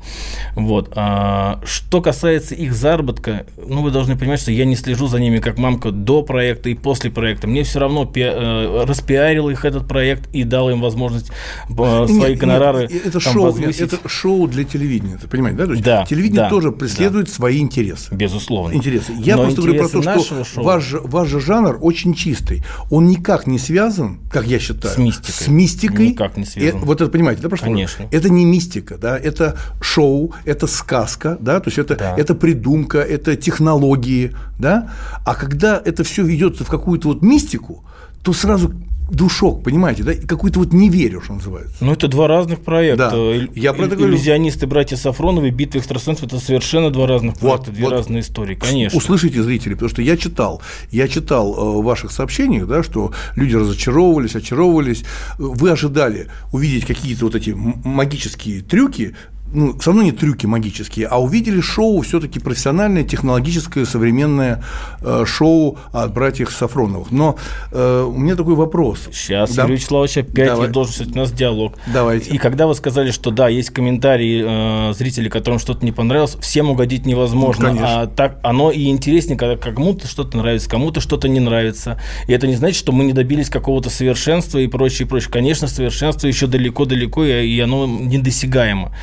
Вот. 0.56 0.92
А, 0.96 1.60
что 1.66 2.02
касается 2.02 2.56
их 2.56 2.74
заработка, 2.74 3.46
ну, 3.58 3.82
вы 3.82 3.92
должны 3.92 4.18
понимать, 4.18 4.40
что 4.40 4.52
я 4.52 4.66
не 4.66 4.76
слежу 4.76 5.08
за 5.08 5.20
ними 5.20 5.40
как 5.40 5.58
мамка 5.58 5.92
до 5.92 6.24
проекта 6.24 6.70
и 6.70 6.74
после 6.76 7.12
проекта. 7.12 7.48
Мне 7.48 7.64
все 7.64 7.80
равно 7.80 8.06
пи- 8.06 8.22
э, 8.24 8.84
распиарил 8.88 9.50
их 9.50 9.66
этот 9.66 9.88
проект 9.88 10.30
и 10.34 10.44
дал 10.44 10.70
им 10.70 10.82
возможность 10.82 11.30
э, 11.70 11.74
свои 11.74 12.08
Нет, 12.08 12.30
нет, 12.30 12.40
гонорары 12.40 12.84
это 12.86 13.12
там 13.20 13.22
шоу, 13.34 13.44
возвысить. 13.46 13.82
это 13.82 14.08
шоу 14.10 14.48
для 14.48 14.64
телевидения, 14.64 15.18
ты 15.22 15.28
понимаешь, 15.28 15.58
да? 15.58 15.66
То 15.66 15.72
есть 15.72 15.84
Да, 15.84 16.06
телевидение 16.06 16.44
да, 16.44 16.50
тоже 16.50 16.72
преследует 16.72 17.30
свои 17.30 17.60
интересы. 17.60 18.14
Безусловно. 18.16 18.74
Интересы. 18.76 19.12
Я 19.18 19.36
Но 19.36 19.44
просто 19.44 19.62
говорю 19.62 19.80
про 19.82 19.90
то, 19.90 20.02
что 20.24 20.44
шоу- 20.44 20.64
ваш, 20.64 20.92
ваш 20.94 21.30
жанр 21.30 21.78
очень 21.82 22.14
чистый. 22.14 22.64
Он 22.90 23.08
никак 23.08 23.48
не 23.48 23.60
связан, 23.60 24.20
как 24.32 24.46
я 24.48 24.60
считаю, 24.60 24.94
С 24.94 24.98
мистикой. 24.98 25.34
с 25.34 25.48
мистикой. 25.48 25.97
Никак 26.04 26.38
не 26.38 26.46
связан. 26.46 26.82
Э, 26.82 26.86
вот 26.86 27.02
это 27.02 27.10
понимаете, 27.12 27.42
да, 27.42 27.50
про 27.50 27.58
что 27.58 27.66
я 27.68 27.72
говорю? 27.72 27.88
Конечно. 27.88 28.08
Это 28.16 28.30
не 28.30 28.46
мистика, 28.46 28.98
да, 28.98 29.18
это 29.18 29.58
шоу, 29.82 30.34
это 30.46 30.68
сказка, 30.68 31.38
да, 31.40 31.60
то 31.60 31.68
есть 31.68 31.78
это, 31.78 31.96
Да. 31.96 32.16
это 32.18 32.36
придумка, 32.36 33.00
это 33.00 33.36
технологии, 33.36 34.36
да. 34.60 34.92
А 35.26 35.36
когда 35.36 35.82
это 35.84 36.04
все 36.04 36.24
ведется 36.24 36.64
в 36.64 36.70
какую-то 36.70 37.10
вот 37.10 37.22
мистику, 37.22 37.84
то 38.24 38.34
сразу 38.34 38.74
душок, 39.10 39.64
понимаете, 39.64 40.04
да, 40.04 40.14
какой-то 40.14 40.60
вот 40.60 40.74
не 40.74 40.90
верю, 40.90 41.22
что 41.22 41.34
называется. 41.34 41.76
Ну, 41.82 41.94
это 41.94 42.08
два 42.08 42.28
разных 42.28 42.60
проекта. 42.62 43.12
Да, 43.12 43.18
Иль- 43.18 43.52
я 43.56 43.74
про 43.74 43.86
это 43.86 43.96
говорю. 43.96 44.14
Иллюзионисты, 44.14 44.68
братья 44.68 44.96
Сафроновы, 44.96 45.50
битва 45.50 45.80
экстрасенсов– 45.80 46.24
это 46.28 46.40
совершенно 46.40 46.92
два 46.92 47.08
разных 47.08 47.36
Вот, 47.42 47.50
проекта, 47.64 47.72
две 47.72 47.84
вот. 47.86 47.92
разные 47.94 48.22
истории, 48.22 48.56
конечно. 48.56 48.98
Услышите, 48.98 49.42
зрители, 49.44 49.74
потому 49.74 49.90
что 49.90 50.02
я 50.02 50.18
читал, 50.18 50.62
я 50.92 51.08
читал 51.08 51.54
э, 51.54 51.80
в 51.80 51.84
ваших 51.84 52.12
сообщениях, 52.12 52.68
да, 52.68 52.84
что 52.84 53.12
люди 53.36 53.56
разочаровывались, 53.56 54.36
очаровывались. 54.36 55.04
Вы 55.38 55.72
ожидали 55.72 56.28
увидеть 56.52 56.86
какие-то 56.86 57.26
вот 57.26 57.36
эти 57.36 57.52
магические 57.52 58.62
трюки, 58.62 59.16
ну, 59.58 59.78
все 59.80 59.90
равно 59.90 60.04
не 60.04 60.12
трюки 60.12 60.46
магические, 60.46 61.08
а 61.08 61.20
увидели 61.20 61.60
шоу 61.62 62.02
все-таки 62.02 62.40
профессиональное, 62.40 63.04
технологическое, 63.04 63.86
современное 63.86 64.64
э, 65.02 65.26
шоу 65.26 65.80
от 65.92 66.14
братьев 66.14 66.52
Сафроновых. 66.52 67.12
Но 67.12 67.38
э, 67.72 68.04
у 68.08 68.18
меня 68.18 68.36
такой 68.36 68.54
вопрос. 68.54 69.10
Сейчас, 69.12 69.56
Да? 69.56 69.64
Юрий 69.64 69.76
Вячеславович, 69.76 70.18
опять 70.18 70.48
Давай. 70.48 70.68
я 70.68 70.74
должен 70.74 70.94
сказать, 70.94 71.16
у 71.16 71.18
нас 71.18 71.32
диалог. 71.32 71.74
Давайте. 71.92 72.30
И 72.30 72.38
когда 72.38 72.68
вы 72.68 72.76
сказали, 72.76 73.10
что 73.10 73.32
да, 73.32 73.48
есть 73.48 73.72
комментарии 73.72 74.90
э, 74.92 74.94
зрителей, 74.94 75.30
которым 75.30 75.60
что-то 75.60 75.84
не 75.84 75.92
понравилось, 75.92 76.38
всем 76.40 76.70
угодить 76.70 77.08
невозможно. 77.08 77.72
Ну, 77.72 77.78
конечно. 77.78 78.02
а 78.02 78.08
так 78.08 78.40
оно 78.44 78.70
и 78.70 78.90
интереснее, 78.90 79.38
когда 79.38 79.58
кому-то 79.58 80.08
что-то 80.08 80.38
нравится, 80.38 80.70
кому-то 80.70 81.02
что-то 81.02 81.28
не 81.28 81.40
нравится. 81.40 82.00
И 82.28 82.32
это 82.32 82.46
не 82.46 82.56
значит, 82.56 82.78
что 82.78 82.92
мы 82.92 83.06
не 83.06 83.14
добились 83.14 83.50
какого-то 83.50 83.90
совершенства 83.90 84.60
и 84.60 84.68
прочее, 84.68 85.08
и 85.08 85.10
прочее. 85.10 85.32
Конечно, 85.32 85.68
совершенство 85.68 86.28
еще 86.28 86.46
далеко-далеко, 86.46 87.24
и 87.24 87.60
оно 87.60 87.88
недосягаемо. 87.88 88.94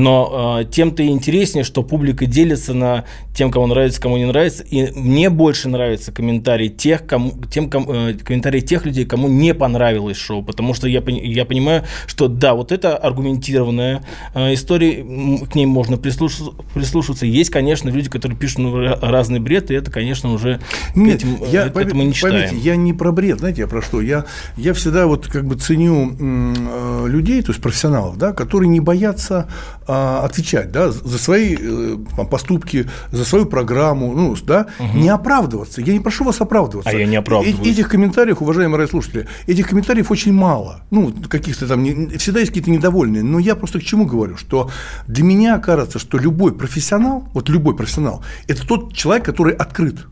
Но 0.00 0.60
э, 0.60 0.64
тем-то 0.64 1.02
и 1.02 1.08
интереснее, 1.08 1.64
что 1.64 1.82
публика 1.82 2.26
делится 2.26 2.74
на 2.74 3.04
тем, 3.34 3.50
кому 3.50 3.66
нравится, 3.66 4.00
кому 4.00 4.16
не 4.16 4.24
нравится. 4.24 4.62
И 4.62 4.90
мне 4.98 5.30
больше 5.30 5.68
нравятся 5.68 6.10
комментарии 6.12 6.68
тех, 6.68 7.06
кому, 7.06 7.32
тем, 7.50 7.70
ком, 7.70 7.90
э, 7.90 8.14
комментарии 8.14 8.60
тех 8.60 8.86
людей, 8.86 9.04
кому 9.04 9.28
не 9.28 9.54
понравилось 9.54 10.16
шоу. 10.16 10.42
Потому 10.42 10.74
что 10.74 10.88
я, 10.88 11.02
я 11.06 11.44
понимаю, 11.44 11.84
что 12.06 12.28
да, 12.28 12.54
вот 12.54 12.72
это 12.72 12.96
аргументированная 12.96 14.02
э, 14.34 14.54
история, 14.54 15.02
к 15.46 15.54
ней 15.54 15.66
можно 15.66 15.98
прислушиваться, 15.98 16.56
прислушиваться. 16.74 17.26
Есть, 17.26 17.50
конечно, 17.50 17.88
люди, 17.90 18.08
которые 18.08 18.38
пишут 18.38 18.58
ну, 18.58 18.94
разный 19.00 19.40
бред, 19.40 19.70
и 19.70 19.74
это, 19.74 19.90
конечно, 19.90 20.32
уже 20.32 20.60
Нет, 20.94 21.16
этим, 21.16 21.38
я, 21.50 21.64
это, 21.64 21.72
поймите, 21.72 21.96
мы 21.96 22.04
не 22.04 22.14
читаем. 22.14 22.48
Поймите, 22.48 22.56
я 22.56 22.76
не 22.76 22.92
про 22.92 23.12
бред, 23.12 23.40
знаете, 23.40 23.62
я 23.62 23.66
про 23.66 23.82
что? 23.82 24.00
Я, 24.00 24.24
я 24.56 24.72
всегда 24.72 25.06
вот 25.06 25.26
как 25.26 25.46
бы 25.46 25.56
ценю 25.56 26.16
э, 26.18 27.06
людей, 27.06 27.42
то 27.42 27.52
есть 27.52 27.62
профессионалов, 27.62 28.16
да, 28.16 28.32
которые 28.32 28.68
не 28.68 28.80
боятся 28.80 29.48
э, 29.86 29.89
отвечать, 29.90 30.72
да, 30.72 30.90
за 30.90 31.18
свои 31.18 31.56
э, 31.58 31.96
поступки, 32.30 32.88
за 33.12 33.24
свою 33.24 33.46
программу, 33.46 34.12
ну, 34.12 34.36
да, 34.42 34.66
угу. 34.78 34.98
не 34.98 35.08
оправдываться. 35.08 35.80
Я 35.80 35.92
не 35.92 36.00
прошу 36.00 36.24
вас 36.24 36.40
оправдываться. 36.40 36.90
А 36.90 36.94
я 36.94 37.06
не 37.06 37.16
оправдываюсь. 37.16 37.66
Этих 37.66 37.88
комментариев, 37.88 38.42
уважаемые 38.42 38.78
радиослушатели, 38.78 39.26
этих 39.46 39.68
комментариев 39.68 40.10
очень 40.10 40.32
мало. 40.32 40.82
Ну, 40.90 41.12
каких-то 41.28 41.66
там, 41.66 41.84
всегда 42.18 42.40
есть 42.40 42.50
какие-то 42.50 42.70
недовольные. 42.70 43.22
Но 43.22 43.38
я 43.38 43.54
просто 43.54 43.78
к 43.78 43.82
чему 43.82 44.06
говорю, 44.06 44.36
что 44.36 44.70
для 45.06 45.24
меня 45.24 45.58
кажется, 45.58 45.98
что 45.98 46.18
любой 46.18 46.52
профессионал, 46.52 47.28
вот 47.32 47.48
любой 47.48 47.76
профессионал, 47.76 48.24
это 48.46 48.66
тот 48.66 48.94
человек, 48.94 49.24
который 49.24 49.54
открыт. 49.54 50.06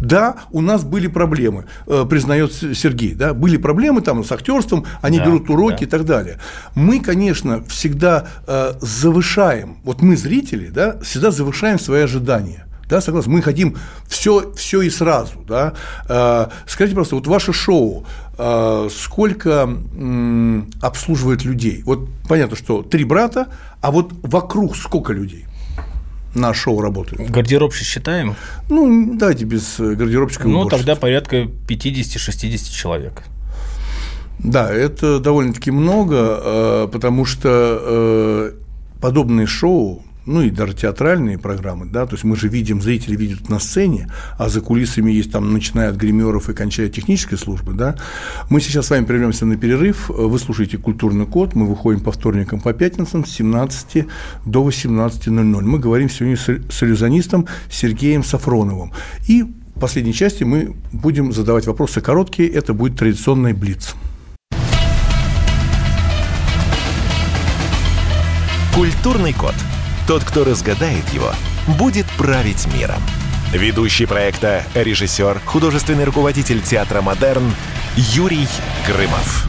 Да, 0.00 0.36
у 0.50 0.60
нас 0.60 0.84
были 0.84 1.06
проблемы, 1.06 1.66
э, 1.86 2.04
признает 2.08 2.52
Сергей, 2.52 3.14
да, 3.14 3.34
были 3.34 3.56
проблемы 3.56 4.00
там 4.00 4.24
с 4.24 4.32
актерством, 4.32 4.86
они 5.02 5.18
да, 5.18 5.26
берут 5.26 5.50
уроки 5.50 5.80
да. 5.80 5.86
и 5.86 5.88
так 5.88 6.04
далее. 6.04 6.38
Мы, 6.74 7.00
конечно, 7.00 7.62
всегда 7.64 8.28
э, 8.46 8.74
завышаем, 8.80 9.78
вот 9.84 10.02
мы 10.02 10.16
зрители, 10.16 10.68
да, 10.68 10.98
всегда 11.00 11.30
завышаем 11.30 11.78
свои 11.78 12.02
ожидания. 12.02 12.66
Да, 12.88 13.00
согласен. 13.00 13.30
Мы 13.30 13.40
хотим 13.40 13.78
все, 14.06 14.52
все 14.54 14.82
и 14.82 14.90
сразу. 14.90 15.42
Да. 15.48 15.72
Э, 16.06 16.48
скажите 16.66 16.94
просто, 16.94 17.14
вот 17.14 17.26
ваше 17.26 17.52
шоу 17.52 18.06
сколько 18.90 19.68
обслуживает 20.82 21.44
людей? 21.44 21.84
Вот 21.86 22.08
понятно, 22.28 22.56
что 22.56 22.82
три 22.82 23.04
брата, 23.04 23.46
а 23.80 23.92
вот 23.92 24.10
вокруг 24.22 24.74
сколько 24.74 25.12
людей? 25.12 25.44
На 26.34 26.54
шоу 26.54 26.80
работают. 26.80 27.30
Гардеробщик 27.30 27.86
считаем? 27.86 28.36
Ну, 28.68 29.16
давайте 29.16 29.44
без 29.44 29.76
гардеробщика. 29.78 30.48
Ну, 30.48 30.66
тогда 30.68 30.96
порядка 30.96 31.42
50-60 31.68 32.72
человек. 32.72 33.22
Да, 34.38 34.70
это 34.70 35.20
довольно-таки 35.20 35.70
много, 35.70 36.40
э, 36.42 36.88
потому 36.92 37.24
что 37.24 38.52
подобные 39.00 39.46
шоу 39.46 40.02
ну 40.26 40.42
и 40.42 40.50
даже 40.50 40.74
театральные 40.74 41.38
программы, 41.38 41.86
да, 41.86 42.06
то 42.06 42.14
есть 42.14 42.24
мы 42.24 42.36
же 42.36 42.48
видим, 42.48 42.80
зрители 42.80 43.16
видят 43.16 43.48
на 43.48 43.58
сцене, 43.58 44.10
а 44.38 44.48
за 44.48 44.60
кулисами 44.60 45.10
есть 45.10 45.32
там, 45.32 45.52
начиная 45.52 45.90
от 45.90 45.96
гримеров 45.96 46.48
и 46.48 46.54
кончая 46.54 46.88
технической 46.88 47.38
службы, 47.38 47.72
да. 47.72 47.96
Мы 48.50 48.60
сейчас 48.60 48.86
с 48.86 48.90
вами 48.90 49.04
прервемся 49.04 49.46
на 49.46 49.56
перерыв, 49.56 50.08
вы 50.08 50.38
слушаете 50.38 50.78
«Культурный 50.78 51.26
код», 51.26 51.54
мы 51.54 51.66
выходим 51.66 52.00
по 52.00 52.12
вторникам, 52.12 52.60
по 52.60 52.72
пятницам 52.72 53.24
с 53.24 53.30
17 53.30 54.06
до 54.46 54.68
18.00. 54.68 55.30
Мы 55.62 55.78
говорим 55.78 56.08
сегодня 56.08 56.36
с 56.36 56.82
иллюзионистом 56.82 57.46
Сергеем 57.70 58.24
Сафроновым. 58.24 58.92
И 59.28 59.42
в 59.42 59.80
последней 59.80 60.14
части 60.14 60.44
мы 60.44 60.76
будем 60.92 61.32
задавать 61.32 61.66
вопросы 61.66 62.00
короткие, 62.00 62.48
это 62.48 62.74
будет 62.74 62.98
традиционный 62.98 63.52
блиц. 63.52 63.94
Культурный 68.74 69.32
код. 69.32 69.54
Тот, 70.06 70.22
кто 70.22 70.44
разгадает 70.44 71.08
его, 71.14 71.32
будет 71.78 72.06
править 72.18 72.66
миром. 72.74 73.02
Ведущий 73.52 74.04
проекта, 74.04 74.62
режиссер, 74.74 75.40
художественный 75.46 76.04
руководитель 76.04 76.60
театра 76.60 77.00
«Модерн» 77.00 77.54
Юрий 77.96 78.48
Грымов. 78.86 79.48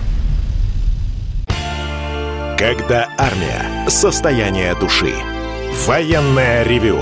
Когда 2.58 3.10
армия. 3.18 3.90
Состояние 3.90 4.76
души. 4.76 5.14
Военное 5.86 6.64
ревю 6.64 7.02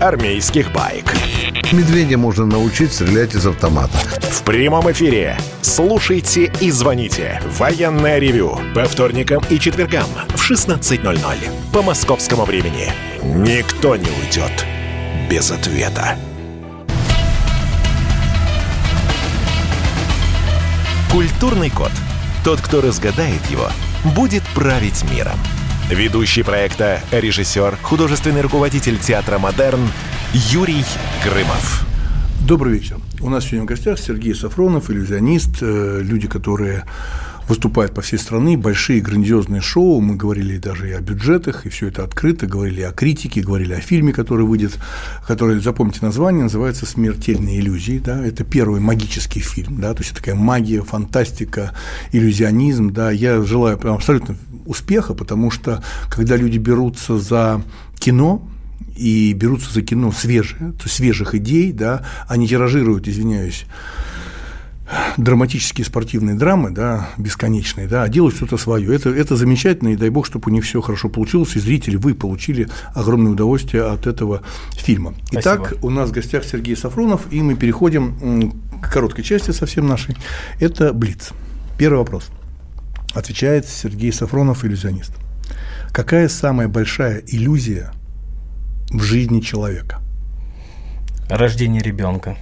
армейских 0.00 0.72
байк. 0.72 1.14
Медведя 1.72 2.18
можно 2.18 2.46
научить 2.46 2.92
стрелять 2.92 3.34
из 3.34 3.46
автомата. 3.46 3.98
В 4.30 4.42
прямом 4.42 4.90
эфире. 4.92 5.36
Слушайте 5.62 6.52
и 6.60 6.70
звоните. 6.70 7.40
Военное 7.58 8.18
ревю. 8.18 8.58
По 8.74 8.84
вторникам 8.84 9.42
и 9.50 9.58
четвергам 9.58 10.06
в 10.28 10.50
16.00. 10.50 11.18
По 11.72 11.82
московскому 11.82 12.44
времени. 12.44 12.92
Никто 13.22 13.96
не 13.96 14.08
уйдет 14.08 14.66
без 15.28 15.50
ответа. 15.50 16.16
Культурный 21.10 21.70
код. 21.70 21.92
Тот, 22.44 22.60
кто 22.60 22.80
разгадает 22.80 23.44
его, 23.50 23.68
будет 24.04 24.42
править 24.54 25.04
миром. 25.10 25.38
Ведущий 25.90 26.42
проекта, 26.42 27.00
режиссер, 27.12 27.76
художественный 27.80 28.40
руководитель 28.40 28.98
театра 28.98 29.38
«Модерн» 29.38 29.88
Юрий 30.32 30.84
Грымов. 31.22 31.86
Добрый 32.44 32.72
вечер. 32.74 32.96
У 33.20 33.30
нас 33.30 33.44
сегодня 33.44 33.62
в 33.62 33.66
гостях 33.66 34.00
Сергей 34.00 34.34
Сафронов, 34.34 34.90
иллюзионист, 34.90 35.58
э, 35.60 36.00
люди, 36.02 36.26
которые 36.26 36.86
выступают 37.48 37.94
по 37.94 38.02
всей 38.02 38.18
стране, 38.18 38.56
большие 38.56 39.00
грандиозные 39.00 39.60
шоу, 39.60 40.00
мы 40.00 40.16
говорили 40.16 40.58
даже 40.58 40.88
и 40.88 40.92
о 40.92 41.00
бюджетах, 41.00 41.66
и 41.66 41.68
все 41.68 41.88
это 41.88 42.04
открыто, 42.04 42.46
говорили 42.46 42.80
о 42.82 42.92
критике, 42.92 43.40
говорили 43.40 43.72
о 43.72 43.80
фильме, 43.80 44.12
который 44.12 44.46
выйдет, 44.46 44.78
который, 45.26 45.60
запомните 45.60 46.00
название, 46.02 46.44
называется 46.44 46.86
«Смертельные 46.86 47.60
иллюзии», 47.60 47.98
да, 47.98 48.24
это 48.24 48.44
первый 48.44 48.80
магический 48.80 49.40
фильм, 49.40 49.80
да, 49.80 49.94
то 49.94 50.00
есть 50.00 50.12
это 50.12 50.20
такая 50.20 50.34
магия, 50.34 50.82
фантастика, 50.82 51.72
иллюзионизм, 52.12 52.90
да, 52.92 53.10
я 53.10 53.42
желаю 53.42 53.78
прям 53.78 53.94
абсолютно 53.94 54.36
успеха, 54.66 55.14
потому 55.14 55.50
что 55.50 55.82
когда 56.10 56.36
люди 56.36 56.58
берутся 56.58 57.18
за 57.18 57.62
кино, 57.98 58.48
и 58.96 59.34
берутся 59.34 59.72
за 59.72 59.82
кино 59.82 60.10
свежие, 60.10 60.72
то 60.72 60.88
свежих 60.88 61.34
идей, 61.34 61.72
да, 61.72 62.06
они 62.28 62.48
тиражируют, 62.48 63.06
извиняюсь, 63.08 63.66
драматические 65.16 65.84
спортивные 65.84 66.36
драмы, 66.36 66.70
да, 66.70 67.08
бесконечные, 67.18 67.88
да, 67.88 68.04
а 68.04 68.08
делают 68.08 68.36
что-то 68.36 68.56
свое. 68.56 68.94
Это, 68.94 69.10
это 69.10 69.36
замечательно, 69.36 69.88
и 69.88 69.96
дай 69.96 70.10
бог, 70.10 70.26
чтобы 70.26 70.50
у 70.50 70.52
них 70.52 70.64
все 70.64 70.80
хорошо 70.80 71.08
получилось, 71.08 71.56
и 71.56 71.60
зрители, 71.60 71.96
вы 71.96 72.14
получили 72.14 72.68
огромное 72.94 73.32
удовольствие 73.32 73.84
от 73.84 74.06
этого 74.06 74.42
фильма. 74.72 75.14
Спасибо. 75.30 75.40
Итак, 75.40 75.74
у 75.82 75.90
нас 75.90 76.10
в 76.10 76.12
гостях 76.12 76.44
Сергей 76.44 76.76
Сафронов, 76.76 77.22
и 77.30 77.42
мы 77.42 77.54
переходим 77.54 78.52
к 78.80 78.92
короткой 78.92 79.24
части 79.24 79.50
совсем 79.50 79.86
нашей. 79.86 80.16
Это 80.60 80.92
Блиц. 80.92 81.30
Первый 81.78 81.98
вопрос. 81.98 82.28
Отвечает 83.14 83.66
Сергей 83.66 84.12
Сафронов, 84.12 84.64
иллюзионист. 84.64 85.12
Какая 85.92 86.28
самая 86.28 86.68
большая 86.68 87.22
иллюзия 87.26 87.92
в 88.90 89.02
жизни 89.02 89.40
человека? 89.40 90.00
Рождение 91.28 91.82
ребенка. 91.82 92.36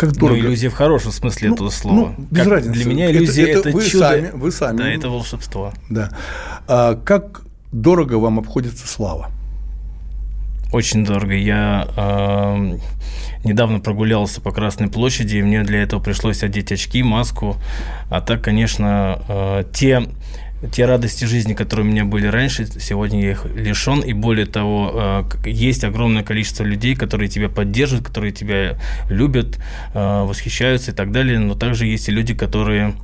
Как 0.00 0.16
дорого. 0.16 0.38
Ну, 0.38 0.46
иллюзия 0.46 0.70
в 0.70 0.72
хорошем 0.72 1.12
смысле 1.12 1.50
ну, 1.50 1.54
этого 1.56 1.68
слова. 1.68 2.14
Ну, 2.16 2.24
без 2.30 2.38
как 2.38 2.48
разницы. 2.48 2.72
Для 2.72 2.84
меня 2.86 3.10
иллюзия 3.10 3.42
это, 3.42 3.58
это, 3.58 3.68
это 3.68 3.76
вы 3.76 3.84
чудо. 3.84 4.08
Сами, 4.08 4.30
вы 4.32 4.50
сами. 4.50 4.78
Да, 4.78 4.88
это 4.88 5.08
волшебство. 5.10 5.74
Да. 5.90 6.10
А 6.66 6.94
как 6.94 7.42
дорого 7.70 8.14
вам 8.14 8.38
обходится 8.38 8.88
слава? 8.88 9.30
Очень 10.72 11.04
дорого. 11.04 11.34
Я 11.34 11.86
э, 11.94 12.78
недавно 13.44 13.80
прогулялся 13.80 14.40
по 14.40 14.52
Красной 14.52 14.88
площади, 14.88 15.36
и 15.36 15.42
мне 15.42 15.64
для 15.64 15.82
этого 15.82 16.00
пришлось 16.00 16.42
одеть 16.42 16.72
очки, 16.72 17.02
маску. 17.02 17.56
А 18.08 18.22
так, 18.22 18.42
конечно, 18.42 19.20
э, 19.28 19.64
те 19.70 20.08
те 20.68 20.84
радости 20.84 21.24
жизни, 21.24 21.54
которые 21.54 21.86
у 21.86 21.90
меня 21.90 22.04
были 22.04 22.26
раньше, 22.26 22.66
сегодня 22.66 23.22
я 23.22 23.30
их 23.32 23.46
лишен. 23.46 24.00
И 24.00 24.12
более 24.12 24.46
того, 24.46 25.24
э, 25.44 25.48
есть 25.48 25.84
огромное 25.84 26.22
количество 26.22 26.64
людей, 26.64 26.94
которые 26.94 27.28
тебя 27.28 27.48
поддерживают, 27.48 28.06
которые 28.06 28.32
тебя 28.32 28.78
любят, 29.08 29.58
э, 29.94 30.22
восхищаются 30.22 30.90
и 30.90 30.94
так 30.94 31.12
далее. 31.12 31.38
Но 31.38 31.54
также 31.54 31.86
есть 31.86 32.08
и 32.08 32.12
люди, 32.12 32.34
которые 32.34 32.94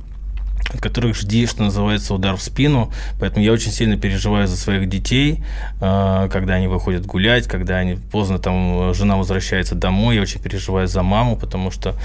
от 0.69 0.81
которых 0.81 1.15
жди, 1.15 1.45
что 1.45 1.63
называется, 1.63 2.13
удар 2.13 2.35
в 2.35 2.41
спину. 2.41 2.91
Поэтому 3.19 3.43
я 3.43 3.53
очень 3.53 3.71
сильно 3.71 3.97
переживаю 3.97 4.47
за 4.47 4.57
своих 4.57 4.89
детей, 4.89 5.43
э, 5.79 6.29
когда 6.31 6.55
они 6.55 6.67
выходят 6.67 7.05
гулять, 7.05 7.47
когда 7.47 7.77
они 7.77 7.95
поздно 7.95 8.37
там 8.37 8.93
жена 8.93 9.15
возвращается 9.15 9.75
домой. 9.75 10.15
Я 10.15 10.21
очень 10.21 10.41
переживаю 10.41 10.87
за 10.87 11.03
маму, 11.03 11.37
потому 11.37 11.71
что 11.71 11.95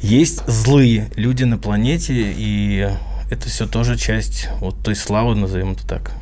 есть 0.00 0.46
злые 0.46 1.08
люди 1.14 1.44
на 1.44 1.56
планете, 1.56 2.34
и 2.36 2.88
это 3.34 3.48
все 3.48 3.66
тоже 3.66 3.96
часть 3.96 4.48
вот 4.60 4.76
той 4.82 4.96
славы, 4.96 5.34
назовем 5.34 5.72
это 5.72 5.86
так. 5.86 6.12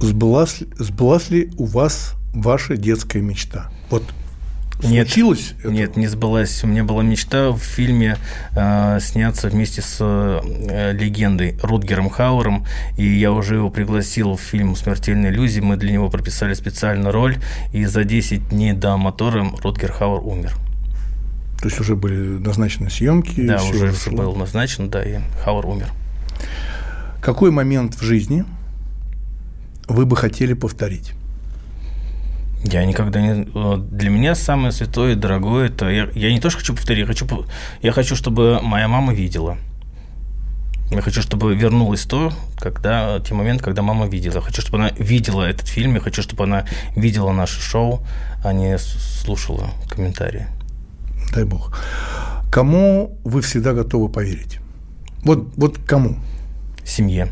Сбылась, 0.00 0.62
сбылась 0.78 1.30
ли 1.30 1.50
у 1.56 1.64
вас 1.64 2.14
ваша 2.32 2.76
детская 2.76 3.20
мечта? 3.20 3.70
Вот 3.90 4.02
нет, 4.82 5.06
случилось? 5.06 5.54
Это? 5.60 5.70
Нет, 5.70 5.96
не 5.96 6.08
сбылась. 6.08 6.64
У 6.64 6.66
меня 6.66 6.84
была 6.84 7.02
мечта 7.02 7.50
в 7.50 7.58
фильме 7.58 8.16
э, 8.56 8.98
сняться 9.00 9.48
вместе 9.48 9.82
с 9.82 9.98
э, 10.00 10.92
легендой 10.92 11.56
Рутгером 11.62 12.10
Хауэром, 12.10 12.66
и 12.96 13.06
я 13.06 13.32
уже 13.32 13.56
его 13.56 13.70
пригласил 13.70 14.36
в 14.36 14.40
фильм 14.40 14.74
«Смертельная 14.76 15.30
иллюзия». 15.30 15.62
Мы 15.62 15.76
для 15.76 15.92
него 15.92 16.10
прописали 16.10 16.54
специальную 16.54 17.12
роль, 17.12 17.36
и 17.72 17.84
за 17.84 18.04
10 18.04 18.48
дней 18.48 18.72
до 18.72 18.96
мотора 18.96 19.46
Рутгер 19.62 19.92
Хауэр 19.92 20.22
умер. 20.24 20.54
То 21.60 21.68
есть 21.68 21.80
уже 21.80 21.96
были 21.96 22.38
назначены 22.38 22.90
съемки? 22.90 23.40
Да, 23.40 23.62
уже 23.62 23.92
все 23.92 24.10
было 24.10 24.34
назначено, 24.36 24.88
да, 24.88 25.02
и 25.02 25.20
Хауэр 25.44 25.66
умер. 25.66 25.92
Какой 27.20 27.50
момент 27.50 27.94
в 27.94 28.02
жизни 28.02 28.44
вы 29.88 30.06
бы 30.06 30.16
хотели 30.16 30.54
повторить? 30.54 31.12
Я 32.64 32.84
никогда 32.86 33.20
не... 33.20 33.44
Для 33.90 34.10
меня 34.10 34.34
самое 34.34 34.72
святое 34.72 35.12
и 35.12 35.16
дорогое, 35.16 35.68
это... 35.68 35.88
Я, 35.88 36.08
я 36.14 36.32
не 36.32 36.40
то, 36.40 36.48
что 36.48 36.60
хочу 36.60 36.74
повторить, 36.74 37.00
я 37.00 37.06
хочу, 37.06 37.26
я 37.82 37.92
хочу, 37.92 38.16
чтобы 38.16 38.60
моя 38.62 38.88
мама 38.88 39.12
видела. 39.12 39.58
Я 40.90 41.02
хочу, 41.02 41.22
чтобы 41.22 41.54
вернулось 41.54 42.04
то, 42.04 42.32
когда, 42.58 43.20
те 43.20 43.34
моменты, 43.34 43.64
когда 43.64 43.82
мама 43.82 44.06
видела. 44.06 44.36
Я 44.36 44.40
хочу, 44.40 44.62
чтобы 44.62 44.78
она 44.78 44.90
видела 44.98 45.42
этот 45.42 45.68
фильм, 45.68 45.94
я 45.94 46.00
хочу, 46.00 46.22
чтобы 46.22 46.44
она 46.44 46.66
видела 46.96 47.32
наше 47.32 47.60
шоу, 47.60 48.02
а 48.42 48.52
не 48.52 48.78
слушала 48.78 49.70
комментарии. 49.88 50.46
Дай 51.34 51.44
бог. 51.44 51.78
Кому 52.50 53.18
вы 53.24 53.42
всегда 53.42 53.72
готовы 53.72 54.08
поверить? 54.08 54.58
Вот, 55.24 55.52
вот 55.56 55.78
кому? 55.78 56.16
Семье. 56.84 57.28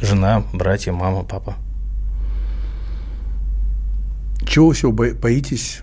Жена, 0.00 0.42
братья, 0.52 0.92
мама, 0.92 1.22
папа. 1.22 1.54
Чего 4.46 4.68
вы 4.68 4.74
всего 4.74 4.92
боитесь 4.92 5.80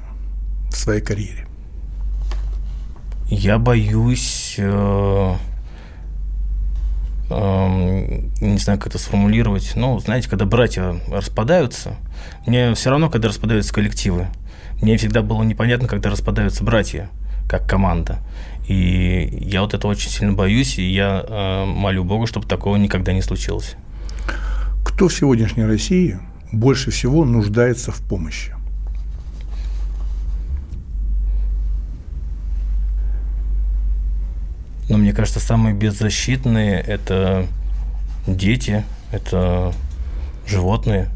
в 0.69 0.75
своей 0.75 1.01
карьере? 1.01 1.47
Я 3.27 3.59
боюсь, 3.59 4.55
э, 4.57 5.35
э, 7.29 8.21
не 8.41 8.57
знаю, 8.57 8.79
как 8.79 8.87
это 8.87 8.97
сформулировать. 8.97 9.73
Ну, 9.75 9.99
знаете, 9.99 10.29
когда 10.29 10.45
братья 10.45 10.99
распадаются, 11.11 11.95
мне 12.45 12.73
все 12.73 12.89
равно, 12.89 13.09
когда 13.09 13.27
распадаются 13.27 13.73
коллективы. 13.73 14.27
Мне 14.81 14.97
всегда 14.97 15.21
было 15.21 15.43
непонятно, 15.43 15.87
когда 15.87 16.09
распадаются 16.09 16.63
братья, 16.63 17.09
как 17.47 17.69
команда. 17.69 18.19
И 18.69 19.27
я 19.41 19.61
вот 19.61 19.73
этого 19.73 19.89
очень 19.89 20.11
сильно 20.11 20.33
боюсь, 20.33 20.77
и 20.77 20.83
я 20.83 21.25
э, 21.27 21.65
молю 21.65 22.03
Бога, 22.03 22.27
чтобы 22.27 22.45
такого 22.45 22.75
никогда 22.75 23.13
не 23.13 23.23
случилось. 23.23 23.75
Кто 24.85 25.07
в 25.07 25.13
сегодняшней 25.13 25.65
России 25.65 26.19
больше 26.51 26.91
всего 26.91 27.25
нуждается 27.25 27.91
в 27.91 27.99
помощи? 28.07 28.53
Но 34.87 34.97
мне 34.97 35.13
кажется, 35.13 35.39
самые 35.39 35.73
беззащитные– 35.73 36.79
это 36.87 37.47
дети, 38.27 38.83
это 39.11 39.73
животные. 40.45 41.09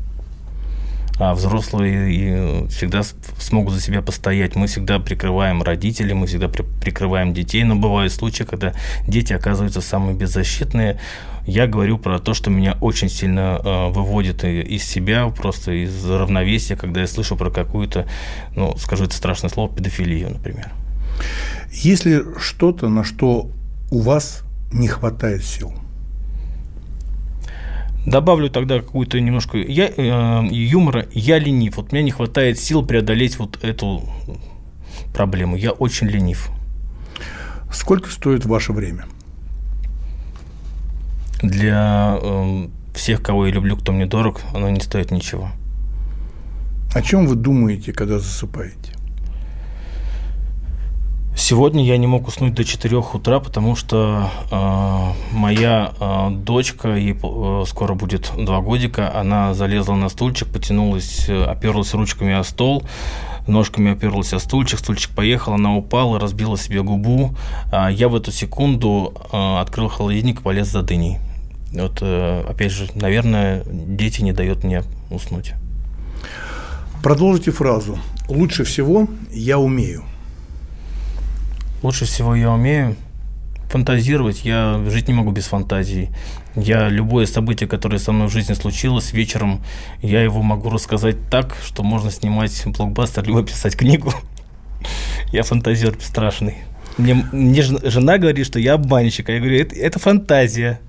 А 1.19 1.35
взрослые 1.35 2.67
всегда 2.69 3.03
смогут 3.39 3.73
за 3.73 3.81
себя 3.81 4.01
постоять. 4.01 4.55
Мы 4.55 4.67
всегда 4.67 4.99
прикрываем 4.99 5.61
родителей, 5.61 6.13
мы 6.13 6.25
всегда 6.25 6.47
прикрываем 6.47 7.33
детей, 7.33 7.63
но 7.63 7.75
бывают 7.75 8.11
случаи, 8.11 8.43
когда 8.43 8.73
дети 9.07 9.31
оказываются 9.33 9.81
самые 9.81 10.15
беззащитные. 10.15 10.99
Я 11.45 11.67
говорю 11.67 11.97
про 11.97 12.19
то, 12.19 12.33
что 12.33 12.49
меня 12.49 12.77
очень 12.81 13.09
сильно 13.09 13.59
э, 13.63 13.89
выводит 13.91 14.43
из 14.43 14.83
себя, 14.83 15.27
просто 15.27 15.71
из 15.83 16.09
равновесия, 16.09 16.75
когда 16.75 17.01
я 17.01 17.07
слышу 17.07 17.35
про 17.35 17.51
какую-то, 17.51 18.07
ну, 18.55 18.75
скажу 18.77 19.03
это 19.03 19.13
страшное 19.13 19.49
слово, 19.49 19.73
педофилию, 19.73 20.31
например. 20.31 20.71
Если 21.71 22.23
что-то, 22.39 22.89
на 22.89 23.03
что 23.03 23.49
у 23.91 23.99
вас 23.99 24.43
не 24.71 24.87
хватает 24.87 25.43
сил? 25.43 25.73
Добавлю 28.05 28.49
тогда 28.49 28.79
какую-то 28.79 29.19
немножко 29.19 29.57
я, 29.57 29.87
э, 29.87 30.47
юмора. 30.51 31.05
Я 31.13 31.39
ленив. 31.39 31.77
Вот 31.77 31.91
мне 31.91 32.03
не 32.03 32.11
хватает 32.11 32.59
сил 32.59 32.85
преодолеть 32.85 33.39
вот 33.39 33.63
эту 33.63 34.03
проблему. 35.13 35.55
Я 35.55 35.71
очень 35.71 36.07
ленив. 36.07 36.49
Сколько 37.71 38.09
стоит 38.09 38.45
ваше 38.45 38.73
время? 38.73 39.05
Для 41.41 42.19
э, 42.21 42.67
всех, 42.93 43.21
кого 43.21 43.47
я 43.47 43.53
люблю, 43.53 43.77
кто 43.77 43.91
мне 43.91 44.05
дорог, 44.05 44.41
оно 44.53 44.69
не 44.69 44.79
стоит 44.79 45.11
ничего. 45.11 45.49
О 46.93 47.01
чем 47.01 47.25
вы 47.25 47.35
думаете, 47.35 47.93
когда 47.93 48.19
засыпаете? 48.19 48.92
Сегодня 51.35 51.83
я 51.83 51.97
не 51.97 52.05
мог 52.05 52.27
уснуть 52.27 52.53
до 52.53 52.63
4 52.63 52.97
утра, 52.97 53.39
потому 53.39 53.75
что 53.75 54.29
э, 54.51 55.35
моя 55.35 55.91
э, 55.99 56.29
дочка, 56.31 56.95
ей 56.95 57.17
э, 57.21 57.63
скоро 57.67 57.95
будет 57.95 58.31
2 58.37 58.61
годика, 58.61 59.11
она 59.19 59.55
залезла 59.55 59.95
на 59.95 60.09
стульчик, 60.09 60.47
потянулась, 60.47 61.27
э, 61.27 61.43
оперлась 61.43 61.95
ручками 61.95 62.33
о 62.33 62.43
стол, 62.43 62.83
ножками 63.47 63.93
оперлась 63.93 64.31
о 64.33 64.39
стульчик, 64.39 64.77
стульчик 64.77 65.11
поехал, 65.11 65.53
она 65.53 65.75
упала, 65.75 66.19
разбила 66.19 66.55
себе 66.55 66.83
губу. 66.83 67.35
А 67.71 67.89
я 67.89 68.09
в 68.09 68.15
эту 68.15 68.31
секунду 68.31 69.13
э, 69.31 69.59
открыл 69.59 69.89
холодильник 69.89 70.39
и 70.39 70.43
полез 70.43 70.67
за 70.67 70.83
дыней. 70.83 71.17
Вот, 71.73 71.97
э, 72.01 72.45
опять 72.47 72.71
же, 72.71 72.87
наверное, 72.93 73.63
дети 73.65 74.21
не 74.21 74.33
дают 74.33 74.63
мне 74.63 74.83
уснуть. 75.09 75.53
Продолжите 77.01 77.49
фразу. 77.49 77.97
Лучше 78.29 78.63
всего 78.63 79.07
я 79.31 79.57
умею. 79.57 80.03
Лучше 81.83 82.05
всего 82.05 82.33
я 82.33 82.51
умею 82.51 82.95
фантазировать. 83.69 84.45
Я 84.45 84.81
жить 84.87 85.07
не 85.07 85.13
могу 85.13 85.31
без 85.31 85.45
фантазии. 85.45 86.09
Я 86.55 86.89
любое 86.89 87.25
событие, 87.25 87.67
которое 87.67 87.97
со 87.97 88.11
мной 88.11 88.27
в 88.27 88.31
жизни 88.31 88.53
случилось, 88.53 89.13
вечером 89.13 89.61
я 90.01 90.21
его 90.21 90.41
могу 90.41 90.69
рассказать 90.69 91.17
так, 91.29 91.57
что 91.65 91.83
можно 91.83 92.11
снимать 92.11 92.63
блокбастер, 92.65 93.25
либо 93.25 93.43
писать 93.43 93.75
книгу. 93.75 94.13
Я 95.31 95.43
фантазер 95.43 95.97
страшный. 95.99 96.57
Мне, 96.97 97.15
мне 97.31 97.63
жена 97.63 98.19
говорит, 98.19 98.45
что 98.45 98.59
я 98.59 98.73
обманщик, 98.73 99.29
а 99.29 99.31
я 99.31 99.39
говорю, 99.39 99.59
это, 99.59 99.75
это 99.75 99.97
фантазия. 99.97 100.79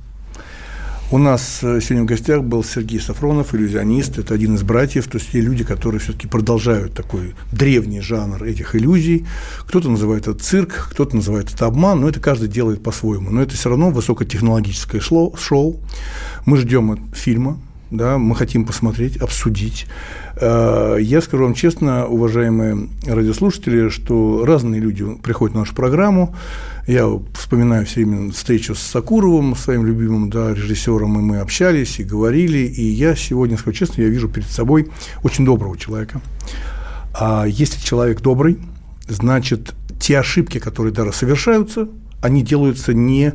У 1.10 1.18
нас 1.18 1.60
э, 1.62 1.80
сегодня 1.82 2.04
в 2.04 2.06
гостях 2.06 2.42
был 2.42 2.64
Сергей 2.64 2.98
Сафронов, 2.98 3.54
иллюзионист. 3.54 4.18
Это 4.18 4.32
один 4.32 4.54
из 4.54 4.62
братьев, 4.62 5.06
то 5.06 5.18
есть 5.18 5.32
те 5.32 5.40
люди, 5.40 5.62
которые 5.62 6.00
все-таки 6.00 6.26
продолжают 6.26 6.94
такой 6.94 7.34
древний 7.52 8.00
жанр 8.00 8.42
этих 8.42 8.74
иллюзий. 8.74 9.26
Кто-то 9.66 9.90
называет 9.90 10.26
это 10.26 10.38
цирк, 10.38 10.88
кто-то 10.92 11.14
называет 11.16 11.52
это 11.52 11.66
обман, 11.66 12.00
но 12.00 12.08
это 12.08 12.20
каждый 12.20 12.48
делает 12.48 12.82
по-своему. 12.82 13.30
Но 13.30 13.42
это 13.42 13.54
все 13.54 13.68
равно 13.68 13.90
высокотехнологическое 13.90 15.00
шоу. 15.00 15.80
Мы 16.46 16.56
ждем 16.56 17.12
фильма, 17.12 17.60
да, 17.96 18.18
мы 18.18 18.34
хотим 18.34 18.64
посмотреть, 18.64 19.16
обсудить. 19.16 19.86
Э, 20.36 20.96
я 21.00 21.20
скажу 21.20 21.44
вам 21.44 21.54
честно, 21.54 22.06
уважаемые 22.06 22.88
радиослушатели, 23.06 23.88
что 23.88 24.44
разные 24.44 24.80
люди 24.80 25.04
приходят 25.22 25.54
на 25.54 25.60
нашу 25.60 25.74
программу. 25.74 26.34
Я 26.86 27.08
вспоминаю 27.34 27.86
все 27.86 28.04
время 28.04 28.32
встречу 28.32 28.74
с 28.74 28.80
Сакуровым, 28.80 29.56
своим 29.56 29.86
любимым 29.86 30.30
да, 30.30 30.52
режиссером, 30.52 31.18
и 31.18 31.22
мы 31.22 31.38
общались 31.38 31.98
и 31.98 32.04
говорили. 32.04 32.58
И 32.58 32.84
я 32.84 33.14
сегодня, 33.16 33.56
скажу 33.56 33.76
честно, 33.76 34.02
я 34.02 34.08
вижу 34.08 34.28
перед 34.28 34.48
собой 34.48 34.88
очень 35.22 35.44
доброго 35.44 35.78
человека. 35.78 36.20
А 37.14 37.44
если 37.46 37.80
человек 37.80 38.20
добрый, 38.20 38.58
значит, 39.08 39.74
те 40.00 40.18
ошибки, 40.18 40.58
которые 40.58 40.92
даже 40.92 41.12
совершаются, 41.12 41.88
они 42.20 42.42
делаются 42.42 42.92
не 42.92 43.34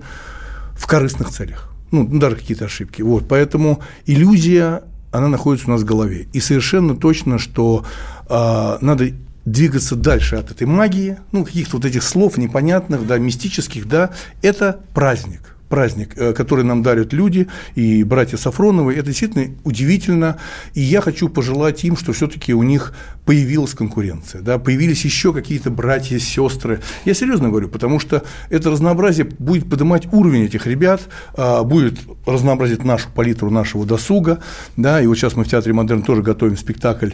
в 0.76 0.86
корыстных 0.88 1.30
целях. 1.30 1.69
Ну, 1.92 2.06
даже 2.06 2.36
какие-то 2.36 2.66
ошибки. 2.66 3.02
Вот, 3.02 3.28
поэтому 3.28 3.82
иллюзия, 4.06 4.84
она 5.12 5.28
находится 5.28 5.68
у 5.68 5.72
нас 5.72 5.82
в 5.82 5.86
голове. 5.86 6.28
И 6.34 6.40
совершенно 6.40 6.96
точно, 6.96 7.40
что 7.40 7.86
э, 8.30 8.78
надо 8.82 9.12
двигаться 9.46 9.96
дальше 9.96 10.36
от 10.36 10.52
этой 10.52 10.68
магии, 10.68 11.18
ну, 11.32 11.44
каких-то 11.44 11.78
вот 11.78 11.86
этих 11.86 12.04
слов 12.04 12.38
непонятных, 12.38 13.08
да, 13.08 13.18
мистических, 13.18 13.88
да, 13.88 14.12
это 14.42 14.80
праздник. 14.94 15.56
Праздник, 15.70 16.14
э, 16.16 16.34
который 16.34 16.66
нам 16.66 16.84
дарят 16.84 17.14
люди 17.14 17.48
и 17.76 18.04
братья 18.04 18.38
Сафроновы. 18.38 18.96
Это 18.96 19.08
действительно 19.08 19.56
удивительно. 19.64 20.38
И 20.74 20.82
я 20.82 21.00
хочу 21.02 21.30
пожелать 21.30 21.84
им, 21.84 21.96
что 21.96 22.12
все-таки 22.12 22.54
у 22.54 22.64
них 22.64 22.94
появилась 23.26 23.76
конкуренция, 23.76 24.42
да, 24.42 24.58
появились 24.58 25.06
еще 25.06 25.34
какие-то 25.34 25.70
братья, 25.70 26.18
сестры. 26.18 26.82
Я 27.06 27.14
серьезно 27.14 27.50
говорю, 27.50 27.70
потому 27.70 28.00
что 28.00 28.24
это 28.50 28.72
разнообразие 28.72 29.28
будет 29.38 29.70
поднимать 29.70 30.12
уровень 30.12 30.46
этих 30.46 30.66
ребят, 30.66 31.02
а, 31.38 31.64
будет 31.64 32.00
разнообразить 32.26 32.84
нашу 32.84 33.10
палитру 33.14 33.52
нашего 33.52 33.86
досуга. 33.86 34.40
Да, 34.78 35.00
и 35.00 35.06
вот 35.06 35.16
сейчас 35.16 35.36
мы 35.36 35.44
в 35.44 35.48
Театре 35.48 35.74
Модерн 35.74 36.02
тоже 36.02 36.24
готовим 36.24 36.58
спектакль, 36.58 37.12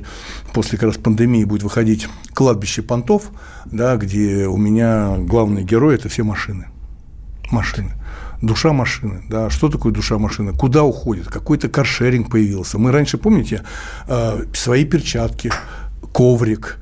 после 0.53 0.77
как 0.77 0.87
раз 0.87 0.97
пандемии 0.97 1.43
будет 1.43 1.63
выходить 1.63 2.07
«Кладбище 2.33 2.81
понтов», 2.81 3.31
да, 3.65 3.97
где 3.97 4.47
у 4.47 4.55
меня 4.55 5.17
главный 5.17 5.65
герой– 5.65 5.95
это 5.95 6.07
все 6.07 6.23
машины. 6.23 6.67
Машины 7.51 7.93
душа 8.45 8.73
машины, 8.73 9.23
да, 9.29 9.49
что 9.49 9.69
такое 9.69 9.91
душа 9.91 10.17
машины, 10.17 10.53
куда 10.53 10.83
уходит, 10.83 11.27
какой-то 11.27 11.69
каршеринг 11.69 12.29
появился. 12.29 12.77
Мы 12.77 12.91
раньше, 12.91 13.17
помните, 13.17 13.63
э, 14.07 14.45
свои 14.53 14.85
перчатки, 14.85 15.51
коврик, 16.13 16.77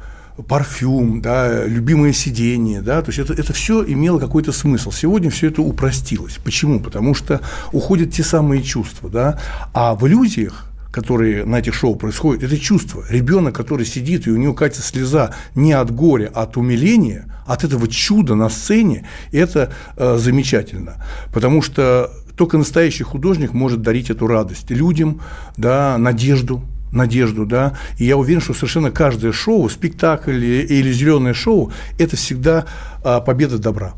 парфюм, 0.47 1.21
да, 1.21 1.65
любимое 1.65 2.13
сиденье, 2.13 2.81
да, 2.81 3.01
то 3.01 3.11
есть 3.11 3.19
это, 3.19 3.33
это 3.33 3.53
все 3.53 3.83
имело 3.83 4.19
какой-то 4.19 4.51
смысл. 4.51 4.91
Сегодня 4.91 5.29
все 5.29 5.47
это 5.47 5.61
упростилось. 5.61 6.39
Почему? 6.43 6.79
Потому 6.79 7.13
что 7.13 7.41
уходят 7.71 8.11
те 8.11 8.23
самые 8.23 8.63
чувства, 8.63 9.09
да, 9.09 9.39
а 9.73 9.95
в 9.95 10.07
иллюзиях 10.07 10.69
которые 10.91 11.43
на 11.43 11.57
этих 11.57 11.73
шоу 11.73 11.95
происходят, 11.95 12.43
это 12.43 12.55
чувство. 12.55 13.03
Ребенок, 13.09 13.55
который 13.55 13.83
сидит, 13.83 14.27
и 14.27 14.29
у 14.29 14.37
него 14.37 14.53
катится 14.53 14.83
слеза 14.83 15.33
не 15.55 15.73
от 15.73 15.89
горя, 15.89 16.31
а 16.35 16.43
от 16.43 16.55
умиления, 16.55 17.32
от 17.45 17.63
этого 17.63 17.87
чуда 17.87 18.35
на 18.35 18.49
сцене, 18.49 19.07
это 19.31 19.71
э, 19.97 20.17
замечательно. 20.17 21.03
Потому 21.33 21.61
что 21.61 22.11
только 22.35 22.57
настоящий 22.57 23.03
художник 23.03 23.53
может 23.53 23.81
дарить 23.81 24.09
эту 24.09 24.27
радость 24.27 24.69
людям, 24.71 25.21
да, 25.57 25.97
надежду, 25.97 26.63
надежду, 26.91 27.45
да, 27.45 27.77
и 27.97 28.05
я 28.05 28.17
уверен, 28.17 28.41
что 28.41 28.53
совершенно 28.53 28.91
каждое 28.91 29.31
шоу, 29.31 29.67
спектакль 29.69 30.43
или 30.43 30.91
зеленое 30.91 31.33
шоу– 31.33 31.71
это 31.99 32.15
всегда 32.15 32.65
а, 33.03 33.19
победа 33.19 33.57
добра. 33.57 33.93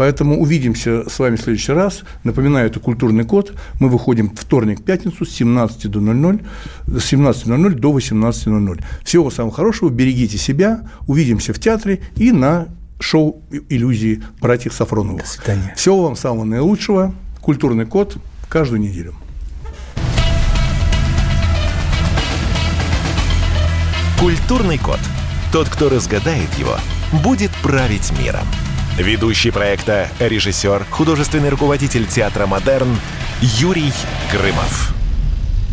Поэтому 0.00 0.40
увидимся 0.40 1.06
с 1.10 1.18
вами 1.18 1.36
в 1.36 1.42
следующий 1.42 1.72
раз. 1.72 2.04
Напоминаю, 2.24 2.66
это 2.68 2.80
«Культурный 2.80 3.24
код». 3.24 3.52
Мы 3.80 3.90
выходим 3.90 4.34
вторник, 4.34 4.82
пятницу 4.82 5.26
с 5.26 5.28
17 5.28 5.90
до 5.90 6.00
00, 6.00 6.40
с 6.86 7.12
17.00 7.12 7.74
до 7.74 7.98
18.00. 7.98 8.82
Всего 9.04 9.30
самого 9.30 9.54
хорошего, 9.54 9.90
берегите 9.90 10.38
себя, 10.38 10.88
увидимся 11.06 11.52
в 11.52 11.58
театре 11.58 12.00
и 12.16 12.32
на 12.32 12.68
шоу 12.98 13.42
«Иллюзии 13.68 14.22
братьев 14.40 14.72
Сафроновых». 14.72 15.20
До 15.20 15.28
свидания. 15.28 15.74
Всего 15.76 16.04
вам 16.04 16.16
самого 16.16 16.44
наилучшего. 16.44 17.14
«Культурный 17.42 17.84
код» 17.84 18.16
каждую 18.48 18.80
неделю. 18.80 19.14
Культурный 24.18 24.78
код. 24.78 25.00
Тот, 25.52 25.68
кто 25.68 25.90
разгадает 25.90 26.48
его, 26.54 26.76
будет 27.22 27.50
править 27.62 28.10
миром. 28.18 28.46
Ведущий 29.00 29.50
проекта, 29.50 30.10
режиссер, 30.18 30.84
художественный 30.90 31.48
руководитель 31.48 32.06
театра 32.06 32.46
«Модерн» 32.46 32.98
Юрий 33.40 33.94
Грымов. 34.30 34.99